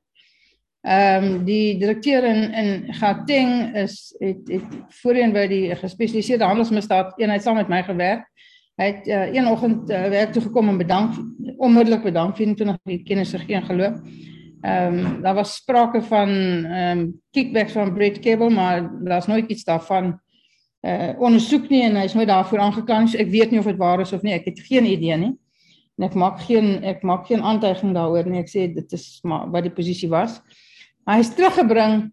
Ehm 0.89 1.25
um, 1.25 1.45
die 1.45 1.77
direkteur 1.77 2.25
in 2.25 2.53
in 2.53 2.95
Gauteng 2.95 3.75
is 3.77 4.15
het 4.19 4.49
het 4.49 4.69
voorheen 5.03 5.33
by 5.35 5.45
die 5.47 5.75
gespesialiseerde 5.77 6.47
handelsmisdaad 6.49 7.19
eenheid 7.21 7.43
saam 7.45 7.59
met 7.61 7.69
my 7.69 7.83
gewerk. 7.85 8.23
Hy 8.81 8.87
het 8.87 9.09
uh, 9.11 9.27
een 9.35 9.51
oggend 9.51 9.91
uh, 9.91 10.07
werk 10.09 10.33
toe 10.33 10.43
gekom 10.43 10.71
en 10.73 10.79
bedank 10.81 11.19
onmiddellik 11.59 12.07
bedank 12.07 12.39
vir 12.39 12.55
toe 12.57 12.67
nog 12.71 12.79
die 12.89 13.03
kennis 13.05 13.35
gegee 13.37 13.59
en 13.59 13.67
geloop. 13.67 13.99
Ehm 14.63 14.97
um, 14.97 15.19
daar 15.27 15.35
was 15.37 15.59
sprake 15.59 16.01
van 16.03 16.33
ehm 16.65 16.99
um, 16.99 17.03
kickbacks 17.37 17.77
van 17.77 17.93
Brett 17.95 18.19
Cable 18.25 18.49
maar 18.51 18.89
daar's 19.05 19.29
nooit 19.29 19.51
iets 19.51 19.65
daarvan 19.65 20.15
uh 20.87 21.11
ondersoek 21.19 21.69
nie 21.69 21.83
en 21.83 21.99
hy's 22.01 22.15
nooit 22.15 22.29
daarvoor 22.29 22.59
aangekla 22.65 23.01
nie. 23.01 23.11
So 23.13 23.19
ek 23.19 23.35
weet 23.35 23.51
nie 23.51 23.61
of 23.61 23.69
dit 23.69 23.77
waar 23.77 24.01
is 24.01 24.13
of 24.13 24.23
nie. 24.23 24.33
Ek 24.33 24.49
het 24.49 24.65
geen 24.71 24.89
idee 24.89 25.17
nie. 25.17 25.35
En 25.99 26.09
ek 26.09 26.15
maak 26.15 26.41
geen 26.41 26.81
ek 26.83 27.03
maak 27.03 27.27
geen 27.27 27.43
aantuiging 27.43 27.93
daaroor 27.93 28.25
nie. 28.25 28.41
Ek 28.41 28.49
sê 28.49 28.71
dit 28.73 28.93
is 28.93 29.21
maar 29.23 29.51
wat 29.51 29.69
die 29.69 29.75
posisie 29.75 30.09
was. 30.09 30.41
Maar 30.41 30.67
hy's 31.09 31.31
teruggebring. 31.35 32.11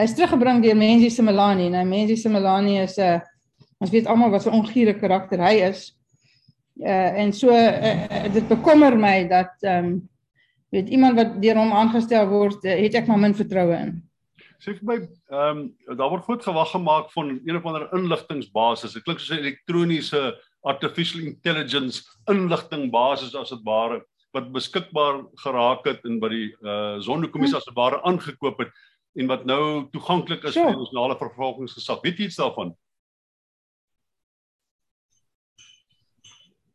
Hy's 0.00 0.14
teruggebring 0.16 0.62
deur 0.62 0.78
Menzi 0.78 1.10
Simelani. 1.10 1.68
Nou 1.72 1.84
Menzi 1.88 2.16
Simelani 2.16 2.78
is 2.82 2.96
'n 2.98 3.02
uh, 3.02 3.20
ons 3.80 3.90
weet 3.90 4.06
almal 4.06 4.30
wat 4.30 4.46
'n 4.46 4.54
ongure 4.54 4.94
karakter 4.94 5.38
hy 5.38 5.54
is. 5.70 5.92
Uh 6.80 7.20
en 7.20 7.32
so 7.32 7.50
uh, 7.50 8.32
dit 8.32 8.48
bekommer 8.48 8.96
my 8.96 9.28
dat 9.28 9.52
ehm 9.60 9.84
um, 9.84 10.08
weet 10.72 10.88
iemand 10.88 11.16
wat 11.16 11.42
deur 11.42 11.56
hom 11.56 11.72
aangestel 11.72 12.28
word, 12.28 12.64
uh, 12.64 12.76
het 12.80 12.94
ek 12.94 13.06
maar 13.06 13.18
min 13.18 13.34
vertroue 13.34 13.76
in. 13.76 14.02
Sê 14.62 14.72
vir 14.78 14.86
my, 14.86 14.96
ehm 15.34 15.58
um, 15.58 15.96
daar 15.98 16.10
word 16.10 16.24
goed 16.24 16.42
gewag 16.42 16.70
gemaak 16.70 17.10
van 17.12 17.40
een 17.44 17.56
of 17.56 17.66
ander 17.66 17.88
inligtingbasis. 17.92 18.94
Dit 18.94 19.02
klink 19.02 19.20
soos 19.20 19.36
'n 19.36 19.42
elektroniese 19.42 20.38
artificial 20.62 21.26
intelligence 21.26 22.02
inligtingbasis 22.30 23.34
as 23.34 23.50
dit 23.50 23.62
ware 23.66 24.04
wat 24.32 24.52
beskikbaar 24.52 25.22
geraak 25.44 25.86
het 25.88 26.04
en 26.08 26.20
by 26.20 26.30
die 26.32 26.46
uh 26.62 27.00
sondekommissie 27.04 27.58
as 27.58 27.68
dit 27.68 27.76
ware 27.76 28.00
aangekoop 28.08 28.62
het 28.64 28.70
en 29.20 29.28
wat 29.28 29.44
nou 29.48 29.88
toeganklik 29.92 30.44
is 30.48 30.56
ja. 30.56 30.64
vir 30.64 30.78
ons 30.78 30.88
nasionale 30.88 31.18
vervolgingsgesag. 31.20 32.00
Weet 32.04 32.18
jy 32.18 32.30
iets 32.30 32.40
daarvan? 32.40 32.72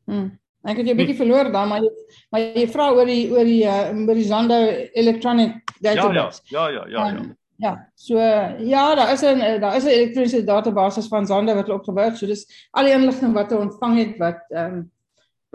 Hm. 0.08 0.30
Ek 0.68 0.78
het 0.78 0.88
jy 0.88 0.94
'n 0.94 1.00
bietjie 1.00 1.18
verloor 1.18 1.52
dan, 1.52 1.68
maar 1.68 1.82
jy 1.82 1.92
maar 2.32 2.42
jy 2.42 2.68
vra 2.70 2.92
oor 2.94 3.10
die 3.10 3.26
oor 3.34 3.46
die 3.48 3.64
uh 3.66 4.06
oor 4.06 4.22
die 4.22 4.30
Zando 4.30 4.62
electronic 4.94 5.60
database. 5.82 6.42
Ja, 6.50 6.70
ja, 6.70 6.86
ja, 6.86 6.86
ja, 6.86 7.10
ja. 7.10 7.10
ja. 7.10 7.20
Um, 7.20 7.36
Ja, 7.58 7.90
so 7.96 8.18
ja, 8.60 8.96
daar 8.96 9.12
is 9.12 9.22
'n 9.22 9.60
daar 9.60 9.76
is 9.76 9.84
'n 9.84 9.88
elektroniese 9.88 10.44
database 10.44 11.02
van 11.02 11.26
Zander 11.26 11.56
wat 11.56 11.66
hulle 11.66 11.78
opgebou 11.78 12.06
het. 12.06 12.18
So 12.18 12.26
dis 12.28 12.68
al 12.72 12.84
die 12.84 12.94
inligting 12.94 13.34
wat 13.34 13.50
hulle 13.50 13.62
ontvang 13.62 13.98
het 13.98 14.18
wat 14.18 14.46
ehm 14.50 14.74
um, 14.74 14.92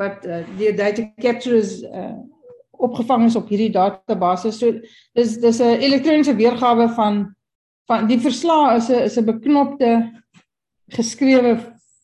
wat 0.03 0.27
uh, 0.27 0.43
die 0.59 0.73
data 0.77 1.07
captures 1.23 1.79
uh, 1.87 2.19
opgevang 2.83 3.29
is 3.29 3.39
op 3.39 3.49
hierdie 3.53 3.73
database. 3.75 4.53
So 4.55 4.73
dis 5.17 5.39
dis 5.41 5.61
'n 5.63 5.81
elektroniese 5.87 6.35
weergawe 6.37 6.89
van 6.99 7.23
van 7.91 8.07
die 8.11 8.19
verslae 8.19 8.77
is 8.77 8.89
'n 8.91 9.05
is 9.09 9.19
'n 9.19 9.25
beknopte 9.25 9.91
geskrewe 10.93 11.57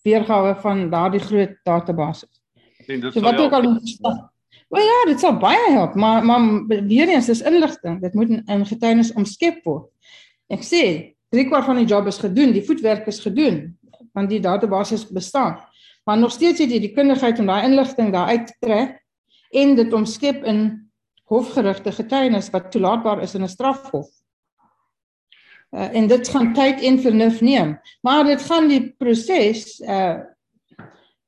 weergawe 0.02 0.54
van 0.64 0.90
daardie 0.90 1.20
groot 1.20 1.54
database. 1.64 2.26
En 2.86 3.00
dit 3.00 3.12
so 3.12 3.20
wat 3.20 3.40
ook 3.40 3.52
al 3.52 3.78
Wel 4.68 4.84
ja, 4.84 5.04
dit 5.08 5.20
sal 5.20 5.38
baie 5.40 5.70
help, 5.72 5.94
maar 5.94 6.24
maar 6.24 6.66
weer 6.66 7.08
eens 7.08 7.28
is 7.28 7.40
inligting. 7.40 8.00
Dit 8.00 8.14
moet 8.14 8.28
in, 8.28 8.42
in 8.44 8.66
getuienis 8.66 9.12
omskep 9.16 9.64
word. 9.64 9.88
Ek 10.52 10.64
sê, 10.64 10.82
drie 11.32 11.46
kwart 11.48 11.64
van 11.64 11.80
die 11.80 11.88
job 11.88 12.06
is 12.06 12.20
gedoen, 12.20 12.52
die 12.52 12.64
voetwerk 12.64 13.08
is 13.08 13.20
gedoen, 13.24 13.78
want 14.12 14.28
die 14.28 14.42
database 14.44 15.00
bestaan. 15.12 15.56
Maar 16.08 16.18
nog 16.18 16.32
steeds 16.32 16.62
het 16.62 16.70
jy 16.72 16.78
die 16.80 16.94
kundigheid 16.96 17.36
om 17.36 17.50
daai 17.50 17.66
inligting 17.66 18.14
daar 18.14 18.30
uit 18.32 18.46
te 18.48 18.54
trek 18.64 18.94
en 19.60 19.74
dit 19.76 19.92
omskep 19.92 20.46
in 20.48 20.62
hofgerigte 21.28 21.92
getuienis 21.92 22.48
wat 22.54 22.70
toelaatbaar 22.72 23.20
is 23.26 23.34
in 23.36 23.44
'n 23.44 23.52
strafhof. 23.52 24.08
Uh, 25.76 25.92
en 25.92 26.08
dit 26.08 26.28
gaan 26.28 26.54
tyd 26.54 26.80
en 26.80 26.98
vernuf 26.98 27.40
neem, 27.40 27.76
maar 28.00 28.24
dit 28.24 28.42
gaan 28.42 28.68
die 28.68 28.94
proses 28.96 29.80
uh 29.80 30.16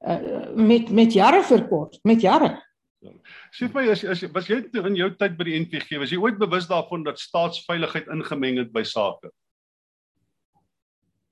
uh 0.08 0.48
met 0.56 0.88
met 0.88 1.12
jare 1.12 1.42
verkort, 1.44 1.98
met 2.02 2.20
jare. 2.20 2.56
Sê 3.52 3.68
vir 3.68 3.82
my 3.82 3.88
as 3.90 4.04
as 4.04 4.24
was 4.32 4.48
jy 4.48 4.64
in 4.72 4.96
jou 4.96 5.10
tyd 5.16 5.36
by 5.36 5.44
die 5.44 5.60
NVG, 5.60 5.98
was 5.98 6.10
jy 6.10 6.16
ooit 6.16 6.38
bewus 6.38 6.66
daarvan 6.66 7.04
dat 7.04 7.20
staatsveiligheid 7.20 8.08
ingemeng 8.08 8.56
het 8.56 8.72
by 8.72 8.82
sake? 8.82 9.28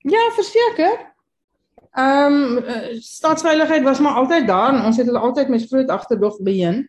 Ja, 0.05 0.31
verseker. 0.37 1.17
Ehm 1.93 2.57
um, 2.57 2.65
staatsveiligheid 3.01 3.83
was 3.83 3.99
maar 3.99 4.13
altyd 4.13 4.47
daar 4.47 4.75
en 4.75 4.85
ons 4.85 4.97
het 4.97 5.07
hulle 5.07 5.19
altyd 5.19 5.49
met 5.49 5.67
groot 5.67 5.89
agterdog 5.89 6.43
beheen 6.43 6.89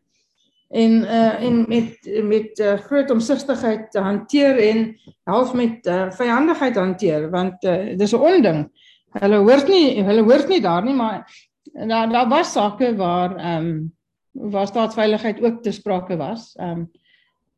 en 0.69 0.91
uh 0.91 1.43
en 1.43 1.65
met 1.67 2.21
met 2.23 2.59
uh, 2.59 2.73
groot 2.73 3.09
omsigtigheid 3.09 3.91
te 3.91 3.99
hanteer 3.99 4.57
en 4.57 4.99
half 5.23 5.53
met 5.53 5.85
uh, 5.85 6.11
vyandigheid 6.11 6.75
hanteer 6.75 7.29
want 7.29 7.63
uh, 7.63 7.97
dis 7.97 8.11
'n 8.11 8.15
onding. 8.15 8.69
Hulle 9.09 9.37
hoort 9.37 9.67
nie 9.67 10.03
hulle 10.03 10.21
hoort 10.21 10.47
nie 10.47 10.61
daar 10.61 10.83
nie 10.83 10.93
maar 10.93 11.25
daar 11.73 12.09
daar 12.09 12.29
was 12.29 12.51
sake 12.51 12.95
waar 12.95 13.35
ehm 13.35 13.65
um, 13.65 13.97
waar 14.31 14.67
staatsveiligheid 14.67 15.41
ook 15.41 15.63
te 15.63 15.71
sprake 15.71 16.17
was. 16.17 16.55
Ehm 16.55 16.69
um, 16.69 16.91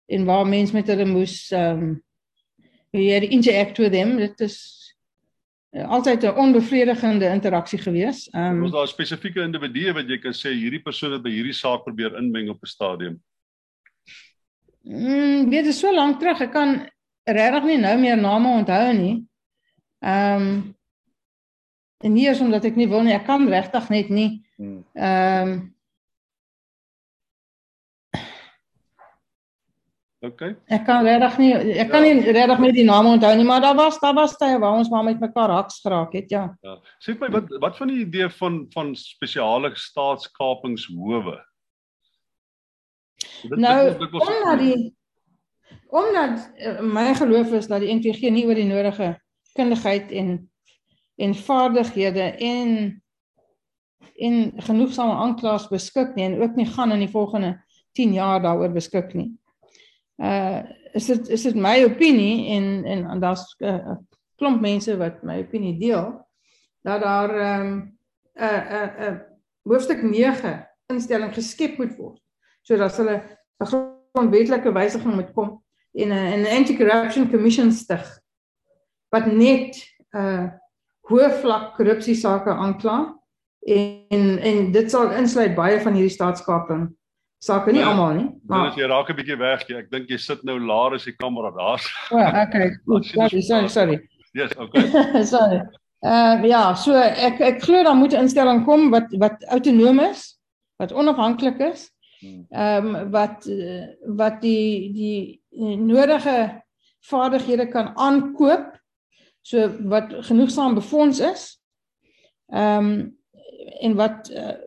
en 0.05 0.25
waar 0.25 0.47
mense 0.47 0.73
met 0.73 0.87
hulle 0.87 1.05
moes 1.05 1.51
ehm 1.51 1.81
um, 1.81 2.01
jy 2.91 3.19
interact 3.19 3.77
with 3.77 3.91
them. 3.91 4.17
Dit 4.17 4.39
is 4.39 4.80
altyd 5.71 6.23
'n 6.23 6.35
onbevredigende 6.35 7.25
interaksie 7.25 7.79
gewees. 7.79 8.29
Ehm 8.29 8.43
um, 8.43 8.61
was 8.61 8.71
daar 8.71 8.87
spesifieke 8.87 9.41
individue 9.41 9.93
wat 9.93 10.09
jy 10.09 10.17
kan 10.19 10.33
sê 10.33 10.51
hierdie 10.51 10.81
persoon 10.81 11.11
het 11.11 11.23
by 11.23 11.31
hierdie 11.31 11.55
saak 11.55 11.83
probeer 11.83 12.17
inmeng 12.17 12.49
op 12.49 12.61
'n 12.61 12.67
stadium? 12.67 13.21
Mm, 14.83 15.49
weet 15.49 15.63
dit 15.63 15.75
so 15.75 15.93
lank 15.93 16.19
terug. 16.19 16.41
Ek 16.41 16.51
kan 16.51 16.89
regtig 17.23 17.63
nie 17.63 17.77
nou 17.77 17.99
meer 17.99 18.17
name 18.17 18.47
onthou 18.47 18.93
nie. 18.93 19.25
Ehm 19.99 20.41
um, 20.41 20.75
en 22.03 22.13
nie 22.13 22.27
is 22.27 22.39
omdat 22.39 22.65
ek 22.65 22.75
nie 22.75 22.87
wil 22.89 23.03
nie, 23.03 23.13
ek 23.13 23.25
kan 23.25 23.47
regtig 23.47 23.89
net 23.89 24.09
nie. 24.09 24.41
Hmm. 24.57 24.85
Ehm 24.93 25.49
um, 25.49 25.70
Okay. 30.21 30.51
Ek 30.69 30.83
kan 30.85 31.01
regtig 31.01 31.37
nie 31.41 31.53
ek 31.81 31.87
kan 31.89 32.03
ja. 32.05 32.13
nie 32.13 32.33
regtig 32.35 32.59
met 32.61 32.75
die 32.77 32.85
name 32.85 33.15
onthou 33.15 33.31
nie, 33.39 33.45
maar 33.47 33.63
daar 33.63 33.73
was 33.73 33.95
daar 34.03 34.13
was 34.13 34.35
tye 34.37 34.59
waar 34.61 34.77
ons 34.77 34.91
maar 34.93 35.07
met 35.07 35.17
mekaar 35.19 35.49
haks 35.49 35.79
geraak 35.81 36.13
het, 36.13 36.29
ja. 36.29 36.43
Ja. 36.61 36.75
Sê 37.01 37.15
my 37.17 37.31
wat 37.33 37.49
wat 37.63 37.79
van 37.81 37.89
die 37.89 38.03
idee 38.03 38.27
van 38.37 38.59
van 38.69 38.91
spesiale 38.95 39.71
staatskapingshowe? 39.73 41.39
Nou, 43.49 43.79
omdat 44.11 44.61
die 44.61 44.77
omdat 45.89 46.45
my 46.85 47.09
geloof 47.17 47.57
is 47.57 47.73
dat 47.73 47.81
die 47.81 47.89
NVG 47.97 48.29
nie 48.29 48.45
oor 48.45 48.61
die 48.61 48.69
nodige 48.69 49.15
kundigheid 49.57 50.13
en 50.13 50.37
en 51.17 51.33
vaardighede 51.33 52.29
en 52.37 52.77
en 54.21 54.39
genoegsame 54.69 55.17
aanklaers 55.25 55.69
beskik 55.73 56.13
nie 56.13 56.29
en 56.29 56.41
ook 56.45 56.55
nie 56.61 56.69
gaan 56.69 56.93
in 56.93 57.07
die 57.07 57.13
volgende 57.17 57.55
10 57.97 58.13
jaar 58.13 58.41
daaroor 58.41 58.77
beskik 58.77 59.17
nie 59.17 59.31
uh 60.21 60.61
is 60.93 61.05
dit 61.07 61.29
is 61.29 61.43
dit 61.47 61.55
my 61.55 61.83
opinie 61.83 62.49
en 62.55 62.83
en, 62.85 63.05
en 63.09 63.19
daar's 63.19 63.55
'n 63.59 63.65
uh, 63.65 63.95
klomp 64.35 64.61
mense 64.61 64.97
wat 64.97 65.23
my 65.23 65.39
opinie 65.39 65.77
deel 65.79 66.27
dat 66.81 67.01
daar 67.01 67.29
ehm 67.29 67.67
um, 67.67 67.97
'n 68.35 68.43
uh, 68.43 68.61
'n 68.61 68.73
uh, 68.73 69.09
'n 69.09 69.13
uh, 69.13 69.19
hoofstuk 69.63 70.01
9 70.01 70.67
instelling 70.87 71.33
geskep 71.33 71.77
moet 71.77 71.95
word 71.97 72.21
sodat 72.61 72.97
hulle 72.97 73.21
'n 73.59 73.65
grondwetlike 73.65 74.71
wysiging 74.71 75.15
moet 75.15 75.33
kom 75.33 75.63
en 75.93 76.09
'n 76.09 76.41
'n 76.41 76.51
anti-corruption 76.57 77.29
commission 77.29 77.71
stig 77.71 78.19
wat 79.09 79.25
net 79.25 79.77
uh 80.15 80.49
hoë 81.11 81.29
vlak 81.41 81.75
korrupsie 81.75 82.15
sake 82.15 82.49
aankla 82.49 82.97
en 83.67 84.39
en 84.39 84.71
dit 84.71 84.91
sal 84.91 85.11
insluit 85.11 85.55
baie 85.55 85.79
van 85.79 85.93
hierdie 85.93 86.13
staatskaping 86.13 86.89
sake 87.41 87.73
nie 87.73 87.81
ja, 87.81 87.91
almal 87.91 88.15
nie. 88.17 88.27
Maar 88.49 88.69
as 88.69 88.77
jy 88.77 88.87
raak 88.89 89.09
'n 89.09 89.17
bietjie 89.17 89.37
weg, 89.39 89.65
jy, 89.69 89.77
ek 89.81 89.91
dink 89.91 90.09
jy 90.09 90.17
sit 90.21 90.43
nou 90.47 90.57
laer 90.59 90.95
as 90.97 91.05
die 91.05 91.15
kamera 91.17 91.51
daar. 91.55 91.85
O, 92.11 92.17
okay. 92.17 92.71
Sorry, 93.13 93.41
sorry, 93.41 93.69
sorry. 93.69 93.99
Yes, 94.33 94.51
okay. 94.57 95.23
sorry. 95.33 95.61
Uh, 96.01 96.41
ja, 96.49 96.73
so 96.73 96.97
ek 96.97 97.41
ek 97.41 97.61
glo 97.65 97.83
daar 97.83 97.97
moet 97.97 98.13
'n 98.13 98.25
instelling 98.25 98.65
kom 98.65 98.89
wat 98.91 99.09
wat 99.17 99.43
autonoom 99.49 99.99
is, 99.99 100.37
wat 100.77 100.93
onafhanklik 100.93 101.59
is. 101.59 101.89
Hmm. 102.21 102.45
Ehm 102.49 102.95
um, 102.95 103.11
wat 103.11 103.49
wat 104.05 104.41
die 104.41 104.93
die 104.93 105.77
nodige 105.77 106.61
vaardighede 107.09 107.67
kan 107.67 107.97
aankoop 107.97 108.77
so 109.41 109.69
wat 109.89 110.13
genoegsaam 110.29 110.73
befonds 110.73 111.19
is. 111.19 111.61
Ehm 112.53 112.85
um, 112.85 113.19
en 113.81 113.95
wat 113.95 114.29
uh, 114.29 114.57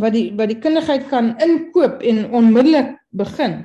wat 0.00 0.12
die 0.12 0.30
wat 0.36 0.50
die 0.52 0.58
kundigheid 0.62 1.08
kan 1.08 1.34
inkoop 1.42 2.02
en 2.02 2.26
onmiddellik 2.34 2.96
begin 3.10 3.64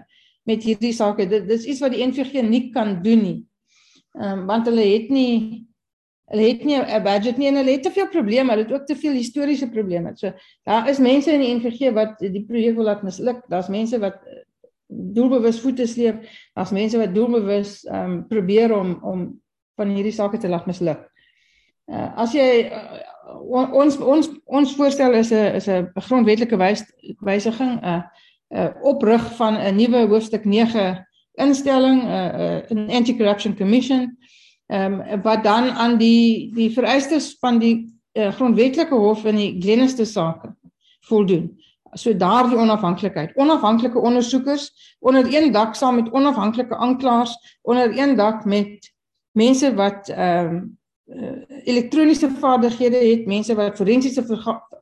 met 0.49 0.63
hierdie 0.63 0.93
sake. 0.93 1.27
Dit 1.29 1.47
dis 1.49 1.65
iets 1.65 1.81
wat 1.83 1.95
die 1.95 2.05
NVG 2.05 2.43
nie 2.45 2.69
kan 2.75 2.99
doen 3.03 3.25
nie. 3.25 3.39
Ehm 4.19 4.41
um, 4.41 4.47
want 4.49 4.67
hulle 4.67 4.85
het 4.85 5.09
nie 5.09 5.67
hulle 6.31 6.47
het 6.47 6.63
nie 6.63 6.77
'n 6.79 7.03
budget 7.03 7.37
nie 7.37 7.47
en 7.47 7.55
hulle 7.55 7.71
het 7.71 7.83
te 7.83 7.91
veel 7.91 8.07
probleme. 8.07 8.51
Hulle 8.51 8.63
het 8.63 8.73
ook 8.73 8.85
te 8.85 8.95
veel 8.95 9.13
historiese 9.13 9.69
probleme. 9.69 10.11
So 10.15 10.31
daar 10.63 10.89
is 10.89 10.99
mense 10.99 11.31
in 11.31 11.39
die 11.39 11.55
NVG 11.55 11.93
wat 11.93 12.19
die 12.19 12.45
projek 12.45 12.75
wil 12.75 12.85
laat 12.85 13.03
misluk. 13.03 13.43
Daar's 13.47 13.67
mense 13.67 13.99
wat 13.99 14.19
doelbewus 14.87 15.59
voete 15.59 15.87
sleep. 15.87 16.23
Daar's 16.53 16.71
mense 16.71 16.97
wat 16.97 17.15
doelbewus 17.15 17.83
ehm 17.85 18.11
um, 18.11 18.27
probeer 18.27 18.77
om 18.77 18.99
om 19.03 19.41
van 19.75 19.89
hierdie 19.89 20.13
sake 20.13 20.37
te 20.37 20.49
laat 20.49 20.65
misluk. 20.65 21.09
Uh, 21.91 22.11
as 22.15 22.33
jy 22.33 22.69
uh, 22.71 22.99
ons 23.39 23.97
ons 23.97 24.29
ons 24.45 24.75
voorstel 24.75 25.13
is 25.13 25.31
'n 25.31 25.55
is 25.55 25.67
'n 25.67 25.91
grondwetlike 25.95 26.57
wys, 26.57 26.83
wysiging 27.19 27.79
'n 27.79 27.85
uh, 27.85 28.01
uh, 28.49 28.69
oprig 28.81 29.35
van 29.35 29.53
'n 29.57 29.75
nuwe 29.75 30.07
hoofstuk 30.07 30.45
9 30.45 31.07
instelling 31.33 32.03
'n 32.03 32.07
uh, 32.07 32.61
'n 32.69 32.89
uh, 32.89 32.95
anti-corruption 32.95 33.55
commission 33.55 34.17
ehm 34.67 35.01
um, 35.01 35.21
wat 35.21 35.43
dan 35.43 35.69
aan 35.69 35.97
die 35.97 36.53
die 36.53 36.71
vereistes 36.71 37.37
van 37.39 37.59
die 37.59 37.99
uh, 38.13 38.31
grondwetlike 38.31 38.95
hof 38.95 39.25
in 39.25 39.35
die 39.35 39.55
Glenister 39.59 40.05
sake 40.05 40.55
voldoen. 41.01 41.59
So 41.93 42.15
daardie 42.15 42.57
onafhanklikheid, 42.57 43.35
onafhanklike 43.35 43.99
ondersoekers 43.99 44.95
onder 44.99 45.27
een 45.33 45.51
dak 45.51 45.75
saam 45.75 45.95
met 45.95 46.11
onafhanklike 46.11 46.75
aanklaers 46.75 47.59
onder 47.61 47.97
een 47.97 48.15
dak 48.15 48.45
met 48.45 48.93
mense 49.31 49.73
wat 49.75 50.09
ehm 50.09 50.55
um, 50.55 50.79
uh, 51.15 51.59
elektroniese 51.63 52.29
vaardighede 52.39 52.97
het, 52.97 53.25
mense 53.25 53.55
wat 53.55 53.77
forensiese 53.77 54.23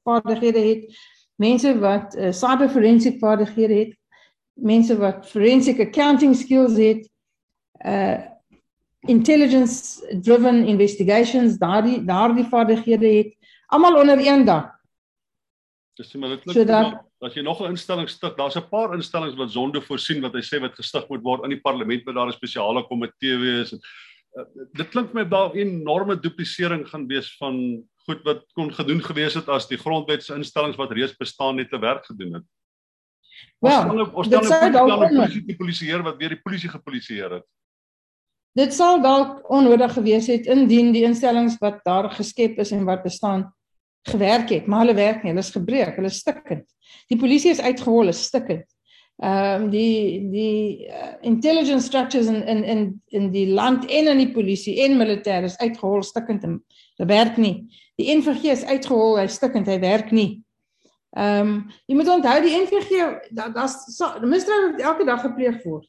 vaardighede 0.04 0.60
het, 0.60 1.00
mense 1.36 1.74
wat 1.80 2.16
uh, 2.16 2.32
cyber 2.32 2.70
forensic 2.70 3.20
vaardighede 3.20 3.74
het, 3.74 3.96
mense 4.54 4.98
wat 4.98 5.28
forensic 5.30 5.80
accounting 5.80 6.36
skills 6.36 6.78
het, 6.78 7.08
uh 7.86 8.20
intelligence 9.08 10.02
driven 10.22 10.66
investigations, 10.68 11.58
daardie 11.58 12.02
daardie 12.04 12.44
vaardighede 12.44 13.08
het, 13.08 13.30
almal 13.72 13.96
onder 14.00 14.20
een 14.20 14.46
dak. 14.46 14.74
Dis 15.96 16.12
maar 16.14 16.36
dit 16.36 16.42
klink 16.44 16.58
so 16.58 16.66
dat 16.68 17.00
as 17.20 17.36
jy 17.36 17.44
nog 17.44 17.60
'n 17.62 17.76
instelling 17.76 18.10
stig, 18.10 18.36
daar's 18.36 18.56
'n 18.56 18.70
paar 18.70 18.94
instellings 18.94 19.36
wat 19.36 19.52
sonde 19.52 19.82
voorsien 19.82 20.22
wat 20.22 20.34
hy 20.34 20.42
sê 20.42 20.60
wat 20.60 20.76
gestig 20.76 21.08
moet 21.10 21.24
word 21.24 21.44
in 21.44 21.50
die 21.50 21.62
parlement 21.62 22.06
met 22.06 22.16
daar 22.16 22.28
'n 22.28 22.32
spesiale 22.32 22.84
komitee 22.88 23.38
wees 23.38 23.72
en 23.72 23.80
uh, 24.38 24.46
dit 24.78 24.90
klink 24.94 25.14
my 25.14 25.26
daar 25.26 25.54
'n 25.54 25.58
enorme 25.58 26.20
duplisering 26.20 26.88
gaan 26.88 27.08
wees 27.08 27.36
van 27.38 27.84
goed 28.06 28.24
wat 28.24 28.46
kon 28.54 28.74
gedoen 28.74 29.02
gewees 29.02 29.34
het 29.34 29.50
as 29.50 29.68
die 29.68 29.78
grondwetsinstellings 29.78 30.78
wat 30.78 30.92
reeds 30.92 31.18
bestaan 31.18 31.56
net 31.56 31.70
te 31.70 31.80
werk 31.80 32.06
gedoen 32.06 32.34
het. 32.34 32.46
Wel, 33.60 34.10
ons 34.14 34.30
dan 34.30 34.44
nou 34.44 34.72
dan 34.72 35.00
die 35.00 35.08
polisie 35.08 35.46
die 35.46 35.56
polisieer 35.56 36.04
wat 36.04 36.18
weer 36.18 36.30
die 36.30 36.42
polisie 36.42 36.70
gepolisieer 36.70 37.32
het. 37.40 37.46
Dit 38.58 38.74
sal 38.74 39.02
dalk 39.02 39.46
onnodig 39.50 39.94
gewees 39.94 40.28
het 40.28 40.46
indien 40.46 40.92
die 40.92 41.04
instellings 41.04 41.58
wat 41.62 41.84
daar 41.86 42.10
geskep 42.12 42.60
is 42.60 42.72
en 42.72 42.84
wat 42.86 43.04
bestaan 43.04 43.54
gewerk 44.10 44.50
het, 44.50 44.68
maar 44.68 44.80
hulle 44.80 44.96
werk 44.96 45.24
nie, 45.24 45.32
hulle 45.32 45.44
is 45.44 45.52
gebreek, 45.52 45.96
hulle 45.96 46.08
is 46.08 46.20
stikkend. 46.20 46.66
Die 47.08 47.20
polisie 47.20 47.52
is 47.52 47.62
uitgehol, 47.62 48.08
is 48.08 48.24
stikkend 48.26 48.66
um, 49.24 49.70
die 49.70 50.30
die 50.32 50.88
uh, 50.88 51.14
intelligence 51.22 51.86
structures 51.86 52.28
in 52.28 52.42
in 52.48 52.64
in 52.64 52.82
in 53.08 53.32
die 53.32 53.48
land 53.48 53.86
en 53.86 54.08
in 54.08 54.18
die 54.18 54.32
polisie 54.32 54.80
en 54.84 54.98
militêr 54.98 55.44
is 55.44 55.58
uitgehol 55.58 56.04
stukkend 56.04 56.44
en 56.44 56.60
werk 57.08 57.38
nie. 57.38 57.68
Die 58.00 58.16
NVG 58.16 58.52
is 58.52 58.66
uitgehol, 58.66 59.18
hy 59.20 59.28
stukkend, 59.28 59.68
hy 59.68 59.80
werk 59.80 60.12
nie. 60.12 60.42
Ehm 61.18 61.48
um, 61.48 61.54
jy 61.90 61.96
moet 61.98 62.12
onthou 62.16 62.36
die 62.46 62.56
NVG 62.64 63.06
daar's 63.34 63.76
misdryf 64.22 64.78
elke 64.78 65.06
dag 65.06 65.24
gepleeg 65.26 65.64
word. 65.66 65.88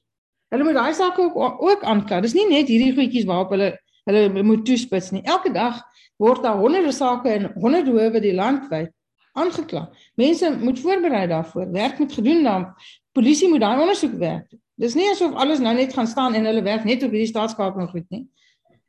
Hulle 0.51 0.65
moet 0.67 0.79
daai 0.79 0.95
sake 0.95 1.23
ook 1.23 1.63
ook 1.63 1.85
aankla. 1.85 2.21
Dis 2.25 2.35
nie 2.35 2.49
net 2.49 2.71
hierdie 2.71 2.95
goedjies 2.97 3.29
waarop 3.29 3.53
hulle 3.55 3.75
hulle 4.09 4.43
moet 4.43 4.65
toespits 4.67 5.11
nie. 5.15 5.23
Elke 5.29 5.53
dag 5.53 5.83
word 6.19 6.43
daar 6.43 6.59
honderde 6.59 6.93
sake 6.93 7.35
in 7.37 7.51
honderde 7.55 7.93
howe 7.95 8.21
die 8.21 8.35
land 8.35 8.67
wyd 8.73 8.91
aangekla. 9.39 9.85
Mense 10.19 10.51
moet 10.59 10.81
voorberei 10.81 11.27
daarvoor. 11.31 11.71
Werk 11.73 11.99
moet 11.99 12.13
gedoen 12.13 12.43
dan. 12.43 12.67
Polisie 13.13 13.49
moet 13.49 13.61
daai 13.61 13.81
ondersoek 13.81 14.19
werk. 14.19 14.51
Dis 14.81 14.95
nie 14.97 15.09
asof 15.11 15.35
alles 15.37 15.61
nou 15.61 15.73
net 15.77 15.93
gaan 15.93 16.07
staan 16.07 16.35
en 16.35 16.47
hulle 16.49 16.63
werk 16.63 16.85
net 16.89 17.03
op 17.03 17.13
hierdie 17.13 17.31
staatskaping 17.31 17.91
goed 17.91 18.07
nie. 18.09 18.27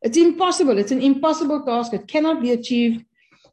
It's 0.01 0.17
impossible. 0.17 0.77
It's 0.79 0.91
an 0.91 1.01
impossible 1.01 1.61
task. 1.65 1.93
It 1.93 2.07
cannot 2.07 2.41
be 2.41 2.51
achieved. 2.51 3.03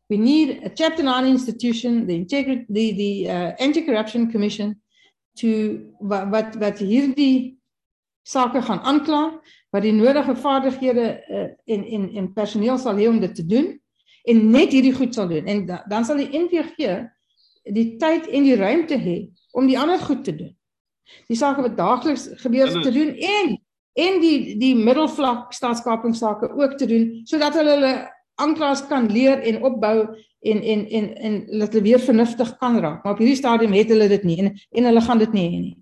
We 0.08 0.16
need 0.16 0.64
a 0.64 0.70
chapter 0.70 1.02
9 1.02 1.26
institution, 1.26 2.06
the 2.06 2.14
integrity 2.14 2.64
the 2.68 2.92
the 2.92 3.28
uh, 3.28 3.52
anti-corruption 3.58 4.30
commission 4.30 4.80
to 5.40 5.92
wat 6.00 6.54
wat 6.56 6.78
hierdie 6.78 7.58
sake 8.22 8.62
gaan 8.62 8.80
aankla, 8.80 9.40
wat 9.70 9.82
die 9.82 9.92
nodige 9.92 10.36
vaardighede 10.36 11.06
uh, 11.28 11.48
en 11.74 11.84
en 11.84 12.08
en 12.14 12.32
personeel 12.32 12.78
sal 12.78 12.96
hê 12.96 13.08
om 13.08 13.20
dit 13.20 13.34
te 13.34 13.44
doen 13.46 13.74
en 14.28 14.50
net 14.50 14.72
hierdie 14.72 14.94
goed 14.94 15.14
sal 15.14 15.28
doen. 15.28 15.44
En 15.44 15.66
da, 15.66 15.82
dan 15.88 16.04
sal 16.04 16.20
die 16.20 16.32
NVG 16.32 17.08
die 17.68 17.96
tyd 18.00 18.28
en 18.32 18.48
die 18.48 18.56
ruimte 18.56 18.96
hê 18.96 19.18
om 19.52 19.68
die 19.68 19.78
ander 19.78 20.00
goed 20.00 20.24
te 20.24 20.34
doen. 20.36 20.54
Die 21.28 21.38
sake 21.38 21.64
wat 21.64 21.76
daagliks 21.76 22.28
gebeur 22.42 22.70
te 22.82 22.92
doen 22.92 23.14
en 23.16 23.56
en 23.98 24.20
die 24.22 24.54
die 24.60 24.74
middelvlak 24.78 25.52
staatskapingsake 25.52 26.52
ook 26.54 26.76
te 26.78 26.86
doen 26.86 27.20
sodat 27.26 27.56
hulle 27.58 27.74
hulle 27.76 27.92
aanklaers 28.38 28.84
kan 28.86 29.08
leer 29.10 29.42
en 29.42 29.62
opbou 29.66 29.96
en 30.40 30.62
en 30.62 30.86
en 30.86 31.08
en 31.16 31.38
laat 31.58 31.72
hulle 31.72 31.82
weer 31.82 32.00
vernuftig 32.00 32.56
kan 32.58 32.78
raak. 32.78 33.02
Maar 33.02 33.12
op 33.12 33.18
hierdie 33.18 33.36
stadium 33.36 33.74
het 33.74 33.90
hulle 33.90 34.08
dit 34.08 34.24
nie 34.24 34.38
en 34.44 34.52
en 34.54 34.90
hulle 34.90 35.00
gaan 35.02 35.18
dit 35.18 35.32
nie 35.32 35.46
hê 35.46 35.60
nie. 35.60 35.76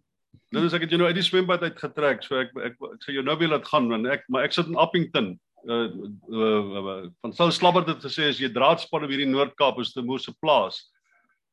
Nou 0.54 0.64
as 0.64 0.76
ek 0.76 0.86
het 0.86 0.94
jou 0.94 1.00
nou 1.02 1.10
uit 1.10 1.18
die 1.18 1.26
swembad 1.26 1.64
uit 1.66 1.78
getrek, 1.80 2.22
so 2.24 2.38
ek 2.40 2.54
ek 2.56 2.78
ek 2.92 3.04
sê 3.04 3.16
jou 3.18 3.24
nou 3.26 3.36
weer 3.36 3.52
laat 3.52 3.66
gaan 3.68 3.90
want 3.92 4.08
ek 4.08 4.24
maar 4.32 4.46
ek 4.48 4.56
sit 4.56 4.70
in 4.70 4.80
Appington. 4.80 5.34
Uh, 5.66 5.90
uh, 6.30 6.80
uh 6.80 6.98
van 7.20 7.32
sou 7.34 7.50
slabber 7.50 7.84
dit 7.84 8.04
gesê 8.08 8.30
as 8.30 8.40
jy 8.40 8.48
draadspan 8.54 9.04
op 9.04 9.10
hierdie 9.12 9.28
Noord-Kaap 9.28 9.80
is 9.82 9.92
te 9.92 10.04
moeë 10.06 10.36
plaas. 10.40 10.84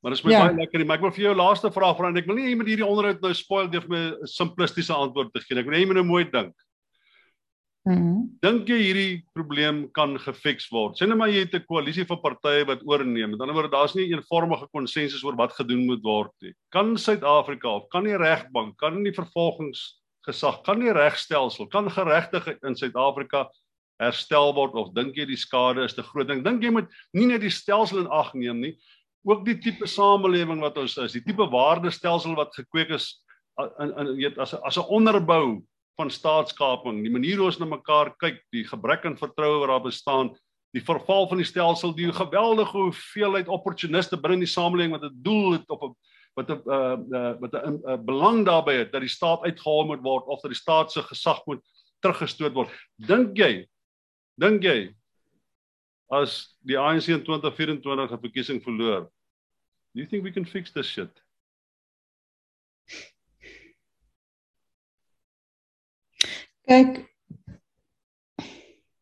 Maar 0.03 0.11
dit 0.11 0.19
is 0.19 0.25
my 0.25 0.31
ja. 0.33 0.43
baie 0.43 0.57
lekker 0.57 0.85
maar 0.85 0.99
ek 0.99 1.05
wil 1.05 1.15
vir 1.15 1.23
jou 1.29 1.35
laaste 1.39 1.71
vraag 1.71 1.95
vra 1.95 2.09
en 2.11 2.17
ek 2.19 2.25
wil 2.27 2.35
nie 2.35 2.43
hê 2.43 2.49
jy 2.51 2.59
moet 2.59 2.71
hierdie 2.73 2.87
onderhoud 2.87 3.21
nou 3.23 3.33
spoil 3.33 3.69
deur 3.71 3.85
my 3.87 4.01
'n 4.11 4.27
simplistiese 4.27 4.91
antwoord 4.91 5.31
te 5.31 5.39
gee. 5.39 5.55
Ek 5.55 5.65
wil 5.65 5.77
hê 5.77 5.79
jy 5.79 5.87
moet 5.87 5.99
nou 6.01 6.09
mooi 6.11 6.25
dink. 6.27 6.53
Mm 7.87 8.13
Dink 8.43 8.67
jy 8.67 8.77
hierdie 8.81 9.23
probleem 9.31 9.85
kan 9.95 10.17
gefiks 10.19 10.65
word? 10.71 10.97
Sien 10.99 11.07
nou 11.07 11.15
maar 11.15 11.31
jy 11.31 11.45
het 11.45 11.55
'n 11.55 11.63
koalisie 11.63 12.03
van 12.07 12.19
partye 12.19 12.65
wat 12.67 12.83
oorneem. 12.83 13.31
Met 13.31 13.39
ander 13.39 13.55
woorde, 13.55 13.71
daar's 13.71 13.95
nie 13.95 14.07
'n 14.07 14.19
eenvormige 14.19 14.67
konsensus 14.67 15.23
oor 15.23 15.35
wat 15.35 15.53
gedoen 15.55 15.85
moet 15.85 16.03
word 16.03 16.31
nie. 16.41 16.53
Kan 16.71 16.97
Suid-Afrika 16.97 17.69
of 17.69 17.87
kan 17.89 18.03
die 18.03 18.17
regbank, 18.17 18.77
kan 18.77 19.03
die 19.03 19.13
vervolgingsgesag, 19.13 20.63
kan 20.63 20.79
die 20.79 20.91
regstelsel, 20.91 21.67
kan 21.67 21.89
geregtigheid 21.89 22.59
in 22.63 22.75
Suid-Afrika 22.75 23.49
herstel 23.99 24.53
word 24.53 24.73
of 24.73 24.93
dink 24.93 25.15
jy 25.15 25.25
die 25.25 25.37
skade 25.37 25.83
is 25.83 25.93
te 25.93 26.03
groot? 26.03 26.27
Dink 26.27 26.63
jy 26.63 26.71
moet 26.71 26.89
nie 27.13 27.27
net 27.27 27.41
die 27.41 27.49
stelsel 27.49 27.99
in 27.99 28.11
ag 28.11 28.33
neem 28.33 28.59
nie, 28.59 28.77
ook 29.23 29.45
die 29.45 29.57
tipe 29.59 29.87
samelewing 29.87 30.61
wat 30.63 30.77
ons 30.77 30.97
is, 30.97 31.15
die 31.15 31.23
tipe 31.23 31.45
waardestelsel 31.51 32.35
wat 32.35 32.55
gekweek 32.55 32.89
is 32.89 33.23
in 33.79 33.93
in 34.01 34.15
weet 34.17 34.37
as 34.37 34.53
as 34.53 34.77
'n 34.77 34.89
onderbou 34.89 35.63
van 35.95 36.09
staatskaping, 36.09 37.03
die 37.03 37.11
manier 37.11 37.37
hoe 37.37 37.45
ons 37.45 37.59
na 37.59 37.65
mekaar 37.65 38.15
kyk, 38.17 38.41
die 38.51 38.63
gebrek 38.65 39.05
aan 39.05 39.17
vertroue 39.17 39.59
wat 39.59 39.69
daar 39.69 39.83
bestaan, 39.83 40.33
die 40.73 40.81
verval 40.81 41.27
van 41.29 41.37
die 41.37 41.45
stelsel, 41.45 41.93
die 41.93 42.11
geweldige 42.11 42.77
hoeveelheid 42.77 43.47
opportuniste 43.47 44.17
binne 44.17 44.39
die 44.41 44.49
samelewing 44.49 44.91
wat 44.91 45.03
'n 45.03 45.21
doel 45.21 45.51
het 45.53 45.69
op 45.69 45.83
'n 45.83 45.95
wat 46.35 46.49
'n 46.49 46.61
uh, 46.65 46.97
uh, 47.19 47.33
wat 47.39 47.53
'n 47.53 47.81
uh, 47.85 47.97
belang 47.97 48.45
daarbey 48.45 48.77
het 48.77 48.91
dat 48.91 49.01
die 49.01 49.09
staat 49.09 49.43
uitgehaal 49.43 49.85
moet 49.85 50.01
word 50.01 50.25
of 50.25 50.41
dat 50.41 50.51
die 50.51 50.59
staat 50.59 50.91
se 50.91 51.01
gesag 51.01 51.45
moet 51.45 51.61
teruggestoot 52.01 52.53
word. 52.53 52.69
Dink 52.97 53.37
jy? 53.37 53.67
Dink 54.35 54.63
jy 54.63 54.95
as 56.09 56.57
die 56.65 56.77
ANC 56.77 57.07
in 57.07 57.23
2024 57.23 58.11
'n 58.11 58.21
verkiesing 58.21 58.63
verloor. 58.63 59.09
Do 59.93 60.01
you 60.01 60.07
think 60.07 60.23
we 60.23 60.31
can 60.31 60.45
fix 60.45 60.71
this 60.71 60.87
shit? 60.87 61.09
Kyk. 66.67 67.05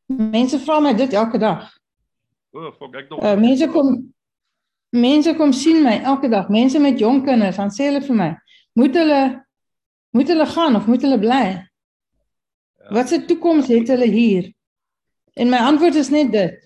Mense 0.10 0.60
vra 0.60 0.82
my 0.82 0.94
dit 0.94 1.14
elke 1.14 1.40
dag. 1.40 1.70
O, 2.52 2.66
oh, 2.66 2.72
fuck, 2.76 2.96
ek 3.00 3.08
dink. 3.08 3.22
Uh, 3.24 3.38
mense 3.40 3.70
kom 3.72 3.94
mense 4.92 5.32
kom 5.40 5.54
sien 5.56 5.80
my 5.86 6.02
elke 6.04 6.28
dag. 6.28 6.52
Mense 6.52 6.82
met 6.84 7.00
jong 7.00 7.24
kinders, 7.24 7.56
dan 7.62 7.72
sê 7.72 7.88
hulle 7.88 8.04
vir 8.04 8.18
my, 8.18 8.30
moet 8.76 9.00
hulle 9.00 9.22
moet 10.12 10.28
hulle 10.28 10.50
gaan 10.52 10.76
of 10.76 10.92
moet 10.92 11.08
hulle 11.08 11.22
bly? 11.22 11.46
Ja. 11.56 12.92
Wat 12.98 13.08
se 13.08 13.22
toekoms 13.30 13.72
het 13.72 13.88
hulle 13.94 14.10
hier? 14.12 14.52
En 15.40 15.48
my 15.48 15.62
antwoord 15.64 15.96
is 15.96 16.12
net 16.12 16.34
dit. 16.36 16.58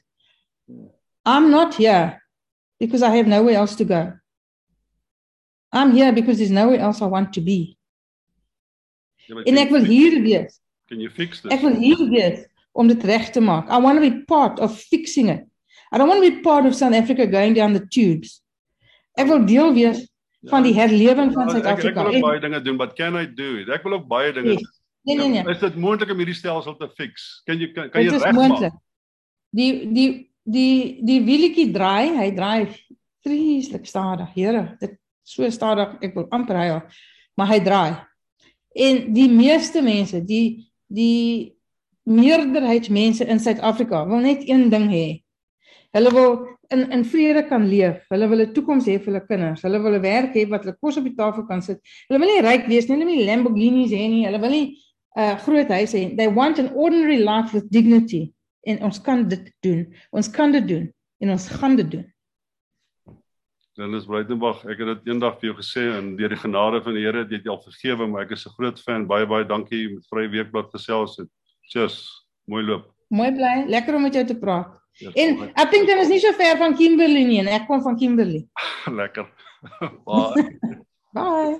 I'm 1.30 1.52
not 1.54 1.78
here 1.78 2.25
because 2.80 3.02
I 3.02 3.16
have 3.16 3.28
nowhere 3.28 3.56
else 3.56 3.76
to 3.76 3.86
go. 3.86 4.14
I'm 5.72 5.92
here 5.92 6.12
because 6.14 6.38
there's 6.38 6.52
nowhere 6.52 6.80
else 6.80 7.02
I 7.02 7.06
want 7.06 7.34
to 7.34 7.42
be. 7.42 7.78
Ja, 9.28 9.42
en 9.44 9.58
ek 9.58 9.72
wil 9.74 9.84
hier 9.84 10.22
wees. 10.22 10.60
Can 10.88 11.02
you 11.02 11.10
fix 11.10 11.42
this? 11.42 11.52
Ek 11.52 11.64
wil 11.66 11.76
hier 11.82 12.02
wees 12.12 12.46
om 12.78 12.88
dit 12.88 13.04
reg 13.04 13.32
te 13.34 13.42
maak. 13.42 13.70
I 13.70 13.80
want 13.82 13.98
to 13.98 14.04
be 14.04 14.24
part 14.30 14.60
of 14.60 14.78
fixing 14.78 15.30
it. 15.30 15.46
I 15.92 15.98
don't 15.98 16.08
want 16.08 16.24
to 16.24 16.30
be 16.30 16.42
part 16.42 16.66
of 16.66 16.76
South 16.76 16.94
Africa 16.94 17.26
going 17.26 17.56
down 17.56 17.74
the 17.74 17.86
tubes. 17.88 18.42
Ek 19.18 19.28
wil 19.28 19.46
deel 19.48 19.74
wees 19.74 20.04
ja, 20.04 20.50
van 20.54 20.66
die 20.68 20.74
herlewing 20.76 21.34
van 21.34 21.50
ja, 21.50 21.58
Suid-Afrika. 21.58 22.04
Ek, 22.04 22.08
ek 22.08 22.12
wil 22.12 22.22
ook 22.22 22.28
baie 22.30 22.44
dinge 22.44 22.62
doen, 22.62 22.78
but 22.78 22.96
can 22.96 23.18
I 23.18 23.26
do 23.26 23.56
it? 23.64 23.72
Ek 23.74 23.86
wil 23.88 23.98
ook 24.00 24.08
baie 24.12 24.34
dinge 24.36 24.56
yes. 24.56 24.62
doen. 24.62 24.74
Nee 25.06 25.16
nee 25.16 25.30
nee. 25.30 25.54
Is 25.54 25.62
dit 25.62 25.76
moontlik 25.78 26.12
om 26.12 26.22
hierdie 26.22 26.38
stelsel 26.38 26.78
te 26.80 26.90
fix? 26.98 27.28
Kan 27.46 27.60
jy 27.62 27.70
kan, 27.74 27.90
kan 27.94 28.02
jy 28.02 28.16
regmaak? 28.16 28.74
Die 29.56 29.70
die 29.94 30.10
die 30.46 31.02
die 31.06 31.22
wielietjie 31.26 31.72
draai, 31.74 32.14
hy 32.20 32.30
draai 32.38 32.68
vreeslik 33.26 33.88
stadig. 33.90 34.30
Here, 34.38 34.64
dit 34.82 34.98
so 35.26 35.50
stadig, 35.50 35.98
ek 36.06 36.16
wil 36.18 36.30
amper 36.36 36.60
hy, 36.60 36.70
maar 37.38 37.50
hy 37.50 37.60
draai. 37.66 37.92
En 38.76 39.06
die 39.16 39.30
meeste 39.32 39.82
mense, 39.86 40.22
die 40.22 40.68
die 40.86 41.56
meerderheid 42.06 42.92
mense 42.94 43.26
in 43.26 43.42
Suid-Afrika 43.42 44.04
wil 44.06 44.22
net 44.22 44.44
een 44.46 44.68
ding 44.70 44.86
hê. 44.92 45.08
Hulle 45.96 46.12
wil 46.14 46.36
in 46.74 46.84
in 46.94 47.06
vrede 47.08 47.46
kan 47.50 47.66
leef. 47.66 48.04
Hulle 48.14 48.30
wil 48.30 48.46
'n 48.46 48.54
toekoms 48.54 48.86
hê 48.86 49.00
vir 49.00 49.14
hulle 49.14 49.26
kinders. 49.26 49.64
Hulle 49.66 49.82
wil 49.82 49.96
'n 49.98 50.02
werk 50.02 50.36
hê 50.36 50.46
wat 50.50 50.66
hulle 50.66 50.78
kos 50.78 50.98
op 50.98 51.04
die 51.04 51.16
tafel 51.16 51.46
kan 51.48 51.62
sit. 51.62 51.80
Hulle 52.08 52.20
wil 52.20 52.30
nie 52.30 52.46
ryk 52.46 52.68
wees 52.68 52.88
nie, 52.88 52.98
hulle 52.98 53.06
wil 53.10 53.16
nie 53.16 53.26
Lamborghinis 53.26 53.92
hê 53.92 54.06
nie. 54.10 54.26
Hulle 54.26 54.42
wil 54.42 54.50
nie 54.50 54.78
'n 55.18 55.22
uh, 55.22 55.36
groot 55.40 55.68
huis 55.68 55.94
hê. 55.94 56.16
They 56.16 56.30
want 56.30 56.60
an 56.60 56.74
ordinary 56.76 57.18
life 57.18 57.54
with 57.54 57.72
dignity 57.72 58.35
en 58.66 58.82
ons 58.88 59.00
kan 59.02 59.24
dit 59.30 59.48
doen. 59.66 59.86
Ons 60.12 60.30
kan 60.32 60.52
dit 60.52 60.68
doen 60.68 60.90
en 61.24 61.34
ons 61.36 61.48
gaan 61.60 61.78
dit 61.80 61.92
doen. 61.92 62.06
Dennis 63.76 64.06
Breitenberg, 64.08 64.62
ek 64.72 64.80
het 64.80 64.92
dit 64.94 65.10
eendag 65.12 65.36
vir 65.42 65.50
jou 65.50 65.58
gesê 65.58 65.84
en 65.98 66.14
deur 66.16 66.32
die 66.32 66.40
genade 66.40 66.80
van 66.84 66.96
die 66.96 67.04
Here 67.04 67.26
het 67.26 67.34
jy 67.34 67.52
al 67.52 67.60
vergewe, 67.60 68.08
maar 68.08 68.24
ek 68.24 68.32
is 68.38 68.46
'n 68.48 68.56
groot 68.56 68.80
fan. 68.80 69.08
Baie 69.08 69.28
baie 69.28 69.44
dankie 69.44 69.90
met 69.94 70.08
Vrye 70.08 70.30
Weekblad 70.32 70.72
gesels 70.72 71.18
het. 71.18 71.28
Cheers. 71.72 72.08
Mooi 72.48 72.64
loop. 72.64 72.94
Mooi 73.10 73.32
bly. 73.32 73.66
Lekker 73.68 73.96
om 73.96 74.02
met 74.02 74.14
jou 74.14 74.26
te 74.26 74.36
praat. 74.36 74.72
Yes, 74.94 75.14
en 75.14 75.52
ek 75.60 75.72
dink 75.72 75.88
dit 75.88 75.98
is 76.00 76.08
nie 76.08 76.20
so 76.20 76.32
ver 76.32 76.58
van 76.58 76.76
Kimberley 76.76 77.26
nie 77.28 77.40
en 77.40 77.48
ek 77.48 77.68
kom 77.68 77.82
van 77.82 77.98
Kimberley. 78.00 78.48
Lekker. 79.02 79.28
Bye. 80.08 80.48
Bye. 81.12 81.60